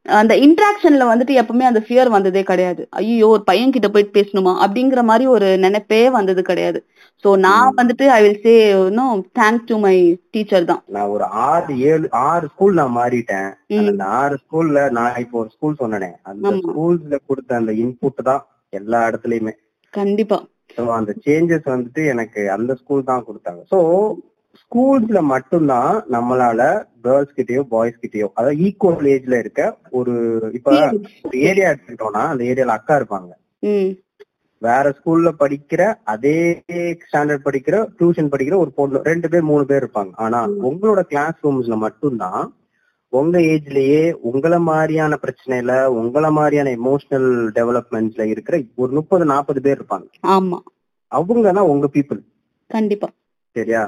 அந்த 0.06 0.34
இன்ட்ராக்ஷன்ல 0.36 1.06
வந்துட்டு 1.08 1.32
எப்பவுமே 1.40 1.64
அந்த 1.68 1.80
ஃபியர் 1.86 2.08
வந்ததே 2.08 2.42
கிடையாது. 2.42 2.82
ஐயோ 2.90 3.26
ஒரு 3.28 3.42
பையன் 3.42 3.72
கிட்ட 3.72 3.88
போயிட்டு 3.88 4.12
பேசணுமா? 4.18 4.52
அப்படிங்கிற 4.64 5.00
மாதிரி 5.02 5.24
ஒரு 5.26 5.48
நினைப்பே 5.56 6.10
வந்தது 6.10 6.42
கிடையாது. 6.42 6.78
சோ 7.24 7.28
நான். 7.36 7.74
வந்துட்டு 7.76 8.04
I 8.08 8.18
will 8.22 8.40
say 8.42 8.54
no 8.90 9.04
thanks 9.40 9.66
to 9.66 9.78
my 9.78 9.94
teacher 10.30 10.64
தான். 10.64 10.82
நான் 10.88 11.08
ஒரு 11.08 11.24
ஆறு 11.48 11.74
ஏழு 11.90 12.08
ஆறு 12.28 12.46
ஸ்கூல் 12.46 12.74
நான் 12.74 12.96
மாறிட்டேன். 12.96 13.50
அந்த 13.80 14.04
ஆறு 14.20 14.36
ஸ்கூல்ல 14.44 14.90
நான் 14.90 15.18
இப்போ 15.24 15.38
ஒரு 15.38 15.50
ஸ்கூல் 15.56 15.80
சொன்னேனே. 15.82 16.10
அந்த. 16.22 16.54
ஸ்கூல்ஸ்ல 16.62 17.18
கொடுத்த 17.26 17.56
அந்த 17.56 17.72
இன்புட் 17.84 18.22
தான் 18.22 18.44
எல்லா 18.72 19.00
இடத்துலயுமே. 19.10 19.54
கண்டிப்பா. 19.94 20.38
ஸோ 20.76 20.82
அந்த 20.92 21.12
சேஞ்சஸ் 21.26 21.66
வந்துட்டு 21.66 22.06
எனக்கு 22.06 22.50
அந்த 22.50 22.74
ஸ்கூல் 22.74 23.04
தான் 23.04 23.26
கொடுத்தாங்க. 23.28 23.60
ஸோ 23.70 23.78
ஸ்கூல்ஸ்ல 24.62 25.20
மட்டும்தான் 25.24 25.92
நம்மளால 26.10 26.60
கேர்ள்ஸ் 27.02 27.36
கிட்டயோ 27.36 27.62
பாய்ஸ் 27.68 28.00
கிட்டயோ 28.02 28.28
அதாவது 28.34 28.56
ஈக்குவல் 28.58 29.08
ஏஜ்ல 29.08 29.38
இருக்க 29.38 29.62
ஒரு 29.90 30.14
இப்ப 30.52 30.70
ஒரு 30.70 30.98
ஏரியா 31.50 31.68
எடுத்துக்கிட்டோம்னா 31.70 32.24
அந்த 32.28 32.44
ஏரியால 32.44 32.68
அக்கா 32.68 32.96
இருப்பாங்க. 32.96 33.30
வேற 34.62 34.94
ஸ்கூல்ல 34.98 35.28
படிக்கிற 35.40 35.82
அதே 36.04 36.36
ஸ்டாண்டர்ட் 37.02 37.46
படிக்கிற 37.46 37.76
டியூஷன் 37.98 38.32
படிக்கிற 38.32 38.56
ஒரு 38.56 38.70
பொண்ணு 38.70 39.02
ரெண்டு 39.02 39.28
பேர் 39.28 39.42
மூணு 39.42 39.66
பேர் 39.66 39.82
இருப்பாங்க. 39.82 40.12
ஆனா. 40.16 40.40
உங்களோட 40.68 41.00
கிளாஸ் 41.02 41.42
ரூம்ஸ்ல 41.44 41.76
மட்டும்தான் 41.76 42.42
உங்க 43.12 43.38
ஏஜ்லயே 43.38 44.00
உங்கள 44.30 44.54
மாதிரியான 44.60 45.18
பிரச்சனையில 45.22 45.72
உங்கள 46.00 46.30
மாதிரியான 46.30 46.70
எமோஷனல் 46.70 47.28
டெவலப்மெண்ட்ஸ்ல 47.58 48.22
இருக்கிற 48.22 48.56
ஒரு 48.74 48.92
முப்பது 48.92 49.24
நாற்பது 49.24 49.60
பேர் 49.60 49.78
இருப்பாங்க. 49.78 50.06
ஆமா. 50.36 50.58
அவங்க 51.12 51.52
தான் 51.52 51.70
உங்க 51.74 51.86
பீப்புள் 51.92 52.20
கண்டிப்பா. 52.70 53.08
சரியா? 53.56 53.82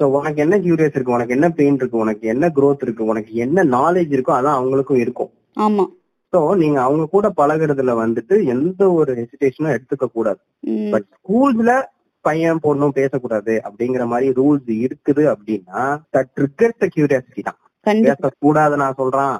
சோ 0.00 0.04
உனக்கு 0.04 0.40
என்ன 0.42 0.56
கியூரியஸ் 0.58 0.96
இருக்கு 0.96 1.12
உனக்கு 1.12 1.34
என்ன 1.34 1.48
பெயின் 1.50 1.74
இருக்கு 1.74 1.96
உனக்கு 1.96 2.26
என்ன 2.28 2.46
growth 2.48 2.80
இருக்கு 2.82 3.04
உனக்கு 3.04 3.34
என்ன 3.34 3.64
நாலேஜ் 3.64 4.14
இருக்கோ 4.16 4.32
அதான் 4.38 4.58
அவங்களுக்கும் 4.58 5.02
இருக்கும். 5.04 5.30
ஆமா. 5.56 5.84
சோ 6.32 6.56
நீங்க 6.56 6.78
அவங்க 6.82 7.04
கூட 7.06 7.26
பழகுறதுல 7.36 7.92
வந்துட்டு 8.04 8.36
எந்த 8.44 8.92
ஒரு 8.92 9.12
ஹெசிடேஷனும் 9.14 9.74
எடுத்துக்க 9.76 10.06
கூடாது. 10.06 10.40
பட் 10.90 11.06
ஸ்கூல்ஸ்ல 11.16 11.72
பையன் 12.20 12.62
பொண்ணும் 12.62 12.96
பேசக்கூடாது 12.98 13.54
அப்படிங்கிற 13.64 14.06
மாதிரி 14.06 14.28
ரூல்ஸ் 14.40 14.70
இருக்குது 14.84 15.24
அப்படின்னா 15.34 15.80
தட் 16.16 16.32
ட்ரிகர்ஸ் 16.38 16.92
கியூரியாசிட்டி 16.94 17.42
தான். 17.42 17.58
பேசக்கூடாது 17.84 18.76
நான் 18.76 18.94
சொல்றான். 18.98 19.36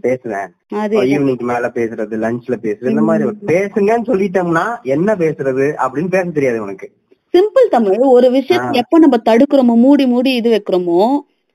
பேசுவேன். 0.00 0.50
ஈவினிங் 0.74 1.42
மேல 1.42 1.70
பேசுறது 1.74 2.14
லஞ்ச்ல 2.24 2.56
பேசுறது 2.62 2.88
இந்த 2.88 3.02
மாதிரி. 3.02 3.28
பேசுங்கன்னு 3.46 4.08
சொல்லிட்டோம்னா 4.10 4.82
என்ன 4.82 5.14
பேசுறது 5.14 5.74
அப்படின்னு 5.84 6.08
பேச 6.08 6.24
தெரியாது 6.24 6.62
உனக்கு. 6.62 6.90
சிம்பிள் 7.34 7.68
தமிழ். 7.70 7.98
ஒரு 7.98 8.30
விஷயத்தை. 8.30 8.80
எப்ப 8.80 8.98
நம்ம 8.98 9.16
தடுக்கிறோமோ 9.24 9.76
மூடி 9.76 10.06
மூடி 10.06 10.34
இது 10.34 10.50
வைக்கிறோமோ 10.50 10.98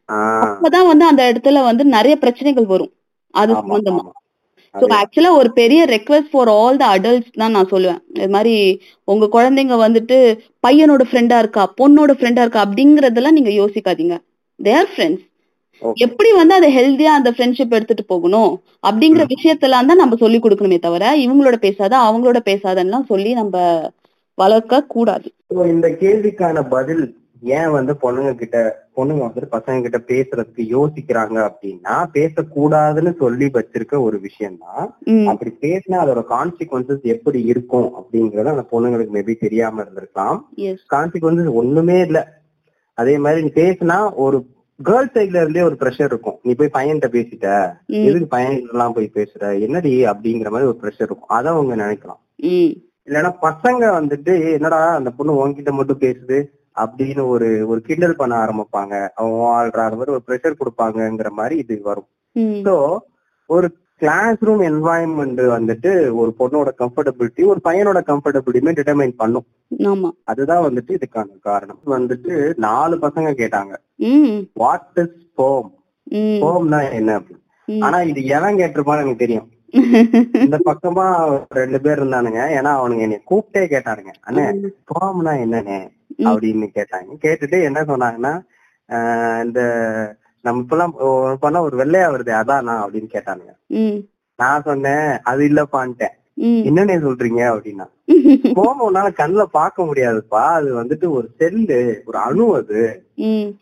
அப்பதான் 0.09 0.87
வந்து 0.87 1.05
அந்த 1.05 1.33
இடத்துல 1.33 1.63
வந்து 1.63 1.85
நிறைய 1.85 2.15
பிரச்சனைகள் 2.15 2.65
வரும். 2.65 2.91
அது 3.31 3.53
சம்பந்தமா. 3.53 4.03
சோ. 4.75 5.01
ஆக்சுவலா 5.01 5.31
ஒரு 5.31 5.51
பெரிய 5.51 5.85
request 5.85 6.29
for 6.31 6.47
all 6.47 6.77
the 6.77 6.97
adults 6.97 7.31
தான் 7.31 7.51
நான் 7.51 7.69
சொல்லுவேன். 7.71 7.99
இது 8.13 8.29
மாதிரி 8.29 8.81
உங்க 9.03 9.29
குழந்தைங்க 9.31 9.75
வந்துட்டு 9.87 10.39
பையனோட 10.67 11.01
ஃப்ரெண்டா 11.11 11.37
இருக்கா 11.37 11.73
பொண்ணோட 11.77 12.11
ஃப்ரெண்டா 12.13 12.39
இருக்கா 12.39 12.65
அப்படிங்கறதெல்லாம் 12.65 13.31
நீங்க 13.31 13.49
யோசிக்காதீங்க. 13.49 14.17
Their 14.55 14.89
friends. 14.97 15.28
எப்படி 15.81 16.29
வந்து 16.31 16.53
அதை 16.53 16.69
ஹெல்தியா 16.77 17.11
அந்த 17.19 17.31
ஃப்ரெண்ட்ஷிப் 17.31 17.75
எடுத்துட்டு 17.77 18.05
போகணும்? 18.05 18.51
அப்படிங்கிற. 18.87 19.23
விஷயத்தெல்லாம் 19.35 19.89
தான் 19.89 20.01
நம்ம 20.03 20.15
சொல்லி 20.15 20.39
கொடுக்கணுமே 20.39 20.79
தவிர 20.79 21.13
இவங்களோட 21.17 21.55
பேசாத 21.55 21.97
அவங்களோட 21.97 22.39
பேசாதன்னு 22.49 23.05
சொல்லி 23.05 23.33
நம்ம 23.33 23.57
வளர்க்க 24.33 24.83
கூடாது. 24.95 25.27
இந்த 25.73 25.87
கேள்விக்கான 25.87 26.67
பதில் 26.69 27.17
ஏன் 27.41 27.71
வந்து 27.71 27.93
பொண்ணுங்க 28.01 28.35
கிட்ட 28.35 28.57
பொண்ணுங்க 28.95 29.21
வந்துட்டு 29.25 29.49
பசங்க 29.51 29.81
கிட்ட 29.81 29.99
பேசுறதுக்கு 30.07 30.63
யோசிக்கிறாங்க 30.75 31.37
அப்படின்னா 31.49 31.95
பேசக்கூடாதுன்னு 32.13 33.11
சொல்லி 33.17 33.45
வச்சிருக்க 33.45 34.01
ஒரு 34.01 34.19
விஷயம் 34.19 34.57
தான் 34.57 34.85
அப்படி 35.25 35.51
பேசினா 35.61 35.97
அதோட 36.03 36.21
கான்சிக்வன்சஸ் 36.35 37.01
எப்படி 37.01 37.41
இருக்கும் 37.43 37.89
அப்படிங்கறது 37.99 38.53
அந்த 38.55 38.65
பொண்ணுங்களுக்கு 38.71 39.15
மேபி 39.17 39.35
தெரியாம 39.39 39.83
இருந்திருக்கலாம். 39.83 40.39
கான்சிக்வன்சஸ் 40.95 41.53
ஒண்ணுமே 41.53 41.99
இல்ல. 41.99 42.41
அதே 42.93 43.17
மாதிரி 43.17 43.51
பேசினா 43.55 44.13
ஒரு 44.15 44.39
கேர்ள் 44.83 45.11
சைட்ல 45.13 45.35
இருந்தே 45.35 45.61
ஒரு 45.61 45.75
ப்ரெஷர் 45.79 46.03
இருக்கும். 46.03 46.39
நீ 46.43 46.53
போய் 46.53 46.69
பையன்கிட்ட 46.73 47.07
பேசிட்ட. 47.07 47.73
எதுக்கு 47.85 48.37
பையன்கிட்ட 48.37 48.71
எல்லாம் 48.71 48.93
போய் 48.93 49.11
பேசுற? 49.13 49.59
என்னடி 49.61 50.05
அப்படிங்கிற 50.05 50.49
மாதிரி 50.49 50.69
ஒரு 50.69 50.77
ப்ரெஷர் 50.81 51.03
இருக்கும். 51.03 51.27
அதை 51.27 51.51
அவங்க 51.51 51.75
நினைக்கலாம். 51.75 52.21
இல்லைன்னா 53.05 53.31
பசங்க 53.41 53.85
வந்துட்டு 53.99 54.43
"ஏய், 54.45 54.53
என்னடா 54.53 54.95
அந்த 54.95 55.11
பொண்ணு 55.11 55.47
உன்கிட்ட 55.47 55.71
மட்டும் 55.71 55.99
பேசுது? 55.99 56.45
அப்படின்னு 56.75 57.27
ஒரு 57.27 57.67
ஒரு 57.67 57.81
கிண்டல் 57.81 58.15
பண்ண 58.15 58.35
ஆரம்பிப்பாங்க. 58.45 59.09
அவன் 59.15 59.31
ஆள்ற 59.31 59.75
மாதிரி 59.75 60.11
ஒரு 60.11 60.21
ப்ரெஷர் 60.27 60.55
கொடுப்பாங்கங்கிற 60.59 61.29
மாதிரி 61.29 61.57
இது 61.57 61.79
வரும். 61.83 62.07
சோ 62.63 62.97
ஒரு 63.45 63.75
கிளாஸ் 63.99 64.37
ரூம் 64.39 64.61
என்வாயன்மெண்ட் 64.61 65.39
வந்துட்டு 65.55 65.91
ஒரு 66.13 66.33
பொண்ணோட 66.39 66.67
கம்ஃபர்டபிலிட்டி 66.81 67.45
ஒரு 67.45 67.59
பையனோட 67.63 68.01
கம்ஃபர்டபிலிட்டியுமே 68.07 68.73
டிட்டர்மைன் 68.75 69.13
பண்ணும். 69.17 69.45
ஆமா. 69.77 70.09
அதுதான் 70.23 70.63
வந்துட்டு 70.63 70.97
இதுக்கான 70.97 71.39
காரணம். 71.41 71.79
வந்துட்டு 71.85 72.53
நாலு 72.55 72.95
பசங்க 72.95 73.31
கேட்டாங்க. 73.41 73.73
வாட் 74.53 74.89
இஸ் 74.95 75.33
போம் 75.35 75.73
ம். 76.03 76.15
போம்னா 76.17 76.91
என்ன 76.91 77.19
அப்படின்னு 77.19 77.37
ஆனா 77.79 78.01
இது 78.01 78.25
எவன் 78.25 78.55
கேட்டிருப்பான்னு 78.55 79.01
எனக்கு 79.01 79.15
தெரியும். 79.15 79.49
இந்த 80.33 80.59
பக்கமா 80.65 81.07
ரெண்டு 81.49 81.81
பேர் 81.81 82.03
இருந்தானுங்க. 82.03 82.39
ஏன்னா 82.57 82.71
அவனுங்க 82.79 82.99
என்னை 82.99 83.21
கூப்பிட்டே 83.29 83.65
கேட்டானுங்க. 83.73 84.11
அண்ணே 84.27 84.71
போம்னா 84.93 85.33
என்னண்ணே? 85.43 85.79
அப்படின்னு 86.19 86.67
கேட்டாங்க. 86.75 87.09
கேட்டுட்டு 87.23 87.63
என்ன 87.63 87.81
சொன்னாங்கன்னா 87.81 88.33
இந்த 89.43 89.59
நம்ம 90.45 90.61
இப்பெல்லாம் 90.63 90.93
ஒரு 91.23 91.35
பண்ண 91.43 91.61
ஒரு 91.61 91.75
வெள்ளையா 91.81 92.07
வருது 92.13 92.31
அதானா 92.41 92.75
அப்படின்னு 92.83 93.09
கேட்டானுங்க. 93.15 93.53
நான் 94.39 94.65
சொன்னேன் 94.67 95.07
அது 95.31 95.41
இல்லப்பான்ட்டேன் 95.49 96.15
என்னன்னே 96.67 96.95
சொல்றீங்க 97.05 97.41
அப்படின்னா 97.53 97.85
கோமம் 98.57 98.85
உன்னால 98.85 99.07
கண்ணுல 99.17 99.43
பார்க்க 99.57 99.85
முடியாதுப்பா 99.89 100.43
அது 100.57 100.69
வந்துட்டு 100.77 101.05
ஒரு 101.17 101.27
செல்லு 101.39 101.79
ஒரு 102.07 102.17
அணு 102.27 102.45
அது. 102.59 102.81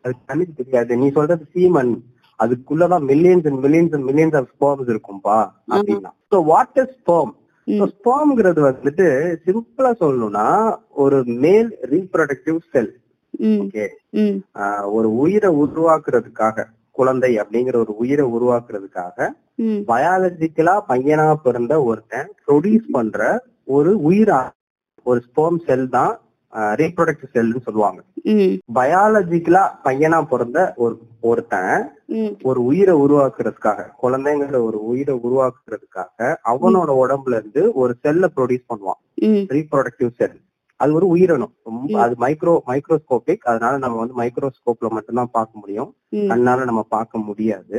அது 0.03 0.13
கண்ணுக்கு 0.29 0.53
தெரியாது. 0.59 0.97
நீ 1.01 1.07
சொல்றது 1.17 1.45
semen. 1.55 1.91
அதுக்குள்ளதான் 2.39 3.05
millions 3.11 3.47
and 3.49 3.61
millions 3.65 3.95
and 3.95 4.07
millions 4.09 4.37
of 4.39 4.49
sperms 4.53 4.91
இருக்கும்பா 4.93 5.37
அப்படின்னா. 5.71 6.11
சோ 6.31 6.39
வாட் 6.51 6.79
இஸ் 6.83 6.93
ஸ்போம் 6.99 7.33
ஸ்போம்ங்கிறது 7.93 8.61
வந்துட்டு 8.67 9.07
சிம்பிளா 9.45 9.91
சொல்லணும்னா 10.03 10.45
ஒரு 11.03 11.17
மேல் 11.45 11.71
ரீப்ரொடக்டிவ் 11.93 12.59
செல் 12.73 12.91
ஓகே. 13.63 13.85
ஒரு 14.91 15.15
உயிரை 15.15 15.49
உருவாக்குறதுக்காக 15.63 16.65
குழந்தை 16.91 17.39
அப்படிங்கிற 17.39 17.75
ஒரு 17.75 17.93
உயிரை 17.95 18.25
உருவாக்குறதுக்காக 18.25 19.17
பயாலஜிக்கலா 19.87 20.75
பையனா 20.89 21.33
பிறந்த 21.43 21.83
ஒருத்தன் 21.83 22.29
ப்ரொடியூஸ் 22.47 22.87
பண்ற 22.91 23.19
ஒரு 23.67 23.99
உயிரா 24.09 24.39
ஒரு 25.03 25.19
ஸ்போம் 25.27 25.59
செல் 25.59 25.89
தான் 25.89 26.13
ரீப்ரொடக்டிவ் 26.75 27.33
செல்னு 27.33 27.61
சொல்லுவாங்க. 27.65 27.99
பயாலஜிக்கலா 28.75 29.63
பையனா 29.83 30.21
பிறந்த 30.29 30.73
ஒரு 30.77 30.95
ஒருத்தன் 31.21 31.73
ஒரு 32.41 32.63
உயிரை 32.63 32.95
உருவாக்குறதுக்காக 32.95 33.89
குழந்தைங்கிற 34.01 34.63
ஒரு 34.63 34.83
உயிரை 34.83 35.15
உருவாக்குறதுக்காக 35.23 36.19
அவனோட 36.51 36.89
உடம்புல 37.03 37.39
இருந்து 37.39 37.73
ஒரு 37.73 37.95
செல்லை 38.01 38.29
ப்ரொடியூஸ் 38.35 38.69
பண்ணுவான். 38.73 38.99
ரீப்ரொடக்டிவ் 39.55 40.11
செல் 40.19 40.37
அது 40.79 40.91
ஒரு 40.93 41.05
உயிரணு 41.07 41.45
ரொம்ப 41.69 41.93
அது 42.03 42.15
மைக்ரோ 42.23 42.53
மைக்ரோஸ்கோபிக் 42.67 43.45
அதனால 43.51 43.77
நம்ம 43.83 43.99
வந்து 44.01 44.15
மைக்ரோஸ்கோப்ல 44.21 44.89
மட்டும்தான் 44.95 45.35
பார்க்க 45.37 45.61
முடியும். 45.61 45.89
கண்ணால 46.31 46.65
நம்ம 46.69 46.81
பார்க்க 46.95 47.25
முடியாது. 47.29 47.77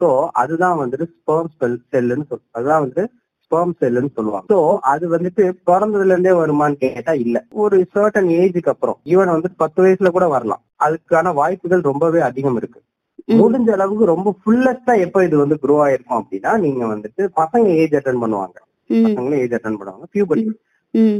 சோ 0.00 0.08
அதுதான் 0.42 0.76
வந்துட்டு 0.82 1.06
ஸ்பெர்ம் 1.14 1.50
செல் 1.60 1.80
செல்லுன்னு 1.94 2.28
சொல் 2.28 2.46
அதுதான் 2.58 2.84
வந்து 2.84 3.02
ஸ்பெர்ம் 3.44 3.74
செல்லுன்னு 3.80 4.12
சொல்லுவாங்க. 4.18 4.48
சோ 4.52 4.58
அது 4.92 5.04
வந்துட்டு 5.14 5.44
பிறந்ததுல 5.68 6.14
இருந்தே 6.14 6.34
வருமான்னு 6.40 6.78
கேட்டா 6.84 7.12
இல்ல. 7.24 7.36
ஒரு 7.62 7.76
சர்டன் 7.94 8.30
ஏஜுக்கு 8.40 8.72
அப்புறம் 8.74 8.98
ஈவன் 9.12 9.34
வந்து 9.36 9.50
பத்து 9.62 9.80
வயசுல 9.84 10.10
கூட 10.16 10.28
வரலாம். 10.36 10.62
அதுக்கான 10.86 11.32
வாய்ப்புகள் 11.40 11.88
ரொம்பவே 11.90 12.20
அதிகம் 12.30 12.58
இருக்கு. 12.60 12.80
முடிஞ்ச 13.40 13.68
அளவுக்கு 13.74 14.04
ரொம்ப 14.12 14.28
ஃபுல்லஸ்டா 14.40 14.92
எப்ப 15.06 15.24
இது 15.26 15.36
வந்து 15.42 15.56
க்ரோ 15.64 15.74
ஆயிருக்கும் 15.86 16.20
அப்படின்னா 16.20 16.52
நீங்க 16.64 16.82
வந்துட்டு 16.94 17.22
பசங்க 17.40 17.66
ஏஜ் 17.82 17.96
அட்டன் 17.98 18.22
பண்ணுவாங்க. 18.22 18.56
பசங்களும் 18.90 19.40
ஏஜ் 19.42 19.54
அட்டன் 19.58 19.78
பண்ணுவாங்க. 19.80 20.06
பியூபர்ட்டி 20.14 20.52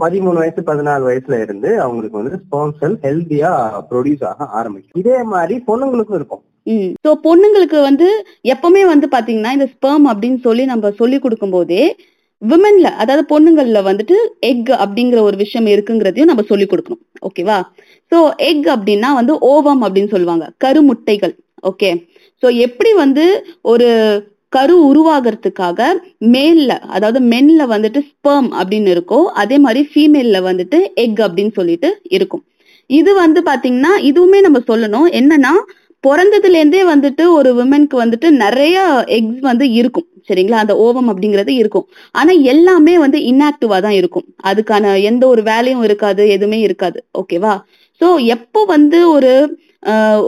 பதிமூணு 0.02 0.38
வயசு 0.42 0.60
பதினாலு 0.70 1.02
வயசுல 1.08 1.36
இருந்து 1.44 1.70
அவங்களுக்கு 1.84 2.20
வந்து 2.20 2.38
ஸ்பெர்ம் 2.44 2.76
செல் 2.80 2.96
ஹெல்தியா 3.04 3.50
ப்ரொடியூஸ் 3.90 4.24
ஆக 4.30 4.46
ஆரம்பிக்கும். 4.60 5.00
இதே 5.02 5.18
மாதிரி 5.32 5.56
பொண்ணுங்களுக்கும் 5.68 6.18
இருக்கும். 6.20 6.42
ஸோ 7.04 7.10
பொண்ணுங்களுக்கு 7.26 7.78
வந்து 7.88 8.08
எப்பவுமே 8.54 8.82
வந்து 8.92 9.06
பாத்தீங்கன்னா 9.14 9.52
இந்த 9.56 9.66
ஸ்பெர்ம் 9.74 10.06
அப்படின்னு 10.12 10.40
சொல்லி 10.46 10.64
நம்ம 10.72 10.90
சொல்லி 11.00 11.18
கொடுக்கும் 11.24 11.54
போதே 11.56 11.84
விமன்ல 12.42 12.88
அதாவது 13.02 13.22
பொண்ணுங்கள்ல 13.32 13.78
வந்துட்டு 13.88 14.16
எக் 14.50 14.70
அப்படிங்கிற 14.82 15.18
ஒரு 15.28 15.36
விஷயம் 15.36 15.70
இருக்குங்கிறதையும் 15.72 16.30
நம்ம 16.32 16.44
சொல்லி 16.50 16.66
கொடுக்கணும். 16.66 17.02
ஓகேவா 17.28 17.58
ஸோ 18.12 18.18
எக் 18.50 18.68
அப்படின்னா 18.76 19.10
வந்து 19.20 19.34
ஓவம் 19.52 19.82
அப்படின்னு 19.86 20.12
சொல்லுவாங்க. 20.14 20.46
கருமுட்டைகள். 20.64 21.34
ஓகே 21.70 21.90
ஸோ 22.42 22.48
எப்படி 22.66 22.90
வந்து 23.02 23.24
ஒரு 23.72 23.88
கரு 24.52 24.76
உருவாகிறதுக்காக 24.90 25.80
மேல்ல 26.34 26.70
அதாவது 26.94 27.20
மென்ல 27.32 27.62
வந்துட்டு 27.74 28.00
ஸ்பெர்ம் 28.10 28.48
அப்படின்னு 28.60 28.92
இருக்கோ 28.94 29.18
அதே 29.42 29.56
மாதிரி 29.58 29.82
ஃபீமேல்ல 29.90 30.38
வந்துட்டு 30.48 30.78
எக் 31.04 31.20
அப்படின்னு 31.26 31.52
சொல்லிட்டு 31.58 31.88
இருக்கும். 32.16 32.42
இது 32.90 33.10
வந்து 33.14 33.40
பாத்தீங்கன்னா 33.50 33.92
இதுவுமே 34.10 34.38
நம்ம 34.46 34.58
சொல்லணும். 34.70 35.08
என்னன்னா 35.20 35.52
பிறந்ததுல 36.04 36.58
இருந்தே 36.60 36.82
வந்துட்டு 36.84 37.24
ஒரு 37.38 37.50
விமனுக்கு 37.54 37.96
வந்துட்டு 38.02 38.28
நிறைய 38.44 38.76
எக்ஸ் 39.16 39.42
வந்து 39.50 39.66
இருக்கும். 39.80 40.06
சரிங்களா? 40.28 40.62
அந்த 40.64 40.74
ஓவம் 40.84 41.08
அப்படிங்கிறது 41.10 41.52
இருக்கும். 41.62 41.86
ஆனா 42.20 42.32
எல்லாமே 42.52 42.94
வந்து 42.98 43.18
இன்ஆக்டிவா 43.30 43.78
தான் 43.86 43.96
இருக்கும். 44.00 44.26
அதுக்கான 44.50 44.94
எந்த 45.10 45.22
ஒரு 45.26 45.42
வேலையும் 45.42 45.84
இருக்காது 45.88 46.24
எதுவுமே 46.36 46.60
இருக்காது. 46.68 46.98
ஓகேவா 47.20 47.54
சோ 48.00 48.08
எப்போ 48.36 48.60
வந்து 48.74 48.98
ஒரு 49.10 49.32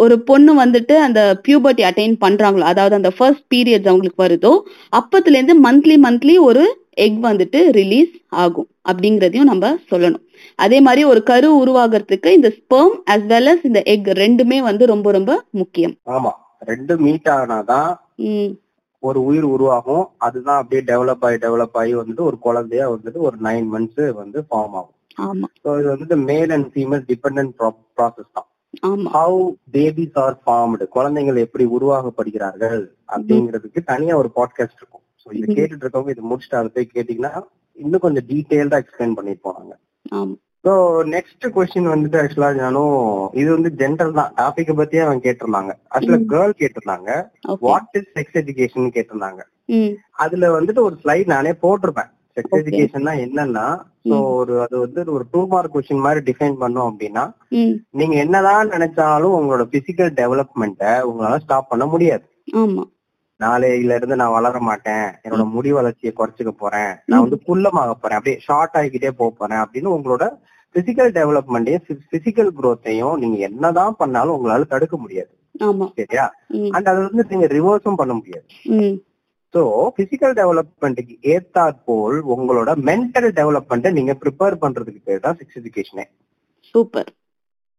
ஒரு 0.02 0.14
பொண்ணு 0.28 0.52
வந்துட்டு 0.62 0.94
அந்த 1.06 1.20
பியூபர்ட்டி 1.46 1.82
அட்டைன் 1.88 2.14
பண்றாங்களோ 2.24 2.66
அதாவது 2.72 2.94
அந்த 3.00 3.10
ஃபர்ஸ்ட் 3.16 3.46
பீரியட்ஸ் 3.54 3.90
அவங்களுக்கு 3.90 4.24
வருதோ 4.24 4.52
அப்பத்துல 4.98 5.38
இருந்து 5.38 5.56
மந்த்லி 5.66 5.96
மந்த்லி 6.06 6.36
ஒரு 6.48 6.64
எக் 7.04 7.18
வந்துட்டு 7.26 7.58
ரிலீஸ் 7.78 8.12
ஆகும் 8.42 8.68
அப்படிங்கறதையும் 8.90 9.50
நம்ம 9.50 9.66
சொல்லணும். 9.90 10.24
அதே 10.64 10.78
மாதிரி 10.86 11.02
ஒரு 11.10 11.20
கரு 11.30 11.48
உருவாகிறதுக்கு 11.62 12.30
இந்த 12.38 12.48
ஸ்பெர்ம் 12.58 12.94
as 13.14 13.22
well 13.32 13.46
as 13.52 13.60
இந்த 13.68 13.80
எக் 13.94 14.10
ரெண்டுமே 14.22 14.58
வந்து 14.68 14.86
ரொம்ப 14.92 15.10
ரொம்ப 15.18 15.32
முக்கியம். 15.60 15.94
ஆமா 16.16 16.32
ரெண்டு 16.70 16.94
மீட் 17.04 17.30
ஆனாதான் 17.36 17.90
ஒரு 19.02 19.20
உயிர் 19.28 19.46
உருவாகும் 19.54 20.04
அதுதான் 20.26 20.58
அப்படியே 20.60 20.82
டெவலப் 20.90 21.24
ஆகி 21.28 21.38
டெவலப் 21.44 21.78
ஆகி 21.80 21.94
வந்துட்டு 22.00 22.24
ஒரு 22.30 22.36
குழந்தையா 22.46 22.84
வந்துட்டு 22.94 23.20
ஒரு 23.28 23.36
நைன் 23.48 23.66
மந்த்ஸ் 23.74 24.04
வந்து 24.20 24.38
ஃபார்ம் 24.48 24.76
ஆகும். 24.80 24.98
ஆமா. 25.28 25.48
ஸோ 25.64 25.70
இது 25.80 25.88
வந்துட்டு 25.94 26.18
male 26.30 26.52
and 26.56 26.68
female 26.74 27.04
depend 27.10 27.52
process 27.96 28.34
தான். 28.38 28.48
ஹவு 29.14 29.40
பேபிஸ் 29.74 30.18
ஆர் 30.18 30.36
ஃபார்ம்டு 30.42 30.84
குழந்தைகள் 30.88 31.36
எப்படி 31.36 31.64
உருவாகப்படுகிறார்கள் 31.76 32.80
அப்படிங்கிறதுக்கு 33.14 33.80
தனியா 33.84 34.14
ஒரு 34.16 34.30
பாட்காஸ்ட் 34.36 34.78
இருக்கும். 34.78 35.04
ஸோ 35.22 35.26
இது. 35.32 35.46
கேட்டுட்டு 35.56 35.84
இருக்கவங்க 35.84 36.10
இது 36.10 36.30
முடிச்சுட்டு 36.30 36.56
அதை 36.56 36.70
போய் 36.76 36.94
கேட்டீங்கன்னா 36.94 37.32
இன்னும் 37.78 38.00
கொஞ்சம் 38.00 38.26
டீட்டெயில்டா 38.30 38.80
எக்ஸ்பிளைன் 38.82 39.14
பண்ணிட்டு 39.14 39.44
போனாங்க 39.44 39.74
ஸோ 40.64 40.72
நெக்ஸ்ட் 41.12 41.46
கொஸ்டின் 41.54 41.92
வந்துட்டு 41.92 42.18
ஆக்சுவலா 42.20 42.50
நானும் 42.54 42.96
இது 43.34 43.48
வந்து 43.56 43.70
ஜென்ரல் 43.78 44.12
தான். 44.12 44.32
டாபிக் 44.36 44.70
பத்தியே 44.80 45.02
அவன் 45.06 45.22
கேட்டிருந்தாங்க. 45.24 45.72
ஆக்சுவலா. 45.90 46.18
கேர்ள் 46.32 46.52
கேட்டிருந்தாங்க. 46.60 47.08
வாட் 47.60 47.96
இஸ் 48.00 48.10
செக்ஸ் 48.16 48.38
எஜுகேஷன் 48.42 48.92
கேட்டிருந்தாங்க. 48.96 49.40
அதுல 50.16 50.50
வந்துட்டு 50.58 50.82
ஒரு 50.82 50.96
ஸ்லைட் 51.02 51.26
நானே 51.26 51.54
போட்டிருப்பேன். 51.62 52.10
Sex 52.36 52.52
Okay. 52.52 52.60
எஜுகேஷன்னா 52.62 53.12
என்னன்னா 53.24 53.64
சோ. 54.04 54.34
ஒரு 54.34 54.60
அது 54.60 54.78
வந்து 54.78 55.00
ஒரு 55.12 55.24
டூ 55.30 55.46
மார்க் 55.46 55.74
கொஸ்டின் 55.76 56.04
மாதிரி 56.06 56.20
டிஃபைன் 56.28 56.56
பண்ணோம் 56.60 56.88
அப்படின்னா 56.90 57.24
நீங்க 57.90 58.14
என்னதான் 58.16 58.68
நினைச்சாலும் 58.68 59.34
உங்களோட 59.38 59.64
பிசிக்கல் 59.74 60.12
டெவலப்மெண்ட்டை 60.20 60.92
உங்களால 61.10 61.36
ஸ்டாப் 61.36 61.68
பண்ண 61.68 61.86
முடியாது. 61.86 62.24
நாளையில 63.40 63.94
இருந்து 63.94 64.16
நான் 64.16 64.30
வளர 64.30 64.60
மாட்டேன். 64.60 65.06
என்னோட 65.24 65.50
முடி 65.50 65.72
வளர்ச்சியை 65.72 66.14
குறைச்சிக்க 66.16 66.48
போறேன். 66.48 66.92
நான் 67.06 67.20
வந்து 67.20 67.38
குள்ளமாக 67.46 67.92
போறேன். 68.02 68.18
அப்படியே 68.18 68.38
ஷார்ட் 68.38 68.74
ஆகிக்கிட்டே 68.74 69.10
போக 69.10 69.30
போறேன் 69.38 69.58
அப்படின்னு 69.58 69.94
உங்களோட 69.96 70.24
பிசிக்கல் 70.74 71.10
டெவலப்மெண்ட்டையும் 71.18 71.96
பிசிக்கல் 72.12 72.50
growth-ஐயும் 72.60 73.18
நீங்க 73.18 73.36
என்னதான் 73.36 73.96
பண்ணாலும் 73.98 74.36
உங்களால 74.36 74.66
தடுக்க 74.66 74.96
முடியாது. 74.96 75.32
சரியா? 75.96 76.26
அண்ட் 76.70 76.86
அதை 76.86 77.00
வந்து 77.02 77.26
நீங்க 77.28 77.46
ரிவர்ஸும் 77.46 77.94
பண்ண 77.94 78.12
முடியாது. 78.12 78.44
சோ 79.54 79.62
பிசிக்கல் 79.96 80.34
டெவலப்மெண்ட்டுக்கு 80.38 81.14
ஏத்தாற் 81.32 81.80
போல் 81.84 82.18
உங்களோட 82.34 82.70
மென்டல் 82.88 83.30
டெவலப்மெண்ட்டை 83.38 83.90
நீங்க 83.92 84.12
ப்ரிப்பேர் 84.22 84.62
பண்றதுக்கு 84.62 85.00
பேர் 85.02 85.24
தான் 85.24 85.38
செக்ஸ் 85.40 85.58
எஜுகேஷனே 85.60 86.04
சூப்பர் 86.74 87.10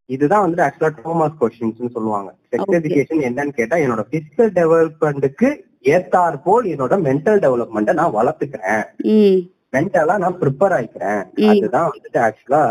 இதுதான் 0.09 0.43
வந்து 0.45 0.61
ஆக்சுவலா 0.63 0.91
டோமாஸ் 0.97 1.37
கொஸ்டின்ஸ் 1.39 1.93
சொல்லுவாங்க. 1.95 2.29
செக்ஸ். 2.51 2.73
எஜுகேஷன் 2.79 3.21
என்னன்னு 3.27 3.57
கேட்டா 3.59 3.75
என்னோட 3.83 4.03
பிசிக்கல் 4.11 4.51
டெவலப்மெண்ட்டுக்கு 4.57 5.49
ஏத்தாற் 5.93 6.37
போல் 6.43 6.65
என்னோட 6.73 6.93
மென்டல் 7.07 7.41
டெவலப்மெண்ட்டை 7.45 7.93
நான் 7.99 8.15
வளர்த்துக்கிறேன். 8.17 8.83
மென்டலா 9.73 10.15
நான் 10.23 10.37
ப்ரிப்பேர் 10.41 10.75
ஆயிக்கிறேன். 10.77 11.21
அதுதான் 11.51 11.89
வந்துட்டு 11.91 12.19
ஆக்சுவலா 12.27 12.63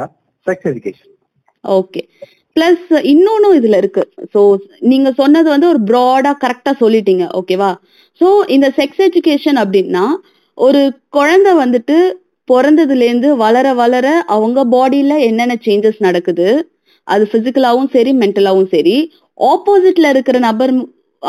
செக்ஸ் 0.47 0.69
எஜுகேஷன் 0.71 1.11
ஓகே 1.65 2.03
பிளஸ் 2.57 2.89
இன்னொன்னும் 3.13 3.57
இதுல 3.59 3.77
இருக்கு. 3.83 4.03
சோ 4.33 4.41
நீங்க 4.91 5.09
சொன்னது 5.21 5.49
வந்து 5.55 5.69
ஒரு 5.73 5.81
ப்ராடா 5.91 6.33
கரெக்டா 6.45 6.73
சொல்லிட்டீங்க. 6.83 7.25
ஓகேவா 7.41 7.71
சோ 8.21 8.29
இந்த 8.57 8.67
செக்ஸ் 8.79 9.03
எஜுகேஷன் 9.09 9.59
அப்படின்னா 9.63 10.05
ஒரு 10.59 10.81
குழந்தை 11.17 11.53
வந்துட்டு 11.55 11.97
பிறந்ததுல 12.49 13.07
இருந்து 13.09 13.29
வளர 13.37 13.67
வளர 13.81 14.07
அவங்க 14.35 14.61
பாடியில 14.75 15.13
என்னென்ன 15.29 15.55
சேஞ்சஸ் 15.67 16.01
நடக்குது? 16.07 16.49
அது 17.09 17.25
பிசிக்கலாவும் 17.33 17.91
சரி 17.95 18.13
மென்டலாவும் 18.23 18.69
சரி. 18.75 18.97
ஆப்போசிட்ல 19.41 20.09
இருக்கிற 20.15 20.37
நபர் 20.49 20.73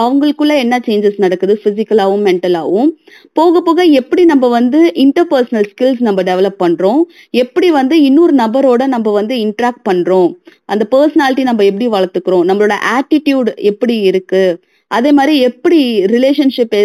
அவங்களுக்குள்ள 0.01 0.53
என்ன 0.63 0.75
சேஞ்சஸ் 0.87 1.17
நடக்குது? 1.23 1.53
பிசிக்கலாவும் 1.63 2.23
மென்டலாவும் 2.27 2.89
போக 3.37 3.61
போக 3.67 3.85
எப்படி 3.99 4.23
நம்ம 4.31 4.49
வந்து 4.57 4.79
இன்டர்பர்சனல் 5.03 5.67
ஸ்கில்ஸ் 5.71 6.01
நம்ம 6.07 6.23
டெவலப் 6.29 6.59
பண்றோம்? 6.63 7.01
எப்படி 7.43 7.69
வந்து 7.79 7.97
இன்னொரு 8.07 8.35
நபரோட 8.41 8.87
நம்ம 8.95 9.11
வந்து 9.19 9.35
இன்ட்ராக்ட் 9.45 9.85
பண்றோம்? 9.89 10.29
அந்த 10.73 10.83
பர்சனாலிட்டி 10.93 11.45
நம்ம 11.49 11.65
எப்படி 11.71 11.87
வளர்த்துக்கிறோம்? 11.97 12.45
நம்மளோட 12.49 12.77
ஆட்டிடியூட் 12.97 13.51
எப்படி 13.71 13.97
இருக்கு? 14.11 14.43
அதே 14.91 15.11
மாதிரி 15.19 15.35
எப்படி 15.49 15.79
ரிலேஷன்ஷிப் 16.15 16.75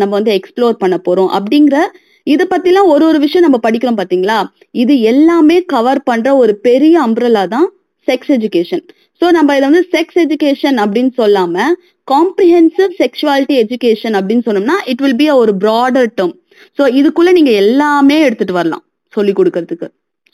நம்ம 0.00 0.12
வந்து 0.18 0.32
எக்ஸ்ப்ளோர் 0.38 0.80
பண்ண 0.84 0.96
போறோம்? 1.08 1.32
அப்படிங்கிற 1.38 1.78
இத 2.26 2.42
பத்திலாம் 2.52 2.88
ஒரு 2.94 3.04
ஒரு 3.10 3.18
விஷயம் 3.24 3.44
நம்ம 3.46 3.58
படிக்கிறோம் 3.66 4.00
பாத்தீங்களா? 4.00 4.38
இது 4.82 4.94
எல்லாமே 5.12 5.56
கவர் 5.74 6.00
பண்ற 6.08 6.28
ஒரு 6.42 6.52
பெரிய 6.66 6.94
அம்ப்ரலா 7.06 7.44
தான் 7.54 7.68
செக்ஸ் 8.08 8.30
எஜுகேஷன் 8.36 8.82
சோ 9.20 9.28
நம்ம 9.36 9.56
இதை 9.56 9.66
வந்து 9.68 9.84
செக்ஸ் 9.94 10.18
எஜுகேஷன் 10.22 10.76
அப்படின்னு 10.82 11.12
சொல்லாம 11.18 11.64
காம்ப்ரிஹென்சிவ் 12.10 12.92
செக்ஷுவாலிட்டி 13.00 13.56
எஜுகேஷன் 13.62 14.16
அப்படின்னு 14.18 14.46
சொன்னோம்னா 14.46 14.76
இட் 14.92 15.02
வில் 15.04 15.20
பி 15.22 15.26
ஒரு 15.42 15.52
ப்ராடர் 15.64 16.08
டேர்ம் 16.18 16.34
சோ 16.78 16.82
இதுக்குள்ள 17.00 17.30
நீங்க 17.32 17.52
எல்லாமே 17.62 18.16
எடுத்துட்டு 18.26 18.52
வரலாம் 18.52 18.84
சொல்லி 19.12 19.32
கொடுக்கறதுக்கு. 19.32 19.86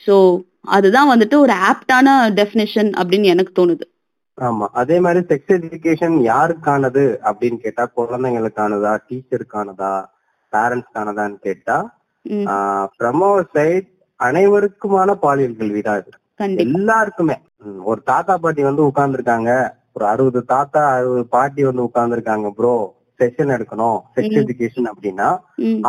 சோ 0.06 0.14
அதுதான் 0.76 1.10
வந்துட்டு 1.12 1.36
ஒரு 1.44 1.54
ஆப்டான 1.68 2.08
டெஃபினேஷன் 2.38 2.90
அப்படின்னு 3.00 3.26
எனக்கு 3.34 3.52
தோணுது. 3.58 3.84
ஆமா 4.38 4.66
அதே 4.72 4.96
மாதிரி 5.00 5.20
செக்ஸ் 5.30 5.52
எஜுகேஷன் 5.58 6.16
யாருக்கானது 6.30 7.04
அப்படின்னு 7.28 7.58
கேட்டா 7.60 7.84
குழந்தைங்களுக்கானதா 7.96 8.92
டீச்சருக்கானதா 9.06 9.92
பேரண்ட்ஸ்க்கானதான்னு 10.52 11.38
கேட்டா 11.46 11.76
ஃப்ரம் 12.92 13.22
அவர் 13.28 13.46
சைட் 13.52 13.88
அனைவருக்குமான 14.20 15.10
பாலியல் 15.24 15.58
கல்விதான் 15.58 15.98
இது. 16.00 16.12
கண்டிப்பா. 16.40 16.64
எல்லாருக்குமே. 16.66 17.36
ஒரு 17.90 18.00
தாத்தா 18.04 18.34
பாட்டி 18.36 18.62
வந்து 18.62 18.82
உட்கார்ந்துருக்காங்க 18.88 19.50
ஒரு 19.96 20.04
அறுபது 20.12 20.40
தாத்தா 20.54 20.80
அறுபது 20.96 21.24
பாட்டி 21.34 21.62
வந்து 21.68 21.86
உட்கார்ந்துருக்காங்க 21.88 22.48
ப்ரோ 22.58 22.74
செஷன் 23.20 23.52
எடுக்கணும். 23.56 23.98
செக்ஸ். 24.16 24.38
எஜுகேஷன் 24.40 24.88
அப்படின்னா 24.90 25.28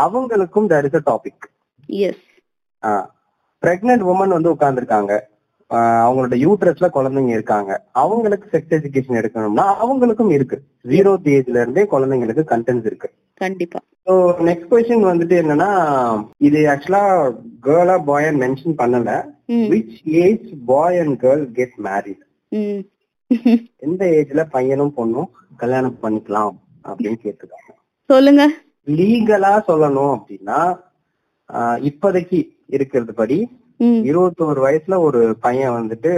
அவங்களுக்கும் 0.04 0.70
there 0.74 0.86
is 0.90 0.96
a 1.00 1.04
topic 1.10 1.46
pregnant 3.64 4.06
woman 4.12 4.36
வந்து 4.36 4.54
உட்கார்ந்துருக்காங்க. 4.56 5.14
அவங்களோட 6.06 6.36
யூட்ரஸ்ல 6.44 6.88
குழந்தைங்க 6.96 7.32
இருக்காங்க. 7.38 7.72
அவங்களுக்கு 8.02 8.46
செக்ஸ் 8.54 8.76
எஜுகேஷன் 8.78 9.20
எடுக்கணும்னா 9.22 9.66
அவங்களுக்கும் 9.84 10.32
இருக்கு. 10.36 10.58
ஜீரோ 10.92 11.14
ஏஜ்ல 11.36 11.62
இருந்தே 11.64 11.84
குழந்தைங்களுக்கு 11.94 12.44
கண்டென்ட்ஸ் 12.54 12.90
இருக்கு. 12.90 13.10
கண்டிப்பா. 13.44 13.80
ஸோ 14.08 14.14
நெக்ஸ்ட் 14.50 14.70
கொஸ்டின் 14.72 15.10
வந்துட்டு 15.12 15.36
என்னன்னா 15.44 15.72
இது 16.50 16.60
ஆக்சுவலா 16.74 17.06
கேர்ளா 17.68 17.98
பாய் 18.12 18.30
மென்ஷன் 18.44 18.78
பண்ணல. 18.82 19.12
Which 19.74 19.98
age 20.24 20.48
boy 20.72 21.00
and 21.02 21.18
girl 21.26 21.44
get 21.60 21.76
married 21.88 22.24
எந்த 23.86 24.02
ஏஜ்ல 24.18 24.42
பையனும் 24.56 24.94
பொண்ணும் 24.98 25.30
கல்யாணம் 25.62 25.98
பண்ணிக்கலாம் 26.04 26.56
அப்படின்னு 26.90 27.18
கேட்டிருக்காங்க. 27.24 27.72
சொல்லுங்க. 28.10 28.44
லீகலா 28.98 29.54
சொல்லணும் 29.70 30.12
அப்படின்னா 30.18 30.60
இப்போதைக்கு 31.88 32.40
இருக்கிறது 32.76 33.14
படி 33.22 33.38
இருபத்தோரு 34.10 34.60
வயசுல 34.66 34.96
ஒரு 35.08 35.22
பையன் 35.46 35.76
வந்துட்டு 35.78 36.12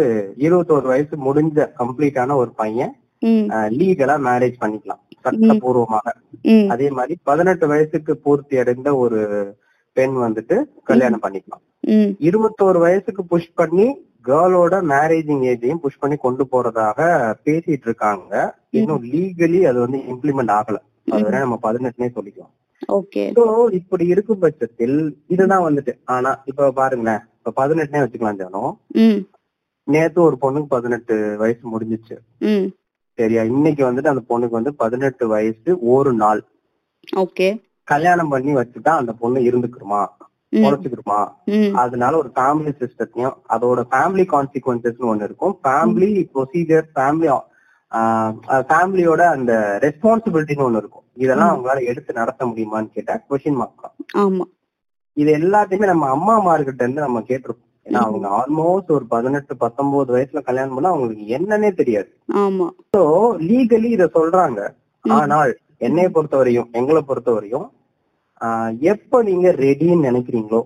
இருபத்தோரு 0.46 0.88
வயசு 0.92 1.16
முடிஞ்ச 1.28 1.66
கம்ப்ளீட்டான 1.80 2.36
ஒரு 2.42 2.52
பையன் 2.62 2.94
லீகலா 3.80 4.16
மேரேஜ் 4.28 4.62
பண்ணிக்கலாம் 4.64 5.02
சட்டபூர்வமாக. 5.24 6.10
அதே 6.74 6.88
மாதிரி 6.98 7.16
பதினெட்டு 7.30 7.66
வயசுக்கு 7.72 8.14
பூர்த்தி 8.26 8.58
அடைந்த 8.62 8.90
ஒரு 9.04 9.20
பெண் 9.98 10.16
வந்துட்டு 10.26 10.58
கல்யாணம் 10.90 11.24
பண்ணிக்கலாம். 11.26 11.64
இருபத்தோரு 12.28 12.80
வயசுக்கு 12.86 13.24
புஷ் 13.34 13.58
பண்ணி 13.62 13.88
கேர்ளோட 14.26 14.82
மேரேஜிங் 14.82 15.54
ஏஜையும் 15.54 15.76
புஷ் 15.76 16.00
பண்ணி 16.00 16.16
கொண்டு 16.16 16.48
போறதாக 16.52 17.34
பேசிட்டு 17.46 17.80
இருக்காங்க. 17.82 18.58
இன்னும் 18.70 19.04
லீகலி 19.04 19.62
அது 19.62 19.80
வந்து 19.80 19.98
இம்ப்ளிமெண்ட் 19.98 20.62
ஆகல. 20.62 20.78
அதுவரை 21.12 21.40
நம்ம 21.40 21.60
பதினெட்டுனே 21.64 22.34
சொல்லிக்கலாம் 23.18 23.74
இப்படி 23.74 24.06
இருக்கும் 24.06 24.40
பட்சத்தில் 24.40 25.24
இதுதான் 25.28 25.74
வந்துட்டு. 25.74 26.00
ஆனா 26.06 26.42
இப்ப 26.46 26.72
பாருங்களேன். 26.72 27.20
இப்ப 27.44 27.68
பதினெட்டுனே 27.68 28.06
வச்சுக்கலாம் 28.06 28.44
ஜானோ. 28.44 28.78
ம். 28.88 29.28
நேத்து 29.84 30.22
ஒரு 30.22 30.38
பொண்ணுக்கு 30.42 30.66
பதினெட்டு 30.68 31.36
வயசு 31.38 31.80
முடிஞ்சிச்சு. 31.80 32.18
சரியா? 33.16 33.44
இன்னைக்கு 33.44 33.86
வந்துட்டு 33.86 34.08
அந்த 34.08 34.22
பொண்ணுக்கு 34.30 34.50
வந்து 34.50 34.74
பதினெட்டு 34.74 35.28
வயசு 35.28 35.80
ஒரு 35.82 36.14
நாள். 36.14 36.44
ஓகே. 37.16 37.62
கல்யாணம் 37.84 38.30
பண்ணி 38.30 38.54
வச்சுட்டா 38.54 38.90
அந்த 38.90 39.14
பொண்ணு 39.14 39.40
இருந்துக்குருமா 39.40 40.08
ம். 40.54 40.64
பொழைச்சுக்கிருமா 40.64 41.20
ம். 41.46 41.74
அதனால 41.76 42.18
ஒரு 42.18 42.30
ஃபேமிலி 42.36 42.72
சிஸ்டத்தையும் 42.82 43.36
அதோட 43.50 43.80
ஃபேமிலி 43.92 44.26
கான்சிக்வன்சஸ் 44.26 45.10
ஒண்ணு 45.12 45.24
இருக்கும். 45.24 45.60
ஃபேமிலி 45.64 46.30
ப்ரொசீஜர் 46.34 46.88
ஃபேமிலி 46.96 47.30
ஃபேமிலியோட 48.70 49.22
அந்த 49.30 49.52
ரெஸ்பான்சிபிலிட்டின்னு 49.82 50.68
ஒண்ணு 50.68 50.78
இருக்கும். 50.78 51.06
இதெல்லாம் 51.16 51.52
அவங்களால 51.54 51.86
எடுத்து 51.86 52.14
நடத்த 52.14 52.46
முடியுமான்னு 52.46 52.94
கேட்டா 52.94 53.16
கொஸ்டின் 53.30 53.56
மார்க் 53.56 53.82
தான். 53.82 53.96
இது 55.18 55.32
எல்லாத்தையுமே 55.40 55.86
நம்ம 55.86 56.10
அம்மாமார்கிட்ட 56.10 56.82
இருந்து 56.82 57.02
நம்ம 57.02 57.20
கேட்டிருப்போம் 57.20 57.66
ஏன்னா 57.86 58.00
அவங்க 58.00 58.28
ஆல்மோஸ்ட் 58.40 58.92
ஒரு 58.92 59.06
பதினெட்டு 59.08 59.58
பத்தொன்பது 59.58 60.14
வயசுல 60.16 60.44
கல்யாணம் 60.44 60.74
பண்ணா 60.74 60.90
அவங்களுக்கு 60.90 61.26
என்னன்னே 61.38 61.74
தெரியாது. 61.74 62.10
சோ 62.96 63.02
லீகலி 63.50 63.90
இத 63.90 64.10
சொல்றாங்க. 64.14 64.60
ஆனால் 65.06 65.52
என்னைய 65.78 66.10
பொறுத்தவரையும் 66.10 66.70
எங்களை 66.72 67.02
பொறுத்தவரையும் 67.08 67.68
ஆஹ் 67.68 67.79
எப்ப 68.92 69.22
நீங்க 69.24 69.48
ரெடின்னு 69.64 70.08
நினைக்கிறீங்களோ 70.10 70.62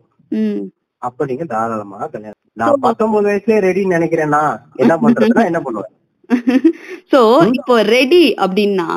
அப்ப 1.01 1.25
நீங்க 1.25 1.45
தாராளமாக 1.45 2.07
கல்யாணம் 2.07 2.41
நான் 2.57 2.83
பத்தொன்பது 2.85 3.27
வயசுலயே 3.29 3.59
ரெடின்னு 3.67 3.95
நினைக்கிறேன்னா 3.97 4.41
என்ன 4.75 4.93
பண்றதுன்னா 5.03 5.45
என்ன 5.51 5.61
பண்ணுவேன்? 5.61 5.93
சோ 7.11 7.19
இப்போ 7.51 7.75
ரெடி 7.95 8.25
அப்படின்னா 8.43 8.89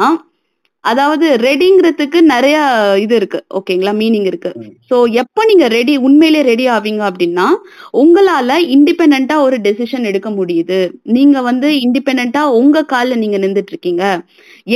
அதாவது 0.84 1.26
ரெடிங்கிறதுக்கு 1.44 2.18
நிறைய 2.32 2.56
இது 3.04 3.14
இருக்கு. 3.16 3.38
ஓகேங்களா? 3.54 3.92
மீனிங் 4.00 4.28
இருக்கு. 4.30 4.50
சோ 4.90 4.96
எப்ப 5.22 5.44
நீங்க 5.44 5.66
ரெடி 5.68 5.94
உண்மையிலே 5.98 6.40
ரெடி 6.42 6.66
ஆவீங்க 6.68 7.02
அப்படின்னா 7.10 7.46
உங்களால 8.02 8.58
இண்டிபெண்டா 8.76 9.36
ஒரு 9.46 9.56
டெசிஷன் 9.56 10.08
எடுக்க 10.10 10.30
முடியுது. 10.30 10.78
நீங்க 11.16 11.40
வந்து 11.42 11.70
இண்டிபெண்டா 11.86 12.42
உங்க 12.60 12.84
கால்ல 12.92 13.16
நீங்க 13.22 13.38
நின்றுட்டு 13.38 13.74
இருக்கீங்க. 13.74 14.04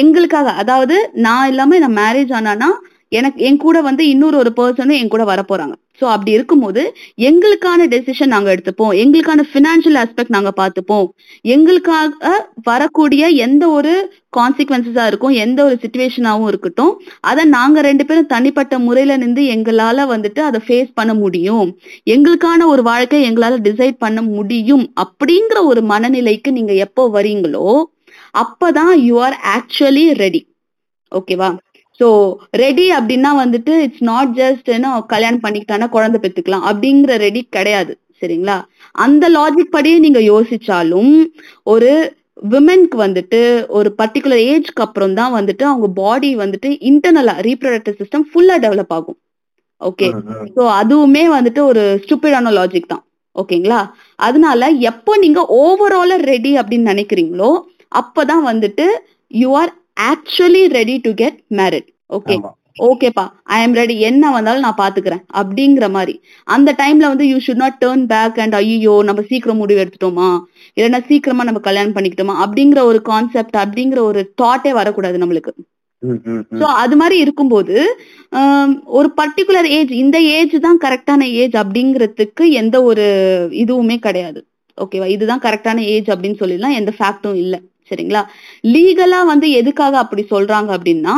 எங்களுக்காக 0.03 0.55
அதாவது 0.63 0.97
நான் 1.27 1.49
இல்லாம 1.53 1.79
நான் 1.79 1.99
மேரேஜ் 2.03 2.33
ஆனானா 2.41 2.71
எனக்கு 3.13 3.41
என் 3.49 3.63
கூட 3.67 3.79
வந்து 3.87 4.03
இன்னொரு 4.09 4.37
ஒரு 4.37 4.51
பர்சனும் 4.57 4.99
என் 5.03 5.15
கூட 5.15 5.25
வர 5.31 5.41
போறாங்க 5.49 5.75
சோ 6.01 6.07
அப்படி 6.13 6.31
இருக்கும்போது 6.37 6.83
எங்களுக்கான 7.29 7.87
டெசிஷன் 7.95 8.33
நாங்க 8.33 8.49
எடுத்துப்போம். 8.55 8.93
எங்களுக்கான 9.03 9.41
பினான்சியல் 9.55 9.99
ஆஸ்பெக்ட் 10.03 10.35
நாங்க 10.37 10.53
பார்த்துப்போம். 10.61 11.09
எங்களுக்காக 11.55 12.31
வரக்கூடிய 12.63 13.23
எந்த 13.47 13.65
ஒரு 13.69 13.93
கான்சிக்வன்சஸா 14.37 15.05
இருக்கும் 15.07 15.35
எந்த 15.45 15.61
ஒரு 15.65 15.77
சுச்சுவேஷனாகவும் 15.83 16.47
இருக்கட்டும் 16.47 16.93
அதை 17.21 17.45
நாங்க 17.57 17.81
ரெண்டு 17.89 18.07
பேரும் 18.07 18.31
தனிப்பட்ட 18.35 18.79
முறையில 18.79 19.17
நின்று 19.17 19.45
எங்களால 19.57 20.07
வந்துட்டு 20.15 20.43
அதை 20.49 20.61
ஃபேஸ் 20.67 20.91
பண்ண 20.95 21.15
முடியும். 21.15 21.69
எங்களுக்கான 22.15 22.67
ஒரு 22.67 22.85
வாழ்க்கை 22.91 23.21
எங்களால 23.31 23.59
டிசைட் 23.69 24.03
பண்ண 24.07 24.23
முடியும் 24.37 24.85
அப்படிங்கிற 25.05 25.59
ஒரு 25.73 25.83
மனநிலைக்கு 25.93 26.51
நீங்க 26.51 26.75
எப்போ 26.87 27.05
வரீங்களோ 27.19 27.67
அப்பதான் 28.45 28.95
யூ 29.09 29.19
ஆர் 29.21 29.37
ஆக்சுவலி 29.57 30.07
ரெடி 30.23 30.43
ஓகேவா 31.13 31.51
சோ 32.01 32.09
ரெடி 32.63 32.87
அப்படின்னா 32.99 33.31
வந்துட்டு 33.43 33.73
இட்ஸ் 33.85 34.05
நாட் 34.11 34.33
ஜஸ்ட் 34.37 34.69
என்ன 34.71 34.93
கல்யாணம் 35.07 35.45
பண்ணிக்கிட்டானா 35.45 35.89
குழந்தை 35.89 36.21
பெத்துக்கலாம் 36.21 36.67
அப்படிங்கிற 36.71 37.17
ரெடி 37.25 37.43
கிடையாது 37.57 37.93
சரிங்களா? 38.23 38.57
அந்த 38.95 39.25
லாஜிக் 39.31 39.75
படியே 39.75 39.99
நீங்க 39.99 40.21
யோசிச்சாலும் 40.31 41.13
ஒரு 41.67 41.91
விமென்க்கு 42.45 42.97
வந்துட்டு 42.97 43.41
ஒரு 43.69 43.89
பர்டிகுலர் 43.99 44.43
ஏஜ்க்கு 44.51 44.85
அப்புறம் 44.85 45.15
தான் 45.15 45.33
வந்துட்டு 45.39 45.65
அவங்க 45.65 45.89
பாடி 45.99 46.31
வந்துட்டு 46.37 46.69
இன்டர்னலா 46.91 47.35
ரீப்ரொடக்டிவ் 47.47 47.99
சிஸ்டம் 48.01 48.27
ஃபுல்லா 48.31 48.57
டெவலப் 48.65 48.95
ஆகும். 48.97 49.19
ஓகே 49.81 50.09
சோ 50.57 50.63
அதுவுமே 50.81 51.25
வந்துட்டு 51.37 51.61
ஒரு 51.71 51.83
ஸ்டூபிடான 52.03 52.53
லாஜிக் 52.59 52.93
தான். 52.93 53.03
ஓகேங்களா 53.37 53.81
அதனால 54.19 54.63
எப்போ 54.91 55.13
நீங்க 55.17 55.41
ஓவராலா 55.61 56.17
ரெடி 56.33 56.53
அப்படின்னு 56.61 56.91
நினைக்கிறீங்களோ 56.93 57.51
அப்பதான் 57.93 58.45
வந்துட்டு 58.51 58.87
you 59.35 59.51
are 59.57 59.73
actually 60.09 60.63
ready 60.79 60.97
to 61.05 61.11
get 61.21 61.39
married 61.61 61.89
okay 62.17 62.35
ஓகேப்பா 62.89 63.25
ஐ 63.55 63.57
எம் 63.63 63.75
ரெடி 63.79 63.95
என்ன 64.09 64.31
வந்தாலும் 64.35 64.65
நான் 64.67 64.79
பாத்துக்கிறேன். 64.81 65.23
அப்படிங்கிற 65.41 65.87
மாதிரி. 65.91 66.15
அந்த 66.47 66.71
டைம்ல 66.81 67.09
வந்து 67.13 67.25
you 67.31 67.39
should 67.47 67.63
not 67.63 67.79
turn 67.85 68.05
back 68.13 68.39
and 68.43 68.55
ஐயோ 68.59 68.95
நம்ம 69.09 69.23
சீக்கிரம் 69.31 69.61
முடிவு 69.63 69.83
எடுத்துட்டோமா? 69.83 70.29
இல்லைன்னா 70.77 71.01
சீக்கிரமா 71.09 71.45
நம்ம 71.49 71.61
கல்யாணம் 71.61 71.97
பண்ணிக்கிட்டோமா? 71.97 72.37
அப்படிங்கிற 72.45 72.83
ஒரு 72.91 73.01
கான்செப்ட் 73.11 73.59
அப்படிங்கிற 73.65 74.01
ஒரு 74.11 74.23
தாட்டே 74.43 74.73
வரக்கூடாது 74.79 75.19
நம்மளுக்கு. 75.23 75.53
சோ 76.61 76.67
அது 76.83 76.95
மாதிரி 77.01 77.17
இருக்கும்போது 77.25 77.75
ஒரு 78.99 79.09
பர்டிகுலர் 79.21 79.69
ஏஜ் 79.79 79.93
இந்த 80.05 80.19
ஏஜ் 80.37 80.55
தான் 80.67 80.81
கரெக்டான 80.85 81.27
ஏஜ் 81.43 81.57
அப்படிங்கிறதுக்கு 81.63 82.45
எந்த 82.61 82.77
ஒரு 82.91 83.07
இதுவுமே 83.65 83.97
கிடையாது. 84.07 84.41
ஓகேவா 84.79 85.09
இதுதான் 85.17 85.45
கரெக்டான 85.47 85.85
ஏஜ் 85.95 86.09
அப்படின்னு 86.15 86.41
சொல்லிடலாம். 86.43 86.79
எந்த 86.81 86.93
ஃபேக்டும் 86.99 87.39
இல்ல. 87.45 87.55
சரிங்களா? 87.91 88.23
லீகலா 88.67 89.27
வந்து 89.27 89.51
எதுக்காக 89.51 89.99
அப்படி 89.99 90.27
சொல்றாங்க 90.31 90.71
அப்படின்னா 90.77 91.15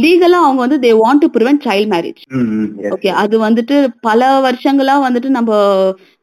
லீகலா 0.00 0.38
அவங்க 0.40 0.66
வந்து 0.66 0.78
they 0.78 0.92
want 0.92 1.18
to 1.18 1.28
prevent 1.36 1.64
child 1.64 1.92
marriage. 1.94 2.22
Okay 2.90 3.08
அது 3.22 3.40
வந்துட்டு 3.48 3.76
பல 4.00 4.40
வருஷங்களா 4.40 4.96
வந்துட்டு 5.06 5.28
நம்ம 5.28 5.52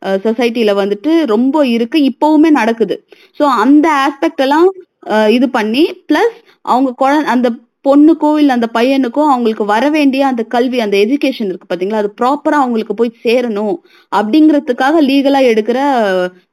சொசைட்டில 0.06 0.74
வந்துட்டு 0.82 1.26
ரொம்ப 1.26 1.68
இருக்கு 1.68 2.00
இப்பவுமே 2.12 2.50
நடக்குது. 2.50 2.96
சோ 3.40 3.44
அந்த 3.44 3.90
ஆஸ்பெக்ட் 4.06 4.44
எல்லாம் 4.48 4.68
இது 5.30 5.50
பண்ணி 5.50 5.84
பிளஸ் 6.14 6.36
அவங்க 6.62 6.94
குழ- 6.98 7.24
அந்த 7.26 7.48
பொண்ணுக்கோ 7.86 8.30
இல்ல 8.42 8.52
அந்த 8.58 8.68
பையனுக்கோ 8.78 9.24
அவங்களுக்கு 9.32 9.66
வர 9.72 9.86
வேண்டிய 9.96 10.22
அந்த 10.32 10.44
கல்வி 10.56 10.78
அந்த 10.86 10.96
எஜுகேஷன் 11.06 11.50
இருக்கு 11.52 11.70
பாத்தீங்களா? 11.72 12.02
அது 12.04 12.10
ப்ராப்பரா 12.22 12.58
அவங்களுக்கு 12.64 12.94
போய் 13.00 13.12
சேரணும். 13.26 13.76
அப்படிங்கறதுக்காக 14.12 15.02
லீகலா 15.10 15.42
எடுக்கிற 15.52 15.80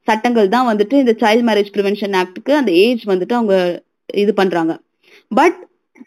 சட்டங்கள் 0.07 0.53
தான் 0.55 0.69
வந்துட்டு 0.71 0.95
இந்த 1.03 1.13
சைல்ட் 1.23 1.47
மேரேஜ் 1.49 1.73
ப்ரிவென்ஷன் 1.75 2.17
ஆக்டுக்கு 2.21 2.53
அந்த 2.59 2.73
ஏஜ் 2.85 3.03
வந்துட்டு 3.13 3.37
அவங்க 3.39 3.55
இது 4.23 4.33
பண்றாங்க. 4.41 4.73
பட் 5.31 5.57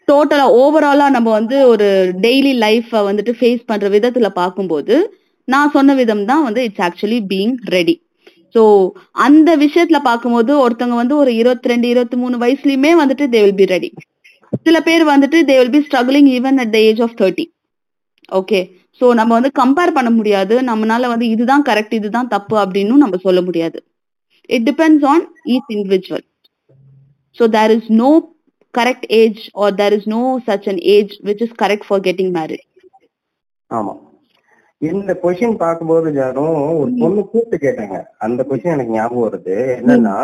டோட்டலா 0.07 0.45
ஓவராலா 0.61 1.05
நம்ம 1.17 1.29
வந்து 1.39 1.57
ஒரு 1.73 1.85
டெய்லி 2.25 2.53
லைஃப 2.63 3.03
வந்துட்டு 3.09 3.33
ஃபேஸ் 3.39 3.67
பண்ற 3.69 3.87
விதத்துல 3.95 4.27
பார்க்கும்போது 4.41 4.95
நான் 5.47 5.73
சொன்ன 5.75 5.93
விதம் 5.99 6.25
தான் 6.31 6.43
வந்து 6.47 6.61
it's 6.67 6.83
actually 6.85 7.19
being 7.31 7.55
ready 7.75 7.95
so 8.55 8.61
அந்த 9.25 9.49
விஷயத்துல 9.63 9.97
பார்க்கும்போது 10.09 10.51
ஒருத்தவங்க 10.63 10.97
வந்து 11.01 11.15
ஒரு 11.21 11.31
இருபத்தி 11.41 11.71
ரெண்டு 11.71 11.87
இருபத்தி 11.93 12.17
மூணு 12.21 12.35
வயசுலயுமே 12.43 12.91
வந்துட்டு 13.01 13.25
தே 13.33 13.41
வில் 13.43 13.59
பி 13.61 13.65
ரெடி 13.73 13.89
சில 14.65 14.77
பேர் 14.87 15.03
வந்துட்டு 15.11 15.37
they 15.49 15.55
will 15.59 15.73
be 15.75 15.81
struggling 15.87 16.29
even 16.37 16.57
at 16.63 16.73
the 16.75 16.79
age 16.89 17.01
of 17.05 17.15
thirty 17.21 17.45
okay 18.31 18.59
so 19.01 19.05
நம்ம 19.19 19.31
வந்து 19.37 19.51
கம்பேர் 19.61 19.95
பண்ண 19.97 20.09
முடியாது. 20.17 20.55
நம்மனால 20.69 21.07
வந்து 21.13 21.25
இதுதான் 21.33 21.65
கரெக்ட் 21.69 21.97
இதுதான் 21.99 22.31
தப்பு 22.35 22.55
அப்படின்னு 22.63 23.03
நம்ம 23.03 23.17
சொல்ல 23.25 23.39
முடியாது. 23.47 23.77
It 24.49 24.65
depends 24.69 25.05
on 25.13 25.23
each 25.53 25.71
individual 25.75 26.25
so 27.37 27.45
there 27.57 27.73
is 27.77 27.91
no 28.01 28.11
correct 28.73 29.07
age 29.19 29.41
or 29.63 29.75
there 29.81 29.95
is 29.97 30.09
no 30.15 30.21
such 30.47 30.67
an 30.73 30.81
age 30.95 31.13
which 31.27 31.43
is 31.45 31.55
correct 31.63 31.87
for 31.89 32.03
getting 32.07 32.33
married 32.37 32.65
ஆமா. 33.71 33.93
இந்த 34.81 35.11
கொஸ்டின் 35.21 35.59
பார்க்கும்போது 35.61 36.07
ஜானும் 36.17 36.57
ஒரு 36.81 36.91
பொண்ணு 37.01 37.21
கூப்பிட்டு 37.23 37.57
கேட்டாங்க. 37.57 37.95
அந்த 38.25 38.39
கொஸ்டின் 38.49 38.73
எனக்கு 38.73 38.95
ஞாபகம் 38.97 39.25
வருது. 39.25 39.55
என்னன்னா 39.79 40.15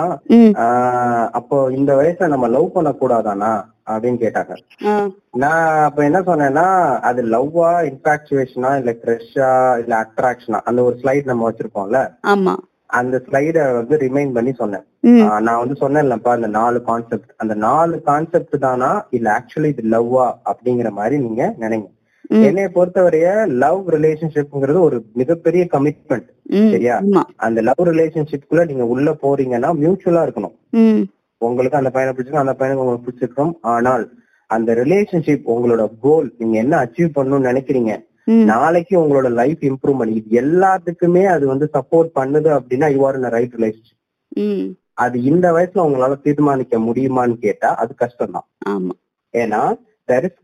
அப்போ 1.40 1.58
இந்த 1.78 1.92
வயசுல 2.00 2.28
நம்ம 2.28 2.48
லவ் 2.56 2.68
பண்ண 2.76 2.92
கூடாதானா 2.94 3.52
அப்படின்னு 3.94 4.20
கேட்டாங்க. 4.24 4.54
நான் 5.36 5.84
அப்ப 5.84 6.04
என்ன 6.04 6.20
சொன்னேன்னா 6.22 6.66
அது 7.02 7.22
லவ்வா 7.26 7.70
இன்ஃபாக்சுவேஷனா 7.90 8.72
இல்ல 8.78 8.92
கிரஷா 9.04 9.52
இல்ல 9.82 9.94
அட்ராக்ஷனா 10.04 10.60
அந்த 10.62 10.84
ஒரு 10.84 10.96
ஸ்லைட் 11.02 11.32
நம்ம 11.32 11.50
வச்சிருப்போம்ல? 11.50 12.02
ஆமா. 12.34 12.56
அந்த 13.00 13.18
ஸ்லைட 13.26 13.58
வந்து 13.74 13.98
ரிமைண்ட் 13.98 14.34
பண்ணி 14.34 14.54
சொன்னேன். 14.54 14.86
நான் 15.48 15.60
வந்து 15.60 15.76
சொன்னேன்லப்பா 15.80 16.32
அந்த 16.32 16.48
நாலு 16.58 16.80
கான்செப்ட் 16.82 17.32
அந்த 17.38 17.54
நாலு 17.68 18.02
கான்செப்ட் 18.02 18.56
தானா 18.60 18.90
இல்ல 19.10 19.28
ஆக்சுவலி 19.38 19.68
இது 19.68 19.84
லவ்வா 19.96 20.26
அப்படிங்கிற 20.52 20.90
மாதிரி 20.92 21.18
நீங்க 21.18 21.44
நினைங்க. 21.60 21.88
என்னைய 22.48 22.68
பொறுத்தவரைய 22.76 23.30
லவ் 23.64 23.90
ரிலேஷன்ஷிப்ங்கிறது 23.96 24.80
ஒரு 24.82 24.98
மிகப்பெரிய 25.14 25.64
கமிட்மெண்ட் 25.74 26.28
சரியா? 26.74 26.96
அந்த 27.38 27.60
லவ் 27.62 27.84
ரிலேஷன்ஷிப்குள்ள 27.90 28.66
நீங்க 28.66 28.86
உள்ள 28.94 29.10
போறீங்கன்னா 29.24 29.72
மியூச்சுவலா 29.82 30.24
இருக்கணும். 30.28 30.56
உங்களுக்கு 31.48 31.80
அந்த 31.80 31.92
பையனை 31.96 32.12
பிடிச்சிருக்கும் 32.14 32.46
அந்த 32.46 32.56
பையனுக்கு 32.60 32.84
உங்களுக்கு 32.84 33.08
பிடிச்சிருக்கும். 33.08 33.54
ஆனால் 33.74 34.04
அந்த 34.50 34.70
ரிலேஷன்ஷிப் 34.82 35.46
உங்களோட 35.54 35.84
கோல் 36.06 36.28
நீங்க 36.40 36.56
என்ன 36.64 36.76
அச்சீவ் 36.86 37.16
பண்ணணும்னு 37.18 37.50
நினைக்கிறீங்க? 37.52 37.92
நாளைக்கு 38.52 38.96
உங்களோட 39.02 39.28
லைஃப் 39.40 39.62
இம்ப்ரூவ் 39.70 40.00
பண்ணி 40.00 40.16
இது 40.20 40.40
எல்லாத்துக்குமே 40.42 41.24
அது 41.36 41.46
வந்து 41.48 41.66
சப்போர்ட் 41.78 42.10
பண்ணுது 42.20 42.50
அப்படின்னா 42.58 42.88
you 42.96 43.02
are 43.08 43.18
in 43.20 43.32
right 43.38 43.56
relationship 43.60 44.00
அது 45.04 45.18
இந்த 45.24 45.46
வயசுல 45.56 45.86
உங்களால 45.88 46.18
தீர்மானிக்க 46.26 46.80
முடியுமான்னு 46.88 47.38
கேட்டா 47.46 47.70
அது 47.84 47.92
கஷ்டம் 47.96 48.36
தான் 48.38 48.48
ஏன்னா 49.34 49.62
தெர் 50.10 50.26
இஸ் 50.28 50.38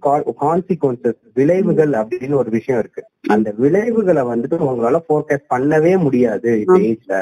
கான்சிக்வன்சஸ் 0.43 1.19
விளைவுகள் 1.37 1.93
அப்படின்னு 2.01 2.39
ஒரு 2.41 2.49
விஷயம் 2.49 2.79
இருக்கு. 2.79 3.01
அந்த 3.35 3.49
விளைவுகளை 3.63 4.23
வந்துட்டு 4.31 4.67
உங்களால 4.69 4.99
ஃபோர்காஸ்ட் 5.05 5.51
பண்ணவே 5.53 5.93
முடியாது 6.05 6.49
இந்த 6.63 6.79
ஏஜ்ல 6.91 7.15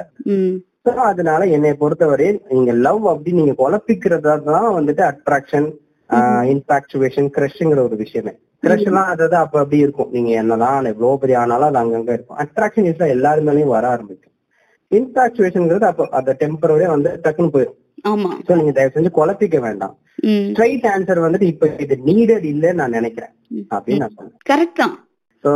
So, 0.86 0.92
அதனால 1.12 1.46
என்னை 1.56 1.74
பொறுத்தவரை 1.74 2.28
நீங்க 2.50 2.72
லவ் 2.86 3.06
அப்படி 3.12 3.32
நீங்க 3.32 3.54
குழப்பிக்கிறதா 3.62 4.34
தான் 4.50 4.76
வந்துட்டு 4.78 5.04
அட்ராக்ஷன் 5.12 5.68
இன்ஃபாக்சுவேஷன் 6.54 7.30
கிரஷ்ங்கிற 7.38 7.80
ஒரு 7.88 7.96
விஷயமே. 7.96 8.34
கிரஷ் 8.64 8.86
எல்லாம் 8.90 9.10
அதாவது 9.14 9.36
அப்ப 9.36 9.60
அப்படி 9.60 9.78
இருக்கும். 9.78 10.12
நீங்க 10.12 10.30
என்னதான் 10.42 10.90
எவ்வளவு 10.92 11.20
பெரிய 11.24 11.40
ஆனாலும் 11.40 11.70
அது 11.70 11.80
அங்கங்க 11.82 12.12
இருக்கும். 12.18 12.38
அட்ராக்ஷன் 12.44 12.88
இஸ் 12.92 13.14
எல்லாரு 13.16 13.42
மேலயும் 13.48 13.74
வர 13.76 13.88
ஆரம்பிக்கும். 13.88 14.34
இன்ஃபாக்சுவேஷன்ங்கிறது 14.92 15.88
அப்ப 15.92 16.08
அந்த 16.20 16.36
டெம்பரரியா 16.44 16.90
வந்து 16.96 17.12
டக்குன்னு 17.26 17.54
போயிடும் 17.56 17.80
ஆமா. 18.12 18.32
சோ 18.48 18.56
நீங்க 18.60 18.72
தயவு 18.72 18.96
செஞ்சு 18.96 19.12
குழப்பிக்க 19.20 19.60
வேண்டாம். 19.68 19.96
ஸ்ட்ரைட் 20.50 20.86
ஆன்சர் 20.94 21.26
வந்துட்டு 21.26 21.48
இப்ப 21.54 21.68
இது 21.86 21.96
நீடட் 22.10 22.46
இல்லைன்னு 22.54 22.82
நான் 22.82 22.98
நினைக்கிறேன். 23.00 23.34
அப்படின்னு 23.76 24.04
நான் 24.04 24.16
சொன்னேன் 24.18 24.40
கரெக்ட் 24.52 24.80
தான். 24.84 24.96
சோ 25.44 25.52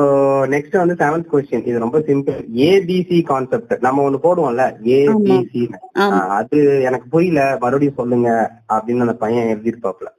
நெக்ஸ்ட் 0.53 0.75
வந்து 0.81 0.95
செவன்த் 0.99 1.29
கொஸ்டின் 1.31 1.67
இது 1.69 1.83
ரொம்ப 1.83 1.99
சிம்பிள் 2.07 2.39
ஏபிசி 2.65 3.19
கான்செப்ட் 3.29 3.71
நம்ம 3.85 4.03
ஒண்ணு 4.07 4.19
போடுவோம்ல? 4.25 4.65
ஏபிசி 4.97 5.63
அது 6.39 6.57
எனக்கு 6.87 7.07
புரியல. 7.13 7.41
மறுபடியும் 7.63 7.99
சொல்லுங்க 8.01 8.29
அப்படின்னு 8.75 9.05
அந்த 9.07 9.17
பையன் 9.23 9.51
எழுதிருப்பாப்ல 9.53 10.09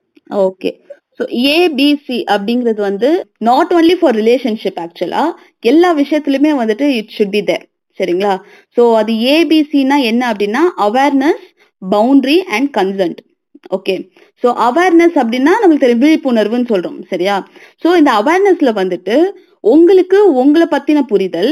ஓகே. 0.47 0.71
ஸோ 1.19 1.23
ஏபிசி 1.55 2.19
அப்படிங்கிறது 2.35 2.81
வந்து 2.89 3.09
நாட் 3.49 3.73
ஒன்லி 3.79 3.95
ஃபார் 4.01 4.17
ரிலேஷன்ஷிப் 4.21 4.81
ஆக்சுவலா 4.85 5.25
எல்லா 5.65 5.89
விஷயத்துலயுமே 6.01 6.53
வந்துட்டு 6.61 6.87
இட் 6.99 7.15
ஷுட் 7.17 7.35
பி 7.37 7.43
தேர் 7.51 7.65
சரிங்களா? 8.01 8.35
ஸோ 8.77 8.83
அது 9.01 9.13
ஏபிசினா 9.35 9.99
என்ன 10.11 10.23
அப்படின்னா 10.33 10.63
awareness 10.87 11.45
boundary 11.83 12.39
and 12.57 12.71
consent 12.79 13.21
okay 13.77 13.95
so 14.43 14.49
awareness 14.67 15.17
அப்படின்னா 15.23 15.53
நம்மளுக்கு 15.61 15.85
தெரியும் 15.85 16.05
விழிப்புணர்வுன்னு 16.05 16.71
சொல்றோம். 16.73 16.99
சரியா? 17.13 17.35
ஸோ 17.83 17.89
இந்த 18.01 18.11
அவேர்னஸ்ல 18.21 18.71
வந்துட்டு 18.79 19.17
உங்களுக்கு 19.65 20.19
உங்களை 20.43 20.67
பத்தின 20.75 20.99
புரிதல் 21.13 21.51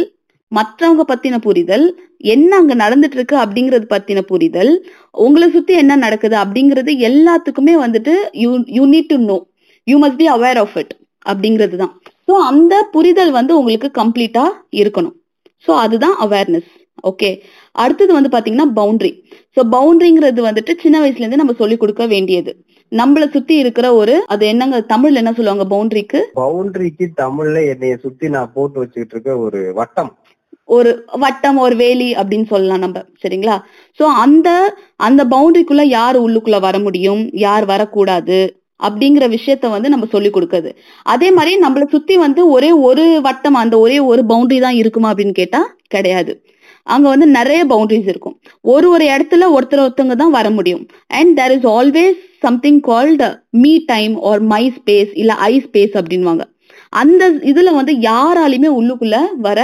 மற்றவங்க 0.52 1.02
பத்தின 1.10 1.38
புரிதல் 1.46 1.86
என்ன 2.34 2.50
அங்க 2.60 2.74
நடந்துட்டு 2.74 3.16
இருக்கு 3.18 3.36
அப்படிங்கறது 3.42 3.86
பத்தின 3.94 4.20
புரிதல் 4.30 4.72
உங்களை 5.24 5.48
சுத்தி 5.56 5.74
என்ன 5.82 5.98
நடக்குது 6.04 6.36
அப்படிங்கிறது 6.44 6.92
எல்லாத்துக்குமே 7.08 7.74
வந்துட்டு 7.84 8.14
you 8.42 8.50
you 8.76 8.84
need 8.94 9.10
to 9.12 9.18
know 9.30 9.36
you 9.86 9.98
must 10.04 10.20
be 10.22 10.28
aware 10.36 10.60
of 10.64 10.76
it 10.82 10.94
அப்படிங்கிறது 11.26 11.76
தான் 11.82 11.92
ஸோ 12.28 12.34
அந்த 12.50 12.74
புரிதல் 12.94 13.30
வந்து 13.38 13.52
உங்களுக்கு 13.58 13.88
கம்ப்ளீட்டா 14.00 14.44
இருக்கணும். 14.80 15.14
ஸோ 15.64 15.72
அதுதான் 15.84 16.16
அவேர்னஸ் 16.24 16.70
ஓகே 17.10 17.30
அடுத்தது 17.74 18.12
வந்து 18.16 18.30
பாத்தீங்கன்னா 18.34 18.68
பவுண்டரி 18.78 19.12
ஸோ 19.56 19.60
பவுண்டரிங்கிறது 19.74 20.40
வந்துட்டு 20.48 20.72
சின்ன 20.82 20.96
வயசுல 21.02 21.24
இருந்து 21.24 21.40
நம்ம 21.42 21.54
சொல்லி 21.60 21.76
கொடுக்க 21.82 22.04
வேண்டியது. 22.14 22.52
நம்மள 22.92 23.30
சுத்தி 23.30 23.54
இருக்கிற 23.54 23.94
ஒரு 23.94 24.24
அது 24.26 24.46
என்னங்க 24.46 24.78
தமிழ்ல 24.88 25.14
என்ன 25.14 25.32
சொல்லுவாங்க 25.32 25.64
பவுண்டரிக்கு 25.64 26.20
பவுண்டரிக்கு 26.34 27.06
தமிழ்ல 27.16 27.68
என்னைய 27.68 27.96
சுத்தி 27.96 28.28
நான் 28.28 28.52
போட்டு 28.54 28.78
வச்சுக்கிட்டு 28.78 29.14
இருக்க 29.14 29.38
ஒரு 29.38 29.72
வட்டம். 29.74 30.16
ஒரு 30.64 31.04
வட்டம் 31.12 31.56
ஒரு 31.56 31.76
வேலி 31.76 32.14
அப்படின்னு 32.14 32.46
சொல்லலாம் 32.46 32.78
நம்ம 32.78 33.04
சரிங்களா? 33.22 33.56
சோ 34.00 34.02
அந்த 34.02 34.76
அந்த 34.96 35.24
பவுண்டரிக்குள்ள 35.24 35.82
யார் 35.82 36.16
உள்ளுக்குள்ள 36.16 36.60
வர 36.60 36.78
முடியும் 36.78 37.30
யார் 37.32 37.64
வரக்கூடாது 37.64 38.54
அப்படிங்கிற 38.76 39.24
விஷயத்த 39.28 39.70
வந்து 39.70 39.88
நம்ம 39.88 40.06
சொல்லி 40.10 40.30
கொடுக்குறது. 40.30 40.70
அதே 41.02 41.30
மாதிரி 41.30 41.60
நம்மள 41.60 41.88
சுத்தி 41.88 42.16
வந்து 42.16 42.50
ஒரே 42.50 42.72
ஒரு 42.72 43.20
வட்டம் 43.20 43.54
அந்த 43.54 43.78
ஒரே 43.78 43.98
ஒரு 43.98 44.22
பவுண்டரி 44.22 44.60
தான் 44.60 44.74
இருக்குமா 44.74 45.12
அப்படின்னு 45.12 45.32
கேட்டா 45.32 45.74
கிடையாது. 45.88 46.42
அங்க 46.94 47.06
வந்து 47.12 47.26
நிறைய 47.38 47.60
பவுண்டரிஸ் 47.72 48.10
இருக்கும். 48.12 48.36
ஒரு 48.74 48.86
ஒரு 48.94 49.04
இடத்துல 49.14 49.48
ஒருத்தர் 49.56 49.84
ஒருத்தவங்க 49.84 50.16
தான் 50.22 50.36
வர 50.38 50.46
முடியும். 50.58 50.84
And 51.18 51.32
there 51.40 51.54
is 51.56 51.66
always 51.76 52.18
something 52.46 52.80
called 52.90 53.24
me 53.64 53.72
time 53.92 54.14
or 54.30 54.42
my 54.52 54.62
space 54.78 55.12
இல்ல 55.22 55.32
ஐ 55.50 55.54
ஸ்பேஸ் 55.66 55.94
அப்படின்வாங்க 56.00 56.44
அந்த 57.02 57.24
இதுல 57.50 57.70
வந்து 57.78 57.92
யாராலையுமே 58.10 58.70
உள்ளுக்குள்ள 58.78 59.16
வர 59.46 59.60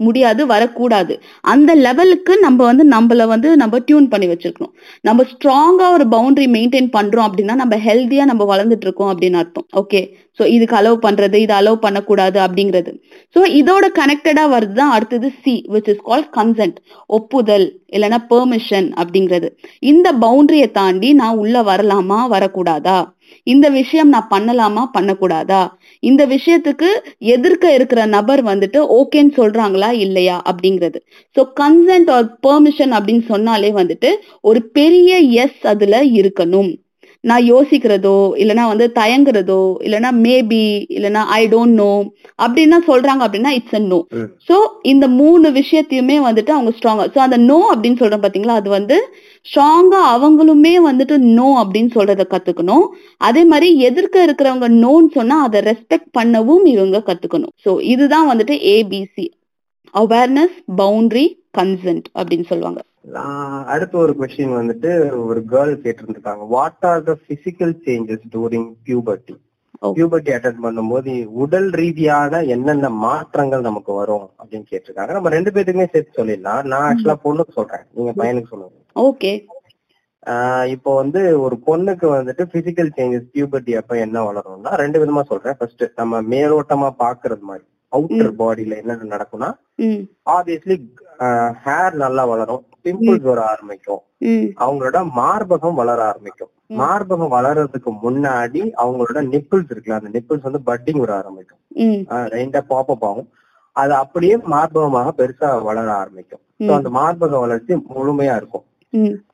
முடியாது 0.00 0.46
வரக்கூடாது. 0.46 1.14
அந்த 1.42 1.74
லெவலுக்கு 1.74 2.38
நம்ம 2.38 2.64
வந்து 2.64 2.84
நம்மள 2.84 3.26
வந்து 3.26 3.56
நம்ம 3.56 3.78
டியூன் 3.78 4.08
பண்ணி 4.08 4.26
வச்சிருக்கணும். 4.26 4.72
நம்ம 5.00 5.24
ஸ்ட்ராங்கா 5.32 5.86
ஒரு 5.92 6.04
பவுண்டரி 6.04 6.46
மெயின்டைன் 6.56 6.90
பண்றோம் 6.96 7.26
அப்படின்னா 7.28 7.54
நம்ம 7.54 7.76
ஹெல்த்தியா 7.76 8.24
நம்ம 8.24 8.44
வளர்ந்துட்டு 8.52 8.86
இருக்கோம் 8.88 9.10
அப்படின்னு 9.12 9.40
அர்த்தம். 9.42 9.66
ஓகே 9.82 10.02
சோ 10.38 10.42
இதுக்கு 10.46 10.76
அலோவ் 10.76 10.98
பண்றது 11.06 11.34
இது 11.34 11.54
அலோவ் 11.54 11.84
பண்ணக்கூடாது 11.86 12.38
அப்படிங்கிறது. 12.40 12.90
சோ 13.34 13.40
இதோட 13.60 13.84
கனெக்டடா 14.00 14.44
வருது 14.54 14.72
தான் 14.72 14.90
அடுத்தது 14.90 15.28
C 15.42 15.54
which 15.74 15.90
is 15.92 16.02
call 16.10 16.26
consent 16.38 16.78
ஒப்புதல் 17.06 17.66
இல்லைன்னா 17.96 18.18
பெர்மிஷன் 18.32 18.88
அப்படிங்கிறது. 19.00 19.48
இந்த 19.92 20.12
பவுண்டரியை 20.24 20.70
தாண்டி 20.70 21.12
நான் 21.12 21.36
உள்ள 21.36 21.62
வரலாமா 21.62 22.20
வரக்கூடாதா? 22.34 22.98
இந்த 23.42 23.68
விஷயம் 23.68 24.08
நான் 24.08 24.28
பண்ணலாமா? 24.30 24.84
பண்ணக்கூடாதா? 24.98 25.68
இந்த 26.00 26.26
விஷயத்துக்கு 26.26 26.88
எதிர்க்க 27.18 27.74
இருக்கிற 27.74 28.06
நபர் 28.06 28.44
வந்துட்டு 28.44 28.78
ஓகேன்னு 28.98 29.32
சொல்றாங்களா? 29.36 29.90
இல்லையா? 29.92 30.42
அப்படிங்கிறது. 30.50 31.00
சோ 31.36 31.44
கன்சென்ட் 31.60 32.10
ஆர் 32.10 32.38
பெர்மிஷன் 32.46 32.92
அப்படின்னு 32.92 33.24
சொன்னாலே 33.24 33.72
வந்துட்டு 33.72 34.10
ஒரு 34.40 34.62
பெரிய 34.62 35.18
எஸ் 35.18 35.66
அதுல 35.66 36.04
இருக்கணும். 36.04 36.81
நான் 37.24 37.44
யோசிக்கிறதோ 37.50 38.14
இல்லனா 38.42 38.64
வந்து 38.70 38.86
தயங்குறதோ 38.98 39.58
இல்லனா 39.86 40.10
மேபி 40.24 40.62
இல்லனா 40.96 41.20
ஐ 41.38 41.42
டோன்ட் 41.52 41.76
நோ 41.82 41.92
அப்படின்னா 42.38 42.78
சொல்றாங்க 42.88 43.22
அப்படின்னா 43.26 43.52
இட்ஸ் 43.58 43.76
அ 43.78 43.82
நோ. 43.84 43.98
சோ 44.48 44.56
இந்த 44.92 45.06
மூணு 45.20 45.50
விஷயத்தையுமே 45.58 46.16
வந்துட்டு 46.28 46.52
அவங்க 46.56 46.72
ஸ்ட்ராங்கா 46.78 47.06
சோ 47.14 47.20
அந்த 47.26 47.38
நோ 47.50 47.58
அப்படின்னு 47.72 48.00
சொல்றோம் 48.02 48.24
பாத்தீங்களா 48.24 48.56
அது 48.60 48.70
வந்து 48.78 48.96
ஸ்ட்ராங்கா 49.46 50.00
அவங்களுமே 50.14 50.74
வந்துட்டு 50.88 51.16
நோ 51.38 51.48
அப்படின்னு 51.62 51.92
சொல்றத 51.98 52.26
கத்துக்கணும். 52.34 52.84
அதே 53.20 53.44
மாதிரி 53.44 53.68
எதிர்க்க 53.90 54.26
இருக்கிறவங்க 54.28 54.68
நோன்னு 54.84 55.10
சொன்னா 55.18 55.38
அதை 55.46 55.60
ரெஸ்பெக்ட் 55.70 56.10
பண்ணவும் 56.18 56.66
இவங்க 56.74 57.04
கத்துக்கணும். 57.08 57.52
சோ 57.64 57.72
இதுதான் 57.94 58.30
வந்துட்டு 58.32 58.56
ஏபிசி 58.74 59.26
அவேர்னஸ் 59.94 60.56
பவுண்டரி 60.80 61.26
கன்சென்ட் 61.58 62.06
அப்படின்னு 62.18 62.46
சொல்லுவாங்க. 62.50 62.80
அடுத்து 63.72 63.96
ஒரு 63.98 64.12
கொஸ்டின் 64.18 64.58
வந்துட்டு 64.58 64.90
ஒரு 65.30 65.40
girl 65.52 65.72
கேட்டிருந்திருக்காங்க. 65.84 66.44
What 66.54 66.84
are 66.90 67.02
the 67.02 67.14
physical 67.28 67.74
changes 67.86 68.26
during 68.34 68.68
puberty. 68.86 69.34
Puberty 69.96 70.30
attain 70.34 70.60
பண்ணும்போது 70.64 71.12
உடல் 71.44 71.70
ரீதியான 71.80 72.42
என்னென்ன 72.54 72.90
மாற்றங்கள் 73.04 73.66
நமக்கு 73.68 73.92
வரும் 73.92 74.26
அப்படின்னு 74.40 74.66
கேட்டிருக்காங்க. 74.72 75.12
நம்ம 75.16 75.32
ரெண்டு 75.36 75.52
பேத்துக்குமே 75.54 75.88
சேர்த்து 75.94 76.18
சொல்லிடலாம். 76.20 76.62
நான் 76.72 76.86
ஆக்சுவலா 76.88 77.16
பொண்ணுக்கு 77.24 77.56
சொல்றேன். 77.58 77.84
நீங்க 77.96 78.12
பையனுக்கு 78.20 78.52
சொல்லுங்க. 78.52 78.76
ஓகே. 79.08 79.32
இப்போ 80.74 80.90
வந்து 81.00 81.20
ஒரு 81.44 81.56
பொண்ணுக்கு 81.66 82.06
வந்துட்டு 82.16 82.42
பிசிக்கல் 82.52 82.90
சேஞ்சஸ் 82.98 83.30
பியூபர்ட்டி 83.34 83.72
அப்ப 83.78 83.98
என்ன 84.06 84.18
வளரும்னா 84.26 84.72
ரெண்டு 84.82 84.98
விதமா 85.04 85.22
சொல்றேன். 85.30 85.56
ஃபர்ஸ்ட் 85.58 85.84
நம்ம 86.00 86.20
மேலோட்டமா 86.34 86.90
பாக்குறது 87.04 87.44
மாதிரி. 87.50 87.64
அவுட்டர் 87.96 88.30
பாடியில 88.42 88.76
என்னென்ன 88.82 89.08
நடக்கும்னா 89.14 89.48
ஆப்வியஸ்லி 90.34 90.76
ஹேர் 91.64 91.96
நல்லா 92.04 92.24
வளரும். 92.32 92.62
பிம்பிள்ஸ் 92.84 93.28
வர 93.30 93.40
ஆரம்பிக்கும். 93.52 94.02
அவங்களோட 94.64 94.98
மார்பகம் 95.20 95.78
வளர 95.80 96.00
ஆரம்பிக்கும். 96.10 96.50
மார்பகம் 96.80 97.32
வளர்றதுக்கு 97.36 97.90
முன்னாடி 98.04 98.62
அவங்களோட 98.82 99.20
நிப்பிள்ஸ் 99.32 99.70
இருக்குல்ல 99.72 100.00
அந்த 100.00 100.10
நிப்பிள்ஸ் 100.16 100.46
வந்து 100.48 100.60
பட்டிங் 100.70 101.02
வர 101.04 101.12
ஆரம்பிக்கும். 101.20 101.60
ரெண்டா 102.34 102.60
பாப்பப் 102.72 103.06
ஆகும். 103.10 103.28
அது 103.76 103.92
அப்படியே 104.02 104.36
மார்பகமாக 104.54 105.12
பெருசா 105.20 105.48
வளர 105.68 105.88
ஆரம்பிக்கும். 106.02 106.42
ஸோ 106.64 106.70
அந்த 106.78 106.90
மார்பக 106.98 107.38
வளர்ச்சி 107.44 107.72
முழுமையா 107.94 108.34
இருக்கும். 108.40 108.64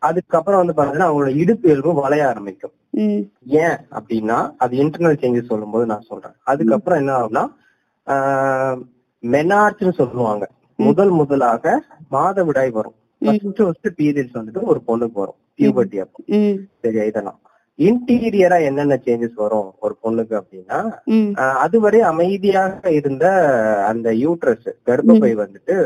அதுக்கப்புறம் 0.08 0.60
வந்து 0.60 0.74
பாத்தீங்கன்னா 0.76 1.08
அவங்களோட 1.08 1.30
இடுப்பு 1.42 1.66
எலும்பு 1.74 2.04
வளைய 2.06 2.24
ஆரம்பிக்கும். 2.32 2.74
ஏன் 3.62 3.78
அப்படின்னா 3.98 4.38
அது 4.64 4.74
இன்டர்னல் 4.82 5.18
சேஞ்சஸ் 5.22 5.50
சொல்லும்போது 5.52 5.86
நான் 5.92 6.06
சொல்றேன். 6.10 6.36
அதுக்கப்புறம் 6.52 7.00
என்ன 7.02 7.12
ஆகும்னா 7.18 7.44
மெனார்ச்னு 9.22 9.92
சொல்லுவாங்க. 10.00 10.44
முதல் 10.78 11.12
முதலாக 11.20 11.64
மாதவிடாய் 12.16 12.70
வரும். 12.78 12.97
ஃபர்ஸ்ட் 13.18 13.56
ஃபர்ஸ்ட் 13.56 13.88
பீரியட்ஸ் 14.00 14.36
வந்துட்டு 14.38 14.62
ஒரு 14.62 14.80
பொண்ணுக்கு 14.86 15.18
வரும். 15.22 15.38
பியூபர்ட்டி 15.58 15.98
அப்போ. 15.98 16.22
சரியா 16.82 17.04
இதெல்லாம். 17.10 17.40
இன்டீரியரா 17.86 18.58
என்னென்ன 18.68 18.94
சேஞ்சஸ் 19.04 19.38
வரும் 19.42 19.68
ஒரு 19.80 19.94
பொண்ணுக்கு 20.02 20.34
அப்படின்னா 20.40 20.78
அதுவரை 21.64 22.00
அமைதியாக 22.12 22.90
இருந்த 22.90 23.26
அந்த 23.90 24.12
யூட்ரஸ் 24.24 24.66
கர்ப்பப்பை 24.86 25.32
வந்துட்டு 25.42 25.76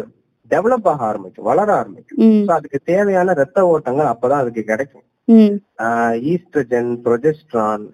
டெவலப் 0.51 0.87
ஆக 0.93 1.05
ஆரம்பிக்கும் 1.05 1.45
வளர 1.45 1.69
ஆரம்பிக்கும். 1.81 2.19
அதுக்கு 2.57 2.79
தேவையான 2.85 3.33
ரத்த 3.33 3.67
ஓட்டங்கள் 3.67 4.11
அப்பதான் 4.13 4.41
அதுக்கு 4.43 4.63
கிடைக்கும். 4.63 5.07
ஈஸ்ட்ரஜன் 6.31 6.91
ப்ரொஜெஸ்ட்ரான் 7.05 7.85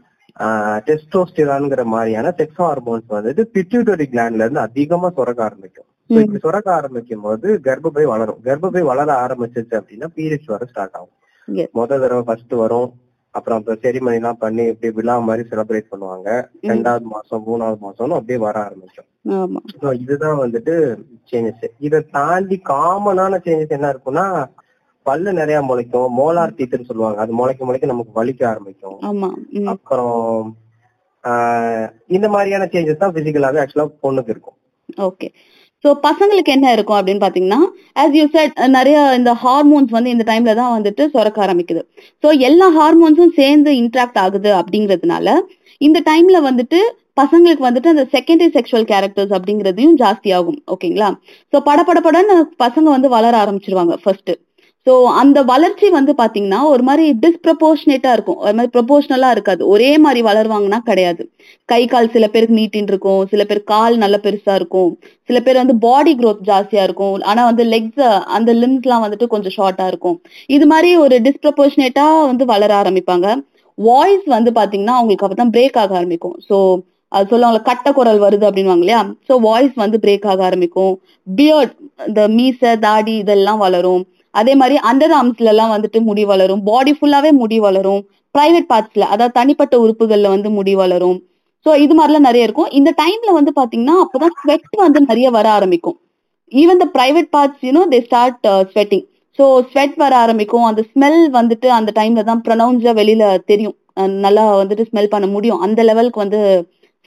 டெஸ்டோஸ்டிரான்ங்கிற 0.89 1.84
மாதிரியான 1.95 2.28
செக்ஸ் 2.39 2.61
ஹார்மோன்ஸ் 2.62 3.12
வந்துட்டு 3.16 3.43
பிட்யூட்டரி 3.55 4.07
கிளாண்ட்ல 4.12 4.43
இருந்து 4.45 4.61
அதிகமா 4.61 5.09
சுரக்க 5.16 5.41
ஆரம்பிக்கும். 5.45 5.88
இப்படி 6.11 6.40
சுரக்க 6.44 6.68
ஆரம்பிக்கும் 6.78 7.24
போது 7.26 7.48
கர்ப்பப்பை 7.66 8.04
வளரும். 8.12 8.40
கர்ப்பப்பை 8.46 8.82
வளர 8.90 9.09
ஆரம்பிச்சிச்சு 9.24 9.74
அப்படின்னா 9.80 10.09
பீரியட்ஸ் 10.16 10.52
வர 10.54 10.64
ஸ்டார்ட் 10.70 10.96
ஆகும். 10.98 11.14
முத 11.78 11.90
தடவை 12.02 12.22
ஃபர்ஸ்ட் 12.28 12.54
வரும். 12.62 12.88
அப்புறம் 13.34 13.59
அப்புறம் 13.59 13.80
செரிமனி 13.82 14.18
எல்லாம் 14.20 14.38
பண்ணி 14.44 14.62
இப்படி 14.72 14.88
விழா 14.98 15.14
மாதிரி 15.28 15.42
செலிப்ரேட் 15.50 15.90
பண்ணுவாங்க. 15.92 16.28
ரெண்டாவது 16.70 17.06
மாசம் 17.14 17.44
மூணாவது 17.48 17.78
மாசம்னு 17.86 18.18
அப்படியே 18.18 18.38
வர 18.46 18.56
So 19.82 19.88
இதுதான் 20.04 20.40
வந்துட்டு 20.44 20.74
சேஞ்சஸ் 21.30 21.66
இதை 21.86 22.00
தாண்டி 22.16 22.56
காமனான 22.70 23.40
சேஞ்சஸ் 23.46 23.76
என்ன 23.76 23.90
இருக்கும்னா 23.94 24.26
பல்லு 25.06 25.30
நிறைய 25.40 25.59
முளைக்கும். 25.68 26.09
மோலார் 26.18 26.56
டீத்துன்னு 26.56 26.88
சொல்லுவாங்க. 26.90 27.18
அது 27.24 27.32
முளைக்க 27.40 27.64
முளைக்க 27.68 27.92
நமக்கு 27.92 28.12
வலிக்க 28.20 28.42
ஆரம்பிக்கும். 28.52 28.98
அப்புறம் 29.72 30.56
இந்த 32.16 32.26
மாதிரியான 32.34 32.68
சேஞ்சஸ் 32.72 33.02
தான் 33.04 33.14
பிசிக்கலாவே 33.16 33.61
ஆக்சுவலா 33.62 33.86
பொண்ணுக்கு 34.04 34.32
இருக்கும். 34.34 34.59
ஓகே 35.09 35.28
ஸோ 35.85 35.89
பசங்களுக்கு 36.05 36.51
என்ன 36.55 36.66
இருக்கும் 36.76 36.99
அப்படின்னு 36.99 37.22
பார்த்தீங்கன்னா 37.24 37.61
ஆஸ் 38.03 38.16
யூ 38.18 38.24
செட் 38.33 38.55
நிறைய 38.76 38.97
இந்த 39.18 39.33
ஹார்மோன்ஸ் 39.43 39.93
வந்து 39.97 40.12
இந்த 40.14 40.24
டைம்ல 40.31 40.55
தான் 40.55 40.72
வந்துட்டு 40.76 41.03
சுரக்க 41.12 41.39
ஆரம்பிக்குது. 41.47 41.83
ஸோ 42.24 42.31
எல்லா 42.49 42.68
ஹார்மோன்ஸும் 42.79 43.35
சேர்ந்து 43.41 43.72
இன்ட்ராக்ட் 43.83 44.20
ஆகுது 44.24 44.51
அப்படிங்கிறதுனால 44.61 45.37
இந்த 45.81 45.99
டைம்ல 46.11 46.39
வந்துட்டு 46.49 46.81
பசங்களுக்கு 47.20 47.66
வந்துட்டு 47.66 47.93
அந்த 47.93 48.05
செகண்டரி 48.14 48.51
செக்ஷுவல் 48.57 48.89
கேரக்டர்ஸ் 48.91 49.33
அப்படிங்கறதையும் 49.37 49.97
ஜாஸ்தி 50.03 50.31
ஆகும் 50.33 50.59
ஓகேங்களா 50.74 51.09
ஸோ 51.53 51.59
பட 51.68 52.01
படன்னு 52.01 52.37
பசங்க 52.64 52.87
வந்து 52.97 53.09
வளர 53.16 53.35
ஆரம்பிச்சிருவாங்க 53.45 53.97
ஃபர்ஸ்ட் 54.03 54.33
ஸோ 54.89 55.07
அந்த 55.20 55.39
வளர்ச்சி 55.43 55.86
வந்து 55.91 56.12
பாத்தீங்கன்னா 56.12 56.59
ஒரு 56.64 56.82
மாதிரி 56.82 57.07
டிஸ்ப்ரப்போர்ஷனேட்டா 57.24 58.11
இருக்கும். 58.12 58.39
ஒரு 58.39 58.55
மாதிரி 58.57 58.72
ப்ரொபோஷனலா 58.76 59.30
இருக்காது. 59.30 59.66
ஒரே 59.66 59.91
மாதிரி 59.99 60.20
வளருவாங்கன்னா 60.28 60.78
கிடையாது. 60.86 61.22
கை 61.68 61.80
கால் 61.86 62.11
சில 62.12 62.26
பேருக்கு 62.28 62.59
நீட்டின்னு 62.61 62.93
இருக்கும். 62.95 63.26
சில 63.32 63.45
பேர் 63.45 63.61
கால் 63.64 63.97
நல்ல 63.97 64.16
பெருசா 64.24 64.55
இருக்கும். 64.55 64.91
சில 65.28 65.41
பேர் 65.41 65.57
வந்து 65.57 65.76
பாடி 65.78 66.12
க்ரோத் 66.20 66.43
ஜாஸ்தியா 66.51 66.82
இருக்கும். 66.82 67.22
ஆனா 67.22 67.45
வந்து 67.45 67.64
லெக்ஸ் 67.64 68.03
அந்த 68.36 68.53
லிம்ஸ் 68.53 68.82
எல்லாம் 68.82 69.05
வந்துட்டு 69.07 69.26
கொஞ்சம் 69.26 69.57
ஷார்ட்டா 69.59 69.86
இருக்கும். 69.86 70.16
இது 70.49 70.66
மாதிரி 70.66 70.97
ஒரு 70.97 71.18
டிஸ்ப்ரப்போர்ஷனேட்டா 71.18 72.26
வந்து 72.26 72.45
வளர 72.45 72.72
ஆரம்பிப்பாங்க. 72.82 73.26
வாய்ஸ் 73.78 74.26
வந்து 74.36 74.53
பாத்தீங்கன்னா 74.53 74.99
அவங்களுக்கு 74.99 75.26
அப்பதான் 75.26 75.55
பிரேக் 75.57 75.78
ஆக 75.78 75.93
ஆரம்பிக்கும். 75.97 76.36
சோ 76.49 76.57
அது 77.12 77.26
சொல்லுவாங்க 77.28 77.61
கட்ட 77.62 77.93
குரல் 77.93 78.18
வருது 78.18 78.45
அப்படின்வாங்க 78.49 78.84
இல்லையா? 78.84 79.03
சோ 79.28 79.34
வாய்ஸ் 79.41 79.74
வந்து 79.76 79.99
பிரேக் 79.99 80.26
ஆக 80.26 80.43
ஆரம்பிக்கும். 80.45 80.95
பியர்ட் 81.26 81.74
இந்த 82.09 82.22
மீச 82.28 82.76
தாடி 82.86 83.16
இதெல்லாம் 83.16 83.59
வளரும். 83.59 84.03
அதே 84.35 84.53
மாதிரி 84.61 84.76
அண்டர் 84.91 85.14
ஆர்ம்ஸ்ல 85.18 85.53
எல்லாம் 85.53 85.72
வந்துட்டு 85.74 85.99
முடி 86.09 86.24
வளரும். 86.31 86.62
பாடி 86.68 86.93
ஃபுல்லாவே 86.97 87.31
முடி 87.41 87.59
வளரும். 87.66 88.03
பிரைவேட் 88.35 88.68
பார்ட்ஸ்ல 88.72 89.05
அதாவது 89.14 89.37
தனிப்பட்ட 89.39 89.74
உறுப்புகள்ல 89.85 90.29
வந்து 90.35 90.49
முடி 90.57 90.74
வளரும். 90.83 91.18
சோ 91.66 91.70
இது 91.85 91.95
மாதிரிலாம் 91.99 92.26
நிறைய 92.29 92.47
இருக்கும். 92.47 92.70
இந்த 92.79 92.91
டைம்ல 93.03 93.31
வந்து 93.39 93.53
பாத்தீங்கன்னா 93.61 93.97
அப்பதான் 94.05 94.35
ஸ்வெட் 94.43 94.83
வந்து 94.87 95.01
நிறைய 95.11 95.29
வர 95.37 95.47
ஆரம்பிக்கும். 95.59 95.97
Even 96.53 96.81
the 96.83 96.87
private 96.97 97.31
parts 97.37 97.64
you know 97.68 97.83
they 97.95 98.01
start 98.09 98.47
sweating 98.72 99.05
so 99.39 99.45
sweat 99.70 99.97
வர 100.03 100.12
ஆரம்பிக்கும். 100.24 100.66
அந்த 100.68 100.83
ஸ்மெல் 100.93 101.20
வந்துட்டு 101.39 101.68
அந்த 101.79 101.91
டைம்ல 101.99 102.22
தான் 102.31 102.43
ப்ரொனவுன்ஸா 102.47 102.93
வெளியில 103.01 103.24
தெரியும். 103.51 103.76
நல்லா 104.26 104.45
வந்துட்டு 104.61 104.85
ஸ்மெல் 104.91 105.12
பண்ண 105.14 105.26
முடியும். 105.35 105.61
அந்த 105.66 105.81
லெவலுக்கு 105.89 106.22
வந்து 106.24 106.41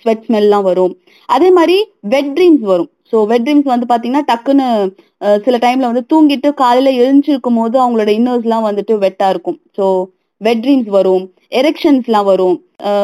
ஸ்வெட் 0.02 0.26
ஸ்மெல்லாம் 0.28 0.66
வரும். 0.70 0.94
அதே 1.36 1.50
மாதிரி 1.58 1.78
வெட் 2.14 2.32
ட்ரீம்ஸ் 2.38 2.66
வரும். 2.72 2.90
ஸோ 3.12 3.20
வெட் 3.32 3.46
ட்ரீம்ஸ் 3.46 3.72
வந்து 3.74 3.88
பாத்தீங்கன்னா 3.92 4.26
டக்குன்னு 4.32 4.68
சில 5.46 5.56
டைம்ல 5.66 5.90
வந்து 5.92 6.04
தூங்கிட்டு 6.12 6.50
காலையில 6.62 6.92
எழுந்திருக்கும் 7.02 7.60
போது 7.62 7.76
அவங்களோட 7.84 8.12
இன்னர்ஸ் 8.20 8.48
எல்லாம் 8.48 8.68
வந்துட்டு 8.70 8.94
வெட்டா 9.06 9.28
இருக்கும். 9.34 9.60
ஸோ 9.78 9.86
வெட் 10.42 10.64
ட்ரீம்ஸ் 10.66 10.90
வரும். 10.98 11.26
எரெக்ஷன்ஸ் 11.60 12.08
எல்லாம் 12.10 12.30
வரும். 12.32 12.58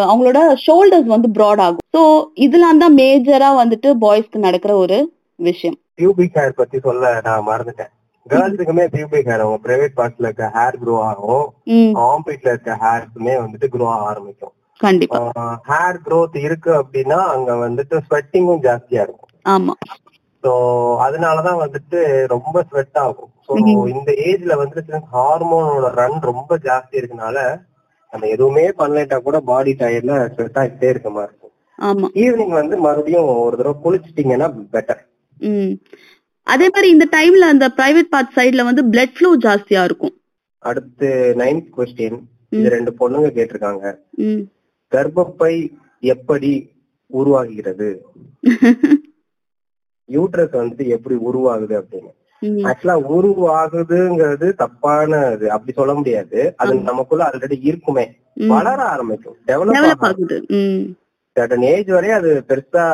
அவங்களோட 0.09 0.39
ஷோல்டர்ஸ் 0.65 1.09
வந்து 1.15 1.29
ப்ராட் 1.37 1.61
ஆகும். 1.65 1.83
ஸோ 1.95 2.01
இதெல்லாம் 2.45 2.81
தான் 2.83 2.97
மேஜரா 3.01 3.49
வந்துட்டு 3.61 3.89
பாய்ஸ்க்கு 4.03 4.45
நடக்கிற 4.47 4.73
ஒரு 4.83 4.97
விஷயம். 5.39 5.77
பியூபிக் 5.99 6.37
ஹேர் 6.39 6.59
பத்தி 6.61 6.77
சொல்ல 6.87 7.11
நான் 7.27 7.47
மறந்துட்டேன். 7.51 7.91
கேர்ள்ஸுக்குமே 8.25 8.85
பியூபிக் 8.95 9.29
ஹேர் 9.31 9.43
அவங்க 9.43 9.59
பிரைவேட் 9.67 9.97
பார்ட்ஸ்ல 9.99 10.29
இருக்க 10.29 10.47
ஹேர் 10.55 10.79
க்ரோ 10.81 10.95
ஆகும். 11.09 11.45
ஆம்பிட்ல 12.09 12.49
இருக்க 12.53 12.73
ஹேர்ஸுமே 12.85 13.35
வந்துட்டு 13.43 13.69
க்ரோ 13.75 13.85
ஆக 13.93 14.09
ஆரம்பிக்கும். 14.11 14.53
கண்டிப்பா. 14.79 15.19
ஹேர் 15.69 15.99
growth 16.07 16.35
இருக்கு 16.47 16.71
அப்படின்னா 16.81 17.19
அங்க 17.35 17.51
வந்துட்டு 17.65 17.95
ஸ்வெட்டிங்கும் 18.07 18.65
ஜாஸ்தியா 18.67 19.01
இருக்கும். 19.05 19.23
ஆமா. 19.47 19.73
சோ 20.43 20.51
அதனாலதான் 20.99 21.61
வந்துட்டு 21.63 22.25
ரொம்ப 22.25 22.63
ஸ்வெட் 22.69 22.97
ஆகும். 22.97 23.31
சோ. 23.47 23.51
இந்த 23.87 24.11
ஏஜ்ல 24.25 24.59
வந்துட்டு 24.63 24.99
ஹார்மோனோட 25.13 25.89
ரன் 25.91 26.19
ரொம்ப 26.21 26.57
ஜாஸ்தி 26.57 26.91
இருக்கனால 26.91 27.37
நம்ம 28.13 28.27
எதுவுமே 28.27 28.69
பண்ணலைட்டா 28.69 29.21
கூட 29.21 29.39
பாடி 29.39 29.75
டயர்ல 29.79 30.33
ஸ்வெட் 30.33 30.55
ஆகிட்டே 30.55 30.89
இருக்க 30.89 31.09
மாதிரி 31.09 31.31
இருக்கும். 31.31 31.53
ஈவினிங் 32.13 32.53
வந்து 32.53 32.77
மறுபடியும் 32.77 33.39
ஒரு 33.39 33.57
தடவை 33.57 33.75
குளிச்சிட்டீங்கன்னா 33.83 34.53
பெட்டர் 34.71 35.01
அதே 36.43 36.69
மாதிரி 36.69 36.89
இந்த 36.89 37.05
டைம்ல 37.11 37.45
அந்த 37.45 37.69
பிரைவேட் 37.77 38.09
பார்ட் 38.09 38.33
சைடுல 38.35 38.63
வந்து 38.63 38.85
பிளட் 38.85 39.13
ஃப்ளோ 39.17 39.37
ஜாஸ்தியா 39.37 39.83
இருக்கும். 39.83 40.13
அடுத்து 40.63 41.33
நைன்த் 41.37 41.69
கொஸ்டின் 41.77 42.19
இது 42.49 42.69
ரெண்டு 42.69 42.93
பொண்ணுங்க 42.99 43.29
கேட்டிருக்காங்க. 43.37 43.85
கர்ப்பப்பை 44.91 45.53
எப்படி 45.99 46.69
உருவாகிறது? 47.07 48.05
யூட்ரஸ் 50.11 50.55
வந்துட்டு 50.59 50.87
எப்படி 50.87 51.15
உருவாகுது 51.15 51.81
அப்படின்னு. 51.81 52.11
ஆக்சுவலா 52.45 52.95
உருவாகுதுங்கிறது 53.17 54.53
தப்பான 54.53 55.31
இது. 55.31 55.51
அப்படி 55.51 55.71
சொல்ல 55.71 55.93
முடியாது. 55.93 56.53
அது 56.57 56.75
நமக்குள்ள 56.75 57.31
ஆல்ரெடி 57.33 57.57
இருக்குமே. 57.61 58.15
வளர 58.47 58.81
ஆரம்பிக்கும். 58.83 59.35
டெவலப் 59.47 59.73
ஆகுது. 59.99 60.43
சர்டன் 61.35 61.61
ஏஜ் 61.61 61.87
வரை 61.87 62.09
அது 62.09 62.43
பெருசா 62.47 62.85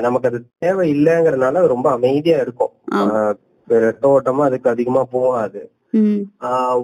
நமக்கு 0.00 0.28
அது 0.28 0.44
தேவை 0.58 0.94
இல்லைங்கிறதுனால 0.94 1.66
ரொம்ப 1.66 1.90
அமைதியா 1.90 2.38
இருக்கும். 2.40 2.70
ஓட்டமா 4.02 4.42
அதுக்கு 4.48 4.70
அதிகமா 4.70 5.04
போகாது. 5.04 5.70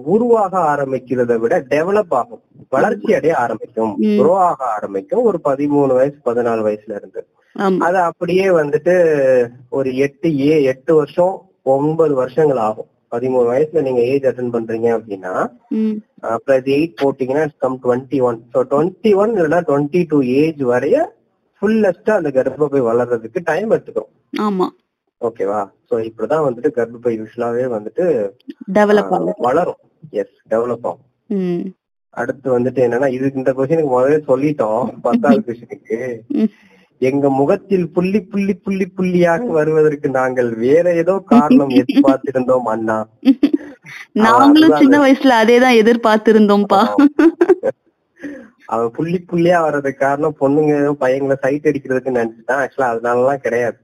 உருவாக 0.09 0.53
ஆரம்பிக்கிறத 0.71 1.33
விட 1.39 1.55
டெவலப் 1.71 2.13
ஆகும். 2.13 2.41
வளர்ச்சி 2.71 3.09
அடைய 3.13 3.33
ஆரம்பிக்கும். 3.43 3.93
க்ரோ 4.19 4.33
ஆக 4.47 4.61
ஆரம்பிக்கும். 4.75 5.23
ஒரு 5.23 5.37
பதிமூணு 5.45 5.93
வயசு 5.93 6.17
பதினாலு 6.25 6.61
வயசுல 6.67 6.95
இருந்து. 6.95 7.21
அது 7.85 7.97
அப்படியே 8.09 8.45
வந்துட்டு 8.59 8.93
ஒரு 9.69 9.89
எட்டு 10.05 10.27
ஏ 10.43 10.53
எட்டு 10.71 10.91
வருஷம் 10.95 11.33
ஒன்பது 11.73 12.13
வருஷங்கள் 12.15 12.61
ஆகும். 12.67 12.89
பதிமூணு 13.11 13.47
வயசுல 13.49 13.81
நீங்க 13.81 14.01
ஏஜ் 14.09 14.27
அட்டன் 14.29 14.53
பண்றீங்க 14.53 14.87
அப்படின்னா 14.97 15.33
பிளஸ் 16.41 16.67
எயிட் 16.73 16.99
போட்டீங்கன்னா 17.01 17.45
come 17.57 17.79
twenty 17.83 18.19
one 18.21 18.37
so 18.53 18.61
twenty 18.71 19.11
one 19.21 19.31
இல்லைன்னா 19.35 19.61
டுவெண்ட்டி 19.67 20.01
டூ 20.11 20.17
ஏஜ் 20.39 20.61
வரைய 20.71 20.97
ஃபுல்லஸ்டா 21.61 22.13
அந்த 22.17 22.29
கர்ப்பப்பை 22.35 22.81
வளர்றதுக்கு 22.89 23.39
டைம் 23.43 23.71
எடுத்துக்கும் 23.71 24.11
ஆமா. 24.43 24.67
ஓகேவா 25.21 25.59
சோ 25.89 25.95
இப்படிதான் 26.07 26.45
வந்துட்டு 26.47 26.69
கர்ப்பப்பை 26.75 27.11
யூஸ்வலாவே 27.19 27.65
வந்துட்டு 27.75 28.05
டெவலப் 28.73 29.09
வளரும். 29.37 29.79
எஸ் 30.09 30.35
டெவலப் 30.49 30.79
ஆகும். 30.81 31.05
அடுத்து 32.09 32.59
வந்துட்டு 32.59 32.81
என்னன்னா 32.85 33.07
இதுக்கு 33.07 33.37
இந்த 33.37 33.51
கொஸ்டினுக்கு 33.53 33.91
முதல்ல 33.95 34.19
சொல்லிட்டோம். 34.27 34.85
பத்தாவது 35.01 35.43
கொஸ்டினுக்கு. 35.47 35.97
எங்க 37.01 37.29
முகத்தில் 37.29 37.89
புள்ளி 37.89 38.19
புள்ளி 38.21 38.53
புள்ளி 38.53 38.85
புள்ளியாக 38.97 39.45
வருவதற்கு 39.47 40.09
நாங்கள் 40.09 40.55
வேற 40.55 40.93
ஏதோ 40.93 41.21
காரணம் 41.25 41.69
எதிர்பார்த்திருந்தோம் 41.69 42.67
அண்ணா. 42.73 42.97
நாங்களும் 44.11 44.75
சின்ன 44.77 44.95
வயசுல 45.05 45.33
அதேதான் 45.41 45.77
எதிர்பார்த்திருந்தோம்ப்பா. 45.81 46.81
அவன் 48.65 48.91
புள்ளி 48.91 49.25
புள்ளியா 49.31 49.61
வர்றதுக்கு 49.61 50.05
காரணம் 50.05 50.35
பொண்ணுங்க 50.39 50.91
பையங்களை 50.91 51.35
சைட் 51.41 51.67
அடிக்கிறதுக்கு 51.67 52.11
நினைச்சுட்டான். 52.19 52.61
ஆக்சுவலா 52.63 52.89
அதனாலலாம் 52.93 53.45
கிடையாது. 53.45 53.77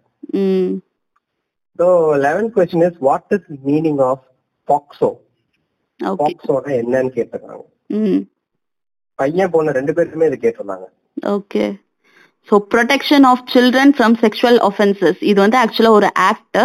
ம் 1.76 1.80
so 1.80 1.88
eleventh 2.26 2.54
question 2.56 2.86
is 2.90 3.00
what 3.00 3.34
is 3.38 3.48
meaning 3.66 4.02
of 4.10 4.24
POCSO 4.68 5.10
என்னன்னு 6.80 7.12
கேட்டிருக்காங்க 7.18 7.64
பையன் 9.20 9.52
பொண்ணு 9.52 9.72
ரெண்டு 9.72 9.94
பேருக்குமே 9.96 10.28
இது 10.30 10.38
கேட்டிருந்தாங்க. 10.42 10.86
Okay. 11.38 11.66
So 12.50 12.56
protection 12.74 13.26
of 13.30 13.44
children 13.54 13.94
from 13.98 14.16
sexual 14.24 14.60
offences 14.60 15.20
இது 15.22 15.38
வந்து 15.42 15.58
ஆக்சுவலாக 15.58 16.00
ஒரு 16.00 16.10
ஆக்ட் 16.14 16.60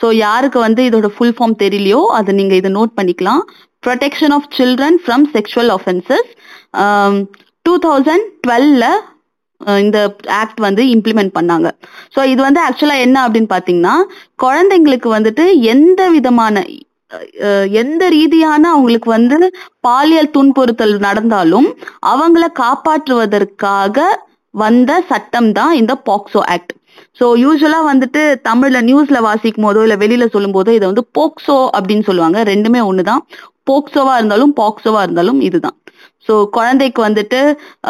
ஸோ 0.00 0.06
யாருக்கு 0.14 0.58
வந்து 0.58 0.82
இதோட 0.88 1.08
ஃபுல் 1.16 1.36
ஃபார்ம் 1.36 1.54
தெரியலையோ 1.62 2.00
அதை 2.18 2.34
நீங்கள் 2.34 2.60
இதை 2.60 2.70
நோட் 2.70 2.94
பண்ணிக்கலாம். 2.98 3.42
Protection 3.86 4.30
of 4.30 4.48
children 4.58 4.98
from 5.04 5.26
sexual 5.36 5.72
offences 5.76 6.30
two 7.62 7.78
thousand 7.86 8.26
டுவெல்ல 8.46 8.84
இந்த 9.84 9.98
ஆக்ட் 10.40 10.60
வந்து 10.66 10.82
இம்ப்ளிமெண்ட் 10.94 11.32
பண்ணாங்க. 11.38 11.68
ஸோ 12.14 12.20
இது 12.32 12.40
வந்து 12.48 12.60
ஆக்சுவலா 12.66 12.96
என்ன 13.06 13.16
அப்படின்னு 13.26 13.52
பாத்தீங்கன்னா 13.56 13.94
குழந்தைங்களுக்கு 14.44 15.10
வந்துட்டு 15.16 15.46
எந்த 15.74 16.02
விதமான 16.16 16.64
எந்த 17.80 18.02
ரீதியான 18.08 18.62
அவங்களுக்கு 18.74 19.08
வந்து 19.10 19.48
பாலியல் 19.86 20.30
துன்புறுத்தல் 20.36 20.94
நடந்தாலும் 21.06 21.66
அவங்கள 22.12 22.44
காப்பாற்றுவதற்காக 22.60 24.06
வந்த 24.54 24.92
சட்டம் 25.10 25.50
தான் 25.58 25.72
இந்த 25.80 25.92
பாக்ஸோ 26.08 26.40
ஆக்ட் 26.54 26.72
ஸோ 27.18 27.26
யூஸ்வலா 27.42 27.80
வந்துட்டு 27.90 28.22
தமிழ்ல 28.48 28.78
நியூஸ்ல 28.88 29.18
வாசிக்கும் 29.26 29.66
போதோ 29.66 29.82
இல்ல 29.86 29.96
வெளியில 30.02 30.24
சொல்லும் 30.34 30.56
போதோ 30.56 30.70
இதை 30.78 30.86
வந்து 30.90 31.04
போக்சோ 31.18 31.56
அப்படின்னு 31.76 32.06
சொல்லுவாங்க. 32.08 32.38
ரெண்டுமே 32.52 32.80
ஒண்ணுதான். 32.90 33.22
போக்சோவா 33.70 34.14
இருந்தாலும் 34.18 34.52
பாக்சோவா 34.60 35.00
இருந்தாலும் 35.06 35.40
இதுதான். 35.48 35.76
ஸோ 36.26 36.34
குழந்தைக்கு 36.54 37.00
வந்துட்டு 37.04 37.40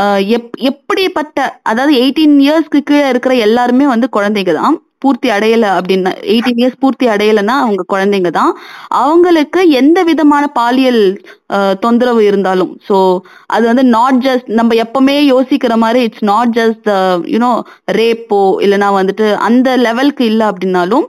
அஹ், 0.01 0.23
எப் 0.37 0.49
எப்படிப்பட்ட 0.71 1.39
அதாவது 1.67 1.93
எயிட்டீன் 2.01 2.39
இயர்ஸ்க்கு 2.45 2.81
கீழே 2.85 3.07
இருக்கிற 3.11 3.35
எல்லாருமே 3.47 3.87
வந்து 3.91 4.09
குழந்தைங்க 4.15 4.55
தான் 4.57 4.75
பூர்த்தி 5.03 5.29
அடையல 5.35 5.67
அப்படின்னா 5.77 6.11
எயிட்டீன் 6.33 6.61
இயர்ஸ் 6.61 6.81
பூர்த்தி 6.81 7.07
அடையலைன்னா 7.13 7.55
அவங்க 7.63 7.83
குழந்தைங்க 7.89 8.31
தான் 8.35 8.53
அவங்களுக்கு 9.01 9.61
எந்த 9.79 9.99
விதமான 10.09 10.45
பாலியல் 10.57 11.01
தொந்தரவு 11.83 12.21
இருந்தாலும் 12.27 12.73
ஸோ 12.89 12.97
அது 13.51 13.65
வந்து 13.67 13.85
நாட் 13.93 14.21
ஜஸ்ட் 14.25 14.49
நம்ம 14.59 14.77
எப்பவுமே 14.85 15.17
யோசிக்கிற 15.27 15.77
மாதிரி 15.83 16.03
it's 16.03 16.27
not 16.31 16.55
just 16.59 16.89
you know 17.33 17.53
rapport 17.99 18.43
இல்லைன்னா 18.65 18.91
வந்துட்டு 18.99 19.29
அந்த 19.49 19.69
லெவலுக்கு 19.83 20.25
இல்லை 20.27 20.47
அப்படின்னாலும் 20.51 21.07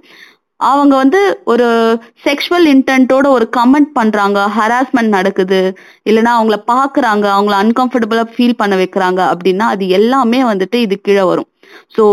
அவங்க 0.70 0.93
வந்து 0.95 1.20
ஒரு 1.51 1.68
செக்ஷுவல் 2.26 2.68
இன்டென்ட்டோட 2.74 3.26
ஒரு 3.38 3.45
கமெண்ட் 3.57 3.89
பண்றாங்க. 3.97 4.39
ஹராஸ்மெண்ட் 4.57 5.16
நடக்குது. 5.18 5.59
இல்லைன்னா 6.09 6.32
அவங்கள 6.38 6.57
பாக்குறாங்க. 6.74 7.26
அவங்கள 7.36 7.55
அன்கம்ஃபர்டபுளா 7.64 8.26
ஃபீல் 8.34 8.59
பண்ண 8.61 8.76
வைக்கிறாங்க 8.76 9.22
அப்படின்னா 9.34 9.68
அது 9.76 9.88
எல்லாமே 9.99 10.39
வந்துட்டு 10.51 10.80
இது 10.86 10.97
கீழே 11.01 11.24
வரும். 11.32 11.49
ஸோ 11.95 12.03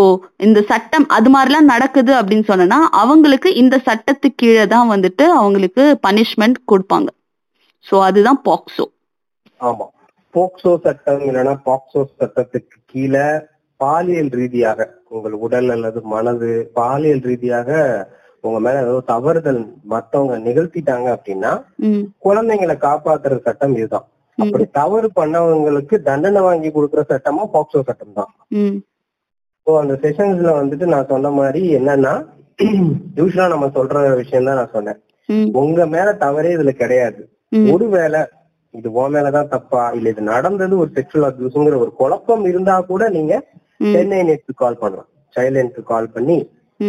இந்த 0.46 0.58
சட்டம் 0.70 1.06
அது 1.16 1.28
மாதிரிலாம் 1.34 1.70
நடக்குது 1.74 2.12
அப்படின்னு 2.18 2.46
சொன்னா 2.50 2.78
அவங்களுக்கு 3.02 3.48
இந்த 3.62 3.76
சட்டத்துக்கு 3.88 4.40
கீழே 4.42 4.66
தான் 4.74 4.90
வந்துட்டு 4.94 5.24
அவங்களுக்கு 5.40 5.84
பனிஷ்மெண்ட் 6.06 6.58
கொடுப்பாங்க. 6.72 7.08
ஸோ 7.86 7.96
அதுதான் 8.08 8.40
பாக்ஸோ 8.48 8.86
ஆமா. 9.60 9.86
போக்சோ 10.34 10.72
சட்டம் 10.84 11.22
இல்லைன்னா 11.28 11.54
பாக்சோ 11.68 12.00
சட்டத்துக்கு 12.18 12.76
கீழே 12.92 13.24
பாலியல் 13.80 14.32
ரீதியாக 14.38 14.80
உங்கள் 15.08 15.36
உடல் 15.44 15.70
அல்லது 15.74 16.00
மனது 16.12 16.50
பாலியல் 16.78 17.22
ரீதியாக 17.28 17.70
உங்க 18.44 18.58
மேல 18.66 18.82
ஏதோ 18.84 19.00
தவறுதல் 19.12 19.60
மத்தவங்க 19.92 20.36
நிகழ்த்திட்டாங்க 20.46 21.08
அப்படின்னா 21.16 21.50
குழந்தைங்களை 22.26 22.76
காப்பாத்துற 22.86 23.38
சட்டம் 23.46 23.74
இதுதான். 23.78 24.06
அப்படி 24.38 24.64
தவறு 24.78 25.08
பண்ணவங்களுக்கு 25.18 25.96
தண்டனை 26.08 26.40
வாங்கி 26.46 26.68
கொடுக்குற 26.76 27.02
சட்டமும் 27.10 27.52
பாக்சோ 27.54 27.80
சட்டம் 27.88 28.18
தான். 28.20 28.30
ஸோ 29.66 29.70
அந்த 29.80 29.94
செஷன்ஸ்ல 30.04 30.52
வந்துட்டு 30.60 30.86
நான் 30.92 31.10
சொன்ன 31.12 31.30
மாதிரி 31.40 31.62
என்னன்னா 31.78 32.14
யூஸ்வலா 33.18 33.48
நம்ம 33.54 33.66
சொல்ற 33.76 34.02
விஷயம் 34.22 34.48
தான் 34.48 34.60
நான் 34.60 34.74
சொன்னேன். 34.76 35.00
உங்க 35.62 35.80
மேல 35.94 36.08
தவறே 36.24 36.52
இதுல 36.56 36.72
கிடையாது. 36.82 37.20
ஒருவேளை 37.74 38.20
இது 38.74 38.88
உன் 39.00 39.14
மேலதான் 39.14 39.52
தப்பா 39.54 39.82
இல்ல 39.96 40.10
இது 40.12 40.22
நடந்தது 40.32 40.74
ஒரு 40.82 40.90
செக்ஷுவல் 40.96 41.28
அபியூஸ்ங்கிற 41.28 41.78
ஒரு 41.84 41.92
குழப்பம் 42.00 42.44
இருந்தா 42.50 42.74
கூட 42.90 43.02
நீங்க 43.16 43.34
டென் 43.94 44.10
நைன் 44.12 44.32
கால் 44.62 44.80
பண்ணலாம். 44.82 45.08
சைல்ட் 45.36 45.78
கால் 45.92 46.12
பண்ணி 46.16 46.38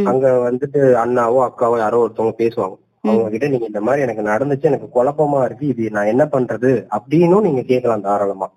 அங்க 0.06 0.26
வந்துட்டு 0.44 0.80
அண்ணாவோ 1.02 1.40
அக்காவோ 1.46 1.78
யாரோ 1.80 2.00
ஒருத்தவங்க 2.04 2.36
பேசுவாங்க. 2.38 2.76
அவங்க 3.04 3.30
கிட்ட 3.30 3.46
நீங்க 3.48 3.66
இந்த 3.66 3.82
மாதிரி 3.82 4.02
எனக்கு 4.02 4.24
நடந்துச்சு 4.26 4.70
எனக்கு 4.70 4.88
குழப்பமா 4.90 5.40
இருக்கு 5.46 5.66
இது 5.68 5.86
நான் 5.92 6.12
என்ன 6.12 6.24
பண்றது 6.34 6.72
அப்படின்னும் 6.98 7.46
நீங்க 7.48 7.62
கேட்கலாம் 7.64 8.06
தாராளமா. 8.08 8.48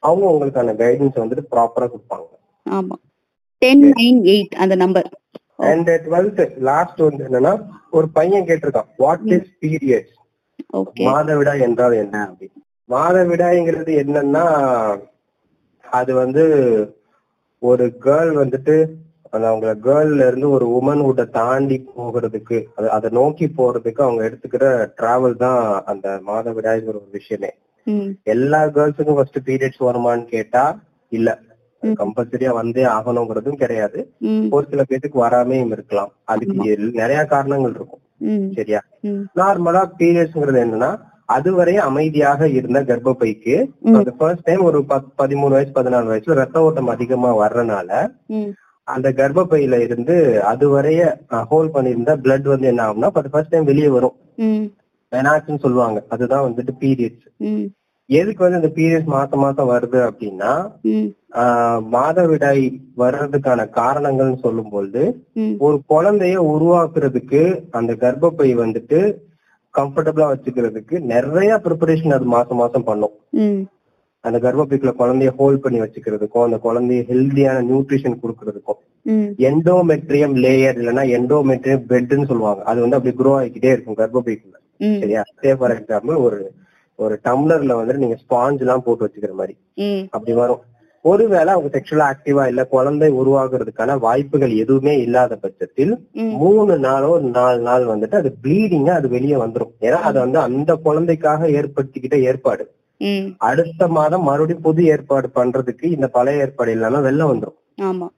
அவங்க 0.00 0.24
உங்களுக்கான 0.32 0.74
கைடன்ஸ் 0.80 1.22
வந்துட்டு 1.22 1.44
ப்ராப்பரா 1.52 1.88
கொடுப்பாங்க. 1.88 2.26
ஆமா. 2.66 2.96
டென் 3.62 3.84
நைன் 3.92 4.20
எயிட் 4.26 4.54
அந்த 4.56 4.74
நம்பர் 4.76 5.08
அண்ட் 5.68 5.88
டுவெல்த் 6.04 6.40
லாஸ்ட் 6.62 7.00
வந்து 7.00 7.22
என்னன்னா 7.28 7.52
ஒரு 7.90 8.06
பையன் 8.10 8.46
கேட்டிருக்கான் 8.48 8.90
வாட் 8.96 9.24
இஸ் 9.36 9.48
பீரியட்ஸ் 9.62 10.14
ஓகே 10.78 11.04
மாதவிடா 11.08 11.54
என்றால் 11.66 11.94
என்ன? 12.02 12.16
அப்படின்னு. 12.28 12.58
மாதவிடாய்ங்கிறது 12.88 13.92
என்னன்னா 14.02 14.44
அது 15.84 16.12
வந்து 16.14 16.44
ஒரு 17.62 17.84
கேர்ள் 18.04 18.32
வந்துட்டு 18.40 18.74
அந்த 19.30 19.48
அவங்க 19.48 19.74
கேர்ள்ல 19.74 20.26
இருந்து 20.26 20.50
ஒரு 20.50 20.80
உமன்ஹுட்டை 20.82 21.28
தாண்டி 21.28 21.88
போகிறதுக்கு 21.96 22.64
அது 22.76 22.90
அதை 22.90 23.10
நோக்கி 23.10 23.46
போறதுக்கு 23.46 24.02
அவங்க 24.02 24.24
எடுத்துக்கிற 24.24 24.88
டிராவல் 25.00 25.36
தான் 25.36 25.82
அந்த 25.84 26.20
மாதவிடாய்ங்கிற 26.26 26.86
ஒரு 26.86 27.08
விஷயமே. 27.12 27.50
எல்லா 28.22 28.62
கேர்ள்ஸுக்கும் 28.64 29.14
ஃபர்ஸ்ட் 29.14 29.38
பீரியட்ஸ் 29.44 29.82
வருமான்னு 29.82 30.24
கேட்டா 30.24 30.80
இல்ல. 31.08 31.38
கம்பல்சரியா 31.82 32.48
வந்தே 32.48 32.84
ஆகணுங்கிறதும் 32.84 33.54
கிடையாது. 33.54 34.12
ஒரு 34.50 34.66
சில 34.70 34.84
பேருக்கு 34.84 35.26
வராமையும் 35.26 35.66
இருக்கலாம். 35.66 36.12
அதுக்கு 36.24 36.78
நிறைய 36.92 37.24
காரணங்கள் 37.24 37.74
இருக்கும். 37.74 38.00
சரியா? 38.54 38.80
நார்மலா 39.36 39.90
பீரியட்ஸ்ங்கிறது 39.98 40.60
என்னன்னா 40.64 40.98
அதுவரை 41.24 41.76
அமைதியாக 41.76 42.48
இருந்த 42.48 42.82
கர்ப்பப்பைக்கு. 42.82 43.70
அந்த 43.96 44.10
ஃபர்ஸ்ட் 44.10 44.42
டைம் 44.42 44.62
ஒரு 44.62 44.78
பத்- 44.88 45.04
பதிமூணு 45.18 45.48
வயசு 45.48 45.70
பதினாலு 45.74 46.06
வயசுல 46.06 46.32
ரத்த 46.32 46.60
ஓட்டம் 46.60 46.86
அதிகமா 46.86 47.36
வர்றனால 47.36 48.08
அந்த 48.88 49.08
கர்ப்பப்பையில 49.10 49.78
இருந்து 49.80 50.14
அதுவரைய 50.50 51.02
ஹோல்ட் 51.50 51.74
பண்ணியிருந்த 51.74 52.12
பிளட் 52.24 52.46
வந்து 52.48 52.70
என்ன 52.72 52.84
ஆகும்னா 52.86 53.10
ஃபர்ஸ்ட் 53.32 53.52
டைம் 53.52 53.64
வெளியே 53.64 53.88
வரும். 53.88 54.16
ம். 54.46 54.64
வெனாக்ஸ்னு 55.12 55.62
சொல்லுவாங்க. 55.62 55.98
அதுதான் 56.08 56.46
வந்துட்டு 56.46 56.72
பீரியட்ஸ் 56.80 57.26
எதுக்கு 58.10 58.42
வந்து 58.44 58.60
இந்த 58.60 58.70
பீரியட்ஸ் 58.76 59.10
மாசம் 59.10 59.38
மாசம் 59.38 59.70
வருது 59.70 59.98
அப்படின்னா 60.08 60.52
மாதவிடாய் 61.92 62.62
வர்றதுக்கான 62.96 63.66
காரணங்கள்னு 63.74 64.38
சொல்லும்போது 64.38 65.00
ம். 65.36 65.54
ஒரு 65.58 65.78
குழந்தைய 65.88 66.36
உருவாக்குறதுக்கு 66.52 67.42
அந்த 67.70 67.94
கர்ப்பப்பை 67.94 68.50
வந்துட்டு 68.62 69.00
கம்ஃபர்டபுளா 69.74 70.28
வச்சுக்கிறதுக்கு 70.30 70.98
நிறைய 71.06 71.60
ப்ரிப்பரேஷன் 71.64 72.14
அது 72.14 72.28
மாசம் 72.34 72.56
மாசம் 72.56 72.84
பண்ணும். 72.84 73.14
அந்த 74.28 74.38
கர்ப்பப்பைக்குள்ள 74.44 74.92
குழந்தைய 75.00 75.32
ஹோல்ட் 75.38 75.62
பண்ணி 75.64 75.80
வச்சுக்கிறதுக்கும் 75.80 76.46
அந்த 76.46 76.58
குழந்தைய 76.66 77.02
ஹெல்தியான 77.10 77.64
நியூட்ரிஷன் 77.70 78.20
கொடுக்கறதுக்கும் 78.22 78.80
எண்டோமெட்ரியம் 79.48 80.34
லேயர் 80.44 80.78
இல்லைன்னா 80.80 81.04
எண்டோமெட்ரியம் 81.16 81.84
பெட்னு 81.90 82.30
சொல்லுவாங்க. 82.30 82.62
அது 82.70 82.78
வந்து 82.84 82.96
அப்படி 82.96 83.14
க்ரோ 83.20 83.34
ஆகிக்கிட்டே 83.40 83.70
இருக்கும் 83.74 83.98
கர்ப்பப்பைக்குள்ள. 84.00 84.56
சரியா? 85.02 85.22
சே 85.42 85.54
ஃபார் 85.54 85.74
எக்ஸாம்பிள் 85.76 86.16
ஒரு 86.26 86.38
ஒரு 86.98 87.14
டம்ளர்ல 87.24 87.72
வந்துட்டு 87.78 88.02
நீங்க 88.04 88.16
ஸ்பாஞ்ச் 88.22 88.62
எல்லாம் 88.64 88.82
போட்டு 88.82 89.04
வச்சுக்கிற 89.04 89.32
மாதிரி. 89.32 89.54
அப்படி 90.10 90.32
வரும். 90.32 90.62
ஒருவேளை 91.04 91.50
அவங்க 91.54 91.68
செக்ஷுவலா 91.74 92.06
ஆக்டிவா 92.12 92.44
இல்ல 92.48 92.62
குழந்தை 92.66 93.08
உருவாக்குறதுக்கான 93.12 93.98
வாய்ப்புகள் 93.98 94.52
எதுவுமே 94.62 94.94
இல்லாத 94.98 95.36
பட்சத்தில் 95.36 95.92
மூணு 96.42 96.78
நாளோ 96.78 97.10
நாலு 97.36 97.60
நாள் 97.60 97.84
வந்துட்டு 97.86 98.16
அது 98.16 98.30
ப்ளீடிங்கா 98.42 98.94
அது 99.00 99.08
வெளியே 99.08 99.36
வந்துரும். 99.36 99.72
ஏன்னா 99.80 100.00
அது 100.08 100.18
வந்து 100.18 100.38
அந்த 100.38 100.74
குழந்தைக்காக 100.86 101.48
ஏற்படுத்திக்கிட்ட 101.58 102.18
ஏற்பாடு. 102.22 102.66
அடுத்த 103.40 103.88
மாதம் 103.88 104.22
மறுபடியும் 104.22 104.62
புது 104.62 104.82
ஏற்பாடு 104.84 105.28
பண்றதுக்கு 105.34 105.86
இந்த 105.96 106.06
பழைய 106.08 106.44
ஏற்பாடு 106.44 106.72
இல்லாம 106.72 107.00
வெளில 107.00 107.28
வந்துரும். 107.32 107.58
ஆமா. 107.82 108.08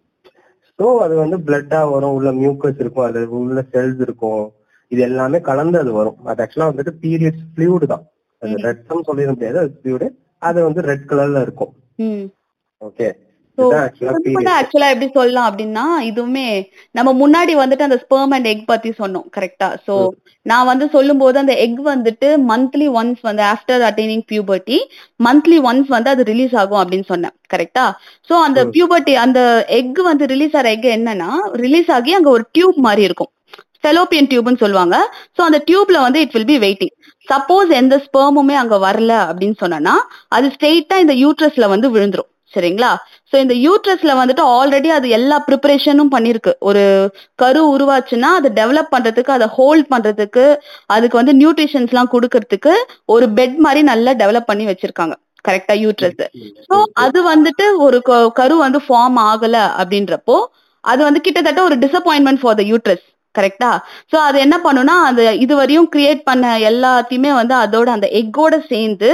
ஸோ 0.78 0.86
அது 0.98 1.14
வந்து 1.14 1.36
பிளட்டா 1.38 1.80
வரும் 1.90 2.14
உள்ள 2.14 2.30
மியூக்கஸ் 2.32 2.78
இருக்கும் 2.78 3.04
அது 3.04 3.28
உள்ள 3.40 3.64
செல்ஸ் 3.72 4.00
இருக்கும் 4.00 4.44
இது 4.92 5.02
எல்லாமே 5.02 5.40
கலந்து 5.40 5.78
அது 5.78 5.92
வரும். 5.92 6.18
அது 6.24 6.42
ஆக்சுவலா 6.44 6.70
வந்துட்டு 6.70 6.94
பீரியட்ஸ் 7.02 7.44
ஃபிளூடு 7.50 7.86
தான். 7.86 8.04
அது 8.42 8.52
ம். 8.52 8.62
ரத்தம் 8.62 9.06
சொல்லிட 9.06 9.30
முடியாது 9.34 9.58
அது 9.58 9.72
ஃபிளூடு 9.82 10.06
அது 10.42 10.58
வந்து 10.64 10.80
ரெட் 10.82 11.08
கலர்ல 11.10 11.40
இருக்கும். 11.40 11.72
ஓகே 12.80 13.08
ஆக்சுவலா 14.56 14.90
எப்படி 14.92 15.08
சொல்லலாம் 15.18 15.48
அப்படின்னா 15.50 15.84
இதுவுமே 16.10 16.46
நம்ம 16.90 17.12
முன்னாடி 17.22 17.54
வந்துட்டு 17.60 17.86
அந்த 17.88 17.98
ஸ்பெர்ம் 18.04 18.34
அண்ட் 18.36 18.50
எக் 18.52 18.64
பத்தி 18.66 18.92
சொன்னோம் 19.02 19.26
கரெக்டா 19.36 19.68
சோ 19.86 19.96
நான் 20.46 20.68
வந்து 20.70 20.88
சொல்லும்போது 20.96 21.38
அந்த 21.38 21.54
எக் 21.66 21.80
வந்துட்டு 21.84 22.28
மந்த்லி 22.50 22.88
ஒன்ஸ் 23.00 23.22
வந்து 23.22 23.42
after 23.52 23.82
attaining 23.88 24.24
puberty 24.32 24.78
monthly 25.26 25.58
once 25.70 25.90
வந்து 25.96 26.10
அது 26.10 26.24
ரிலீஸ் 26.32 26.54
ஆகும் 26.62 26.80
அப்படின்னு 26.82 27.08
சொன்னேன் 27.12 27.36
கரெக்டா 27.54 27.86
சோ 28.30 28.34
அந்த. 28.46 28.60
பியூபர்ட்டி 28.74 29.14
அந்த 29.24 29.40
எக் 29.78 30.00
வந்து 30.02 30.24
ரிலீஸ் 30.26 30.56
ஆகிற 30.56 30.70
எக் 30.76 30.88
என்னன்னா 30.96 31.30
ரிலீஸ் 31.64 31.90
ஆகி 31.90 32.12
அங்க 32.12 32.30
ஒரு 32.30 32.44
டியூப் 32.52 32.78
மாதிரி 32.86 33.02
இருக்கும். 33.02 33.30
செலோப்பியன் 33.84 34.28
டியூப்னு 34.30 34.62
சொல்லுவாங்க. 34.62 34.96
சோ 35.36 35.40
அந்த 35.48 35.58
டியூப்ல 35.68 35.98
வந்து 36.06 36.20
it 36.20 36.34
will 36.36 36.50
be 36.52 36.58
waiting 36.58 36.94
suppose 37.28 37.70
எந்த 37.80 37.96
ஸ்பெர்முமே 38.06 38.56
அங்க 38.62 38.76
வரல 38.78 39.12
அப்படின்னு 39.28 39.56
சொன்னா 39.62 39.94
அது 40.28 40.46
ஸ்ட்ரெயிட்டா 40.48 40.98
இந்த 41.04 41.14
யூட்ரஸ்ல 41.14 41.68
வந்து 41.68 41.88
விழுந்துரும். 41.96 42.29
சரிங்களா? 42.54 42.90
சோ 43.30 43.34
இந்த 43.42 43.54
யூட்ரஸ்ல 43.64 44.12
வந்துட்டு 44.20 44.44
ஆல்ரெடி 44.54 44.88
அது 44.96 45.08
எல்லா 45.18 45.36
ப்ரிப்பரேஷனும் 45.48 46.12
பண்ணிருக்கு. 46.14 46.52
ஒரு 46.68 46.82
கரு 47.42 47.60
உருவாச்சுன்னா 47.74 48.30
அதை 48.38 48.50
டெவலப் 48.58 48.92
பண்றதுக்கு 48.94 49.32
அதை 49.36 49.48
ஹோல்ட் 49.58 49.88
பண்றதுக்கு 49.92 50.44
அதுக்கு 50.94 51.20
வந்து 51.20 51.34
நியூட்ரிஷன்ஸ் 51.40 51.92
எல்லாம் 51.94 52.12
கொடுக்கறதுக்கு 52.14 52.72
ஒரு 53.14 53.28
பெட் 53.38 53.58
மாதிரி 53.66 53.82
நல்லா 53.92 54.14
டெவலப் 54.22 54.48
பண்ணி 54.50 54.66
வச்சிருக்காங்க. 54.70 55.14
கரெக்டா 55.48 55.74
யூட்ரஸ் 55.82 56.22
சோ 56.68 56.78
அது 57.04 57.18
வந்துட்டு 57.32 57.66
ஒரு 57.86 57.98
கரு 58.40 58.56
வந்து 58.64 58.80
ஃபார்ம் 58.86 59.20
ஆகல 59.30 59.56
அப்படின்றப்போ 59.80 60.36
அது 60.84 61.00
வந்து 61.06 61.20
கிட்டத்தட்ட 61.26 61.60
ஒரு 61.68 61.76
டிசப்பாயின்மெண்ட் 61.84 62.40
ஃபார் 62.42 62.58
த 62.58 62.64
யூட்ரஸ் 62.70 63.04
கரெக்டா 63.34 63.70
சோ 64.12 64.16
அது 64.28 64.36
என்ன 64.44 64.56
பண்ணும்னா 64.64 64.94
அது 65.08 65.24
இது 65.44 65.54
வரையும் 65.60 65.88
கிரியேட் 65.94 66.22
பண்ண 66.28 66.46
எல்லாத்தையுமே 66.70 67.30
வந்து 67.40 67.54
அதோட 67.64 67.88
அந்த 67.96 68.06
எக்கோட 68.20 68.54
சேர்ந்து 68.70 69.10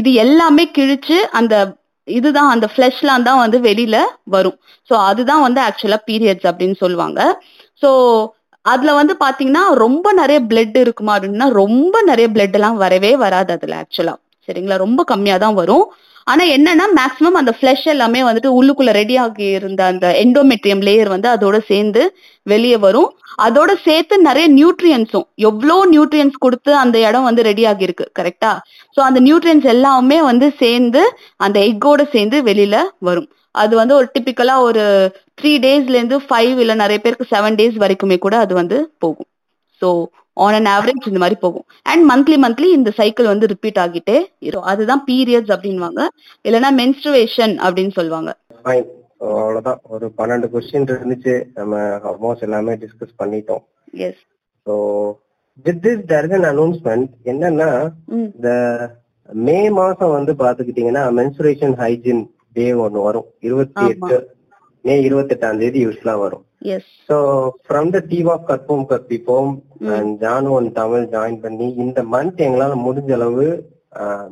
இது 0.00 0.10
எல்லாமே 0.24 0.64
கிழிச்சு 0.78 1.18
அந்த 1.40 1.54
இதுதான் 2.08 2.50
அந்த 2.54 2.66
ஃப்ளஷ்லாம் 2.72 3.26
தான் 3.28 3.38
வந்து 3.38 3.58
வெளியில 3.60 3.96
வரும். 4.24 4.58
சோ 4.90 4.94
அதுதான் 5.10 5.40
வந்து 5.40 5.60
ஆக்சுவலா 5.60 5.98
பீரியட்ஸ் 6.10 6.48
அப்படின்னு 6.50 6.76
சொல்லுவாங்க. 6.84 7.20
சோ 7.82 7.90
அதுல 8.62 8.92
வந்து 8.94 9.14
பாத்தீங்கன்னா 9.24 9.62
ரொம்ப 9.74 10.12
நிறைய 10.12 10.38
பிளட் 10.50 10.78
இருக்குமா 10.84 11.12
அப்படின்னா 11.16 11.48
ரொம்ப 11.62 12.02
நிறைய 12.02 12.28
பிளட் 12.34 12.56
எல்லாம் 12.58 12.76
வரவே 12.76 13.16
வராது 13.16 13.52
அதுல 13.52 13.76
ஆக்சுவலா 13.82 14.14
சரிங்களா? 14.48 14.76
ரொம்ப 14.76 15.00
கம்மியா 15.04 15.36
தான் 15.36 15.54
வரும். 15.54 15.86
ஆனா 16.32 16.44
என்னன்னா 16.56 16.86
மேக்ஸிமம் 16.98 17.38
அந்த 17.40 17.52
ஃபிளஷ் 17.56 17.84
எல்லாமே 17.92 18.20
வந்துட்டு 18.28 18.50
உள்ளுக்குள்ள 18.58 18.92
ரெடி 18.98 19.16
ஆகி 19.24 19.46
இருந்த 19.58 19.80
அந்த 19.92 20.06
எண்டோமெட்ரியம் 20.22 20.82
லேயர் 20.88 21.10
வந்து 21.14 21.28
அதோட 21.34 21.56
சேர்ந்து 21.70 22.02
வெளியே 22.46 22.78
வரும். 22.86 23.10
அதோட 23.46 23.70
சேர்த்து 23.86 24.14
நிறைய 24.28 24.46
நியூட்ரியன்ஸும் 24.58 25.26
எவ்வளோ 25.48 25.76
நியூட்ரியன்ஸ் 25.94 26.36
கொடுத்து 26.44 26.70
அந்த 26.82 26.98
இடம் 27.08 27.26
வந்து 27.28 27.42
ரெடி 27.48 27.64
ஆகியிருக்கு 27.70 28.06
கரெக்டா 28.18 28.52
ஸோ 28.96 29.00
அந்த 29.08 29.20
நியூட்ரியன்ஸ் 29.26 29.66
எல்லாமே 29.74 30.18
வந்து 30.30 30.48
சேர்ந்து 30.62 31.02
அந்த 31.46 31.58
எக்கோட 31.70 32.02
சேர்ந்து 32.14 32.38
வெளியில 32.50 32.76
வரும். 33.08 33.28
அது 33.54 33.74
வந்து 33.80 33.94
ஒரு 33.98 34.06
டிபிக்கலா 34.14 34.54
ஒரு 34.68 34.82
த்ரீ 35.40 35.52
டேஸ்ல 35.64 35.96
இருந்து 35.98 36.16
ஃபைவ் 36.26 36.58
இல்ல 36.64 36.74
நிறைய 36.82 36.98
பேருக்கு 37.04 37.32
செவன் 37.34 37.58
டேஸ் 37.60 37.76
வரைக்குமே 37.84 38.18
கூட 38.26 38.36
அது 38.44 38.54
வந்து 38.54 38.78
போகும். 39.04 39.28
ஸோ 39.82 39.88
ஆன் 40.44 40.56
அன் 40.58 40.70
ஆவரேஜ் 40.74 41.08
இந்த 41.10 41.20
மாதிரி 41.22 41.36
போகும். 41.44 41.66
அண்ட் 41.90 42.04
மந்த்லி 42.10 42.36
மந்த்லி 42.44 42.68
இந்த 42.78 42.90
சைக்கிள் 43.00 43.30
வந்து 43.32 43.50
ரிப்பீட் 43.52 43.80
ஆகிட்டே 43.84 44.16
இருக்கும். 44.46 44.68
அதுதான் 44.72 45.02
பீரியட்ஸ் 45.10 45.54
அப்படின்வாங்க 45.56 46.00
இல்லைன்னா 46.48 46.70
மென்ஸ்ட்ருவேஷன் 46.80 47.54
அப்படின்னு 47.66 47.94
சொல்லுவாங்க. 47.98 48.32
அவ்வளவுதான். 49.28 49.80
ஒரு 49.94 50.06
பன்னெண்டு 50.18 50.48
கொஸ்டின் 50.52 50.90
இருந்துச்சு. 50.96 51.34
நம்ம 51.58 51.76
ஆல்மோஸ்ட் 52.10 52.46
எல்லாமே 52.48 52.74
டிஸ்கஸ் 52.82 53.18
பண்ணிட்டோம். 53.22 53.64
Yes 54.06 54.22
so 54.66 54.74
with 55.66 55.80
this 55.84 56.02
is 56.16 56.32
an 56.38 56.44
announcement 56.52 57.08
என்னன்னா 57.32 57.68
இந்த 58.18 58.48
மே 59.46 59.58
மாசம் 59.78 60.16
வந்து 60.16 60.32
பாத்துக்கிட்டீங்கன்னா 60.42 61.02
மென்சுரேஷன் 61.18 61.74
ஹைஜின் 61.80 62.22
டே 62.56 62.66
ஒன்னு 62.84 63.00
வரும். 63.06 63.26
இருபத்தி 63.48 63.84
எட்டு 63.92 64.16
மே 64.84 64.94
இருபத்தி 65.08 65.34
எட்டாம் 65.34 65.58
தேதி 65.62 65.80
யூஸ்வலா 65.86 66.14
வரும். 66.24 66.44
So 67.08 67.16
from 67.64 67.90
the 67.90 68.00
team 68.08 68.28
of 68.28 68.46
Karpom 68.48 68.86
Karpippom. 68.90 69.50
Janu 70.22 70.50
and 70.56 70.72
Tamil 70.74 71.04
join 71.12 71.40
பண்ணி 71.42 71.68
இந்த 71.84 72.00
மந்த் 72.12 72.42
எங்களால 72.46 72.74
முடிஞ்ச 72.84 73.12
அளவு 73.18 73.46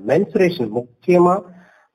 மென்சுரேஷன் 0.09 0.70
முக்கியமா 0.77 1.35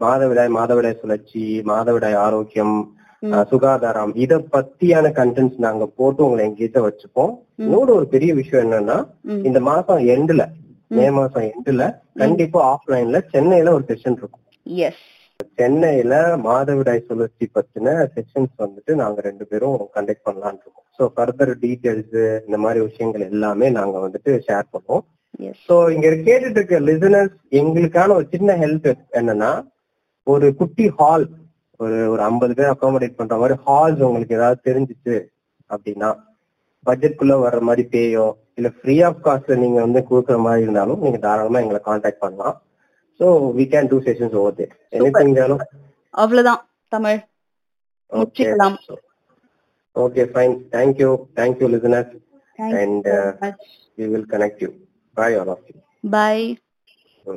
மாதவிடாய் 0.01 0.55
மாதவிடாய் 0.55 0.99
சுழற்சி 1.01 1.41
மாதவிடாய் 1.69 2.17
ஆரோக்கியம். 2.23 2.75
அஹ், 3.23 3.45
சுகாதாரம் 3.49 4.13
இத 4.17 4.33
பத்தியான 4.53 5.05
கண்டென்ட்ஸ் 5.17 5.59
நாங்க 5.59 5.85
போட்டு 5.97 6.21
உங்களை 6.25 6.43
எங்கிட்ட 6.45 6.79
வச்சுப்போம். 6.85 7.33
ம். 7.53 7.63
இன்னொரு 7.63 7.91
ஒரு 7.97 8.07
பெரிய 8.07 8.31
விஷயம் 8.39 8.63
என்னன்னா 8.65 8.97
ம் 9.29 9.43
இந்த 9.47 9.59
மாசம் 9.67 10.01
எண்டுல 10.13 10.43
மே 10.91 11.05
மாசம் 11.17 11.45
எண்டுல 11.51 11.83
கண்டிப்பா 12.19 12.59
ஆஃப்லைன்ல 12.71 13.19
சென்னையில 13.31 13.73
ஒரு 13.73 13.85
செஷன் 13.89 14.17
இருக்கும். 14.17 14.43
எஸ் 14.83 15.03
சென்னையில 15.57 16.13
மாதவிடாய் 16.45 17.05
சுழற்சி 17.07 17.45
பத்தின 17.55 17.95
செஷன்ஸ் 18.15 18.53
வந்துட்டு 18.63 18.91
நாங்க 19.01 19.21
ரெண்டு 19.27 19.45
பேரும் 19.51 19.79
கண்டக்ட் 19.95 20.27
பண்ணலாம்னு 20.27 20.61
இருக்கோம். 20.63 20.87
ஸோ 20.97 21.03
ஃபர்தர் 21.15 21.53
டீடைல்ஸ் 21.63 22.17
இந்த 22.47 22.57
மாதிரி 22.63 22.79
விஷயங்கள் 22.87 23.27
எல்லாமே 23.31 23.67
நாங்க 23.79 23.97
வந்துட்டு 24.05 24.31
ஷேர் 24.47 24.71
பண்ணுவோம். 24.73 25.03
ஸோ 25.67 25.75
இங்க 25.95 26.07
கேட்டுட்டு 26.27 26.59
இருக்க 26.59 26.79
லிசனர்ஸ் 26.89 27.35
எங்களுக்கான 27.59 28.15
ஒரு 28.17 28.27
சின்ன 28.33 28.55
ஹெல்ப் 28.63 28.89
என்னன்னா 29.19 29.51
ஒரு 30.27 30.47
குட்டி 30.59 30.87
ஹால் 30.97 31.25
ஒரு 31.79 31.99
ஒரு 32.13 32.21
ஐம்பது 32.29 32.53
பேர் 32.57 32.73
அகாமடேட் 32.73 33.19
பண்ற 33.19 33.35
மாதிரி 33.43 33.55
ஹால்ஸ் 33.67 34.03
உங்களுக்கு 34.07 34.37
ஏதாவது 34.39 34.59
தெரிஞ்சிச்சு 34.69 35.15
அப்படின்னா 35.69 36.09
பட்ஜெட்குள்ள 36.85 37.33
வர்ற 37.45 37.61
மாதிரி 37.69 37.83
பேயோ 37.93 38.27
இல்ல 38.57 38.69
ஃப்ரீ 38.77 38.95
ஆஃப் 39.07 39.23
காஸ்ட்ல 39.25 39.55
நீங்க 39.63 39.79
வந்து 39.85 39.99
கொடுக்குற 40.09 40.37
மாதிரி 40.45 40.65
இருந்தாலும் 40.65 41.01
நீங்க 41.05 41.19
தாராளமா 41.25 41.61
எங்களை 41.63 41.81
காண்டாக்ட் 41.89 42.23
பண்ணலாம். 42.25 42.57
So 43.21 43.27
we 43.57 43.65
can 43.73 43.89
do 43.89 43.97
sessions 44.05 44.35
over 44.41 44.57
there 44.59 44.73
any 44.93 45.09
அவ்வளவுதான் 46.13 46.61
தமிழ். 46.91 47.19
ஓகே 48.11 48.21
முடிச்சுக்கலாம். 48.21 48.77
Okay 49.95 50.23
fine 50.33 50.55
thank you 50.73 51.09
thank you 51.35 51.67
listeners 51.67 52.11
thank you 52.59 52.79
and 52.79 53.07
we 53.97 54.07
will 54.13 54.27
connect 54.33 54.61
you 54.65 54.69
bye 55.17 55.37
all 55.39 55.51
of 55.55 55.65
you 55.69 55.77
bye 56.11 56.35
you 57.25 57.35